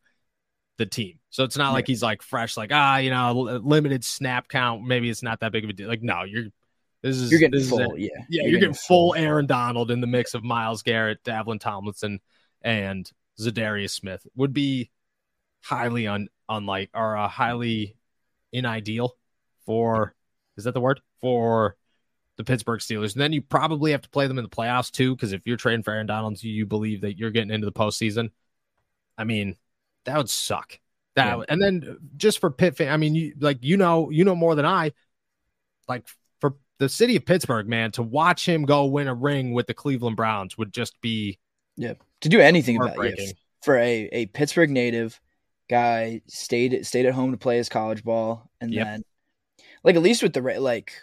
the 0.78 0.86
team. 0.86 1.20
So 1.32 1.44
it's 1.44 1.58
not 1.58 1.70
yeah. 1.70 1.74
like 1.74 1.88
he's 1.88 2.02
like 2.02 2.22
fresh, 2.22 2.56
like 2.56 2.72
ah, 2.72 2.98
you 2.98 3.10
know, 3.10 3.34
limited 3.34 4.06
snap 4.06 4.48
count. 4.48 4.86
Maybe 4.86 5.10
it's 5.10 5.24
not 5.24 5.42
that 5.42 5.52
big 5.52 5.66
of 5.66 5.70
a 5.70 5.74
deal. 5.74 5.90
Like 5.90 6.02
no, 6.02 6.24
you're 6.24 6.46
this 7.02 7.18
is 7.18 7.30
you're 7.30 7.42
getting 7.42 7.62
full, 7.62 7.98
yeah, 7.98 8.08
yeah. 8.08 8.14
You're, 8.30 8.44
you're 8.44 8.52
getting, 8.52 8.60
getting 8.60 8.74
full 8.74 9.16
Aaron 9.16 9.48
Donald 9.48 9.92
in 9.92 10.00
the 10.00 10.08
mix 10.08 10.34
of 10.34 10.46
Myles 10.46 10.82
Garrett, 10.82 11.24
Dalvin 11.26 11.60
Tomlinson, 11.60 12.22
and 12.62 13.12
Za'Darius 13.38 13.92
Smith 13.92 14.26
would 14.36 14.54
be 14.54 14.92
highly 15.62 16.08
un 16.08 16.30
unlike 16.50 16.90
or 16.94 17.18
uh, 17.18 17.28
highly 17.28 17.97
unideal 18.58 19.16
for 19.66 20.14
is 20.58 20.64
that 20.66 20.74
the 20.74 20.82
word 20.82 21.02
for 21.22 21.76
the 22.38 22.44
Pittsburgh 22.44 22.80
Steelers. 22.80 23.14
And 23.14 23.22
then 23.22 23.34
you 23.34 23.42
probably 23.42 23.92
have 23.92 24.02
to 24.02 24.10
play 24.10 24.28
them 24.28 24.38
in 24.38 24.44
the 24.44 24.50
playoffs 24.50 24.92
too, 24.92 25.16
because 25.16 25.34
if 25.34 25.42
you're 25.46 25.58
trading 25.58 25.84
for 25.84 25.92
Aaron 25.92 26.08
Donalds, 26.08 26.44
you 26.44 26.66
believe 26.66 27.02
that 27.02 27.18
you're 27.18 27.32
getting 27.32 27.52
into 27.52 27.66
the 27.66 27.72
postseason. 27.72 28.30
I 29.18 29.24
mean, 29.24 29.56
that 30.06 30.18
would 30.18 30.30
suck. 30.30 30.80
That 31.16 31.38
yeah. 31.38 31.44
and 31.50 31.62
then 31.62 31.98
just 32.16 32.40
for 32.40 32.52
Pitt 32.52 32.78
fan, 32.78 32.94
I 32.94 32.98
mean, 32.98 33.16
you 33.16 33.34
like 33.40 33.64
you 33.64 33.76
know 33.76 34.12
you 34.12 34.24
know 34.24 34.36
more 34.36 34.54
than 34.54 34.66
I. 34.66 34.92
Like 35.88 36.08
for 36.40 36.56
the 36.78 36.90
city 36.90 37.16
of 37.16 37.26
Pittsburgh, 37.26 37.68
man, 37.68 37.92
to 37.94 38.04
watch 38.04 38.48
him 38.48 38.66
go 38.66 38.86
win 38.86 39.08
a 39.08 39.16
ring 39.16 39.54
with 39.54 39.66
the 39.66 39.74
Cleveland 39.74 40.16
Browns 40.16 40.58
would 40.58 40.72
just 40.72 41.02
be 41.02 41.40
yeah 41.76 41.94
to 42.22 42.30
do 42.30 42.40
anything 42.40 42.78
about 42.78 43.04
it 43.04 43.36
for 43.64 43.78
a, 43.78 44.10
a 44.12 44.26
Pittsburgh 44.28 44.70
native 44.70 45.20
guy 45.70 46.22
stayed 46.28 46.86
stayed 46.86 47.08
at 47.08 47.16
home 47.16 47.32
to 47.32 47.38
play 47.38 47.58
his 47.58 47.68
college 47.68 48.04
ball 48.04 48.47
and 48.62 48.74
yep. 48.74 48.86
then 48.86 49.04
like 49.84 49.96
at 49.96 50.02
least 50.02 50.24
with 50.24 50.34
the 50.34 50.42
like 50.60 50.94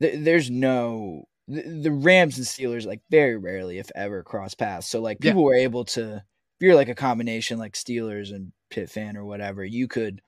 th- 0.00 0.24
there's 0.24 0.50
no 0.50 1.24
the, 1.48 1.62
the, 1.62 1.92
Rams 1.92 2.38
and 2.38 2.46
Steelers 2.46 2.86
like 2.86 3.00
very 3.10 3.36
rarely 3.36 3.78
if 3.78 3.90
ever 3.94 4.22
cross 4.22 4.54
paths 4.54 4.88
so 4.88 5.00
like 5.00 5.20
people 5.20 5.42
yeah. 5.42 5.46
were 5.46 5.54
able 5.54 5.84
to 5.86 6.16
if 6.16 6.60
you're 6.60 6.74
like 6.74 6.88
a 6.88 6.94
combination 6.94 7.58
like 7.58 7.74
Steelers 7.74 8.30
and 8.30 8.52
Pitt 8.70 8.90
fan 8.90 9.16
or 9.16 9.24
whatever 9.24 9.64
you 9.64 9.88
could 9.88 10.20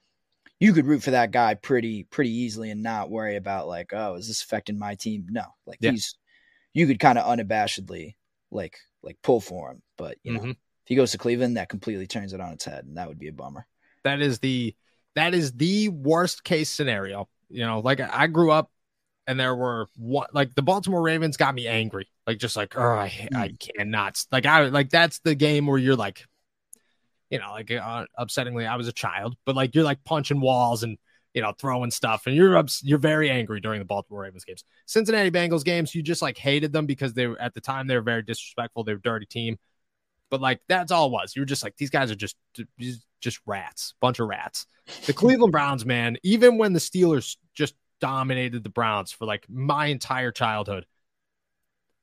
you 0.61 0.73
could 0.73 0.87
root 0.87 1.03
for 1.03 1.13
that 1.13 1.31
guy 1.31 1.55
pretty 1.55 2.05
pretty 2.05 2.31
easily 2.31 2.71
and 2.71 2.83
not 2.83 3.11
worry 3.11 3.37
about 3.37 3.69
like 3.69 3.93
oh 3.93 4.15
is 4.15 4.29
this 4.29 4.43
affecting 4.43 4.79
my 4.79 4.95
team 4.95 5.27
no 5.31 5.45
like 5.67 5.79
yeah. 5.81 5.91
he's 5.91 6.17
you 6.73 6.87
could 6.87 7.01
kind 7.01 7.19
of 7.19 7.27
unabashedly 7.27 8.15
like 8.51 8.79
like 9.03 9.17
pull 9.23 9.41
for 9.41 9.71
him 9.71 9.83
but 9.97 10.17
you 10.23 10.33
know 10.33 10.41
mm-hmm. 10.41 10.51
if 10.51 10.57
he 10.87 10.95
goes 10.95 11.13
to 11.13 11.19
cleveland 11.19 11.57
that 11.57 11.69
completely 11.69 12.07
turns 12.07 12.33
it 12.33 12.41
on 12.41 12.53
its 12.53 12.65
head 12.65 12.85
and 12.85 12.97
that 12.97 13.09
would 13.09 13.19
be 13.19 13.29
a 13.29 13.33
bummer 13.33 13.67
that 14.05 14.21
is 14.21 14.39
the 14.39 14.75
that 15.17 15.35
is 15.35 15.53
the 15.53 15.89
worst 15.89 16.45
case 16.45 16.71
scenario 16.71 17.29
you 17.49 17.67
know 17.67 17.81
like 17.81 18.01
i 18.01 18.27
grew 18.27 18.51
up 18.51 18.71
and 19.27 19.39
there 19.41 19.55
were 19.55 19.89
what 19.97 20.33
like 20.35 20.55
the 20.55 20.63
baltimore 20.63 21.03
ravens 21.03 21.37
got 21.37 21.55
me 21.55 21.67
angry 21.67 22.09
like 22.27 22.39
just 22.39 22.57
like 22.57 22.77
oh 22.79 22.83
i, 22.83 23.29
I 23.35 23.49
mm. 23.49 23.59
cannot 23.59 24.23
like 24.31 24.47
i 24.47 24.69
like 24.69 24.91
that's 24.91 25.19
the 25.21 25.35
game 25.35 25.67
where 25.67 25.79
you're 25.79 25.97
like 25.97 26.25
you 27.31 27.39
know, 27.39 27.51
like 27.51 27.71
uh, 27.71 28.05
upsettingly, 28.19 28.67
I 28.67 28.77
was 28.77 28.89
a 28.89 28.93
child, 28.93 29.37
but 29.45 29.57
like 29.57 29.75
you're 29.75 29.85
like 29.85 30.05
punching 30.05 30.41
walls 30.41 30.83
and 30.83 30.97
you 31.35 31.43
know 31.43 31.53
throwing 31.59 31.91
stuff, 31.91 32.27
and 32.27 32.37
you're 32.37 32.57
ups- 32.57 32.83
you're 32.85 32.99
very 32.99 33.31
angry 33.31 33.61
during 33.61 33.81
the 33.81 33.85
Baltimore 33.85 34.23
Ravens 34.23 34.45
games. 34.45 34.65
Cincinnati 34.87 35.31
Bengals 35.31 35.65
games, 35.65 35.95
you 35.95 36.03
just 36.03 36.23
like 36.23 36.39
hated 36.39 36.73
them 36.73 36.87
because 36.87 37.15
they 37.15 37.27
were 37.27 37.41
at 37.41 37.55
the 37.55 37.61
time 37.61 37.87
they 37.87 37.97
were 37.97 38.03
very 38.03 38.23
disrespectful. 38.23 38.85
They 38.85 38.95
were 38.95 39.01
dirty 39.01 39.27
team, 39.27 39.59
but 40.31 40.41
like 40.41 40.61
that's 40.69 40.93
all 40.93 41.07
it 41.07 41.13
was. 41.13 41.35
You 41.35 41.43
were 41.43 41.47
just 41.47 41.63
like 41.63 41.77
these 41.77 41.91
guys 41.91 42.11
are 42.11 42.17
just 42.17 42.37
just 43.21 43.41
rats, 43.47 43.95
bunch 44.01 44.19
of 44.19 44.29
rats. 44.29 44.67
The 45.07 45.13
Cleveland 45.13 45.53
Browns, 45.53 45.85
man, 45.85 46.17
even 46.23 46.59
when 46.59 46.73
the 46.73 46.79
Steelers 46.79 47.37
just 47.55 47.75
dominated 48.01 48.63
the 48.63 48.71
Browns 48.71 49.13
for 49.13 49.25
like 49.25 49.47
my 49.49 49.87
entire 49.87 50.31
childhood. 50.31 50.87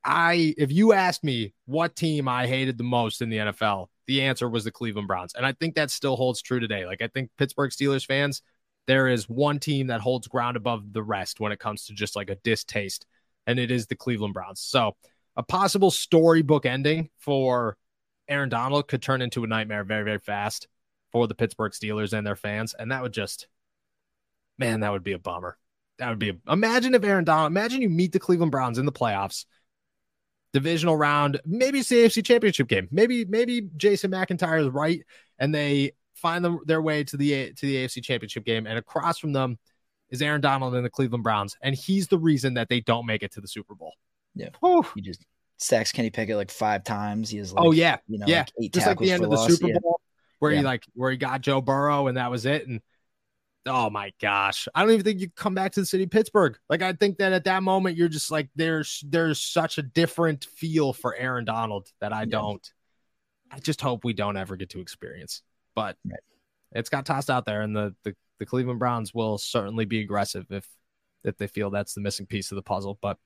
I 0.05 0.53
if 0.57 0.71
you 0.71 0.91
asked 0.91 1.23
me 1.23 1.53
what 1.65 1.95
team 1.95 2.27
I 2.27 2.45
hated 2.47 2.77
the 2.77 2.83
most 2.83 3.21
in 3.21 3.29
the 3.29 3.37
NFL, 3.37 3.87
the 4.07 4.21
answer 4.21 4.49
was 4.49 4.63
the 4.63 4.71
Cleveland 4.71 5.07
Browns. 5.07 5.33
And 5.35 5.45
I 5.45 5.53
think 5.53 5.75
that 5.75 5.91
still 5.91 6.15
holds 6.15 6.41
true 6.41 6.59
today. 6.59 6.85
Like, 6.85 7.01
I 7.01 7.07
think 7.07 7.29
Pittsburgh 7.37 7.71
Steelers 7.71 8.05
fans, 8.05 8.41
there 8.87 9.07
is 9.07 9.29
one 9.29 9.59
team 9.59 9.87
that 9.87 10.01
holds 10.01 10.27
ground 10.27 10.57
above 10.57 10.91
the 10.91 11.03
rest 11.03 11.39
when 11.39 11.51
it 11.51 11.59
comes 11.59 11.85
to 11.85 11.93
just 11.93 12.15
like 12.15 12.29
a 12.29 12.35
distaste, 12.35 13.05
and 13.47 13.59
it 13.59 13.71
is 13.71 13.87
the 13.87 13.95
Cleveland 13.95 14.33
Browns. 14.33 14.59
So, 14.59 14.95
a 15.35 15.43
possible 15.43 15.89
storybook 15.89 16.65
ending 16.65 17.09
for 17.17 17.77
Aaron 18.27 18.49
Donald 18.49 18.87
could 18.87 19.01
turn 19.01 19.21
into 19.21 19.43
a 19.43 19.47
nightmare 19.47 19.83
very, 19.83 20.03
very 20.03 20.19
fast 20.19 20.67
for 21.11 21.27
the 21.27 21.35
Pittsburgh 21.35 21.71
Steelers 21.71 22.13
and 22.13 22.25
their 22.25 22.35
fans. 22.35 22.73
And 22.77 22.91
that 22.91 23.01
would 23.01 23.13
just, 23.13 23.47
man, 24.57 24.81
that 24.81 24.91
would 24.91 25.03
be 25.03 25.13
a 25.13 25.19
bummer. 25.19 25.57
That 25.99 26.09
would 26.09 26.19
be 26.19 26.29
a, 26.29 26.51
imagine 26.51 26.95
if 26.95 27.03
Aaron 27.03 27.23
Donald, 27.23 27.51
imagine 27.51 27.81
you 27.81 27.89
meet 27.89 28.11
the 28.11 28.19
Cleveland 28.19 28.51
Browns 28.51 28.77
in 28.77 28.85
the 28.85 28.91
playoffs 28.91 29.45
divisional 30.53 30.95
round. 30.95 31.41
Maybe 31.45 31.79
it's 31.79 31.89
the 31.89 32.05
AFC 32.05 32.23
Championship 32.23 32.67
game. 32.67 32.87
Maybe 32.91 33.25
maybe 33.25 33.69
Jason 33.75 34.11
McIntyre 34.11 34.61
is 34.61 34.69
right, 34.69 35.01
and 35.39 35.53
they 35.53 35.91
find 36.15 36.45
them, 36.45 36.59
their 36.65 36.81
way 36.81 37.03
to 37.03 37.17
the 37.17 37.51
to 37.53 37.65
the 37.65 37.75
AFC 37.75 38.03
Championship 38.03 38.45
game. 38.45 38.65
And 38.67 38.77
across 38.77 39.17
from 39.19 39.33
them 39.33 39.57
is 40.09 40.21
Aaron 40.21 40.41
Donald 40.41 40.75
and 40.75 40.85
the 40.85 40.89
Cleveland 40.89 41.23
Browns, 41.23 41.57
and 41.61 41.75
he's 41.75 42.07
the 42.07 42.19
reason 42.19 42.53
that 42.53 42.69
they 42.69 42.79
don't 42.79 43.05
make 43.05 43.23
it 43.23 43.33
to 43.33 43.41
the 43.41 43.47
Super 43.47 43.75
Bowl. 43.75 43.93
Yeah, 44.35 44.49
Whew. 44.61 44.85
he 44.95 45.01
just 45.01 45.25
sacks 45.57 45.91
Kenny 45.91 46.09
Pickett 46.09 46.35
like 46.35 46.51
five 46.51 46.83
times. 46.83 47.29
He 47.29 47.37
is 47.37 47.51
oh, 47.51 47.55
like, 47.55 47.65
oh 47.65 47.71
yeah, 47.71 47.97
you 48.07 48.17
know, 48.19 48.25
yeah, 48.27 48.39
like 48.39 48.51
eight 48.61 48.73
just 48.73 48.87
like 48.87 48.99
the 48.99 49.11
end 49.11 49.23
of 49.23 49.29
the 49.29 49.35
loss. 49.35 49.55
Super 49.57 49.79
Bowl. 49.79 49.99
where 50.39 50.51
Yeah. 50.51 50.59
he 50.59 50.63
like 50.63 50.83
where 50.93 51.11
he 51.11 51.17
got 51.17 51.41
Joe 51.41 51.61
Burrow 51.61 52.07
and 52.07 52.17
that 52.17 52.29
was 52.31 52.45
it. 52.45 52.67
And 52.67 52.81
oh 53.65 53.89
my 53.89 54.11
gosh, 54.21 54.67
I 54.75 54.81
don't 54.81 54.91
even 54.91 55.03
think 55.05 55.21
you 55.21 55.29
come 55.29 55.53
back 55.55 55.71
to 55.73 55.79
the 55.79 55.85
city 55.85 56.03
of 56.03 56.09
Pittsburgh. 56.11 56.57
Like 56.69 56.81
I 56.81 56.93
think 56.93 57.17
that 57.19 57.31
at 57.33 57.45
that 57.45 57.63
moment 57.63 57.97
you're 57.97 58.09
just 58.09 58.29
like 58.31 58.49
there's 58.55 59.03
there's 59.07 59.39
such 59.39 59.77
a 59.77 59.81
different 59.83 60.45
feel 60.45 60.91
for 60.93 61.15
Aaron 61.15 61.45
Donald 61.45 61.87
that 62.01 62.11
I 62.13 62.21
Yeah. 62.21 62.25
don't. 62.31 62.73
I 63.51 63.59
just 63.59 63.81
hope 63.81 64.03
we 64.03 64.13
don't 64.13 64.35
ever 64.37 64.55
get 64.55 64.69
to 64.71 64.79
experience. 64.81 65.43
But 65.75 65.97
Right. 66.05 66.19
it's 66.71 66.89
got 66.89 67.05
tossed 67.05 67.29
out 67.29 67.45
there, 67.45 67.61
and 67.61 67.75
the, 67.75 67.95
the 68.03 68.15
the 68.39 68.45
Cleveland 68.47 68.79
Browns 68.79 69.13
will 69.13 69.37
certainly 69.37 69.85
be 69.85 70.01
aggressive 70.01 70.47
if 70.49 70.67
if 71.23 71.37
they 71.37 71.47
feel 71.47 71.69
that's 71.69 71.93
the 71.93 72.01
missing 72.01 72.25
piece 72.25 72.51
of 72.51 72.55
the 72.57 72.63
puzzle. 72.63 72.97
But 73.01 73.17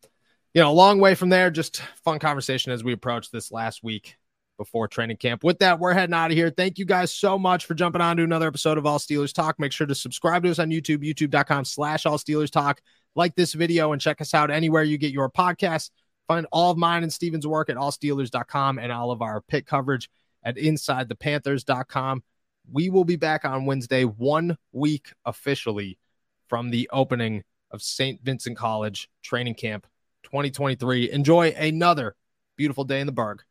you 0.57 0.63
know, 0.63 0.71
a 0.71 0.73
long 0.73 0.99
way 0.99 1.13
from 1.13 1.29
there. 1.29 1.51
Just 1.51 1.83
fun 2.03 2.17
conversation 2.17 2.71
as 2.71 2.83
we 2.83 2.91
approach 2.91 3.29
this 3.29 3.51
last 3.51 3.83
week 3.83 4.17
before 4.57 4.87
training 4.87 5.17
camp. 5.17 5.43
With 5.43 5.59
that, 5.59 5.77
we're 5.79 5.93
heading 5.93 6.15
out 6.15 6.31
of 6.31 6.35
here. 6.35 6.49
Thank 6.49 6.79
you 6.79 6.85
guys 6.85 7.13
so 7.13 7.37
much 7.37 7.67
for 7.67 7.75
jumping 7.75 8.01
on 8.01 8.17
to 8.17 8.23
another 8.23 8.47
episode 8.47 8.79
of 8.79 8.87
All 8.87 8.97
Steelers 8.97 9.31
Talk. 9.31 9.59
Make 9.59 9.71
sure 9.71 9.85
to 9.85 9.93
subscribe 9.93 10.41
to 10.41 10.49
us 10.49 10.57
on 10.57 10.71
YouTube, 10.71 11.05
youtube.com 11.05 11.63
slash 11.63 12.07
All 12.07 12.17
Steelers 12.17 12.49
Talk. 12.49 12.81
Like 13.13 13.35
this 13.35 13.53
video 13.53 13.91
and 13.91 14.01
check 14.01 14.19
us 14.19 14.33
out 14.33 14.49
anywhere 14.49 14.81
you 14.81 14.97
get 14.97 15.11
your 15.11 15.29
podcasts. 15.29 15.91
Find 16.27 16.47
all 16.51 16.71
of 16.71 16.77
mine 16.79 17.03
and 17.03 17.13
Steven's 17.13 17.45
work 17.45 17.69
at 17.69 17.75
allsteelers.com 17.75 18.79
and 18.79 18.91
all 18.91 19.11
of 19.11 19.21
our 19.21 19.41
Pitt 19.41 19.67
coverage 19.67 20.09
at 20.41 20.55
insidethepanthers.com. 20.55 22.23
We 22.71 22.89
will 22.89 23.05
be 23.05 23.15
back 23.15 23.45
on 23.45 23.67
Wednesday, 23.67 24.05
one 24.05 24.57
week 24.71 25.13
officially 25.23 25.99
from 26.47 26.71
the 26.71 26.89
opening 26.91 27.43
of 27.69 27.83
St. 27.83 28.19
Vincent 28.23 28.57
College 28.57 29.07
training 29.21 29.53
camp 29.53 29.85
2023. 30.27 31.11
Enjoy 31.11 31.49
another 31.51 32.15
beautiful 32.57 32.83
day 32.83 32.99
in 32.99 33.07
the 33.07 33.13
Burgh. 33.13 33.41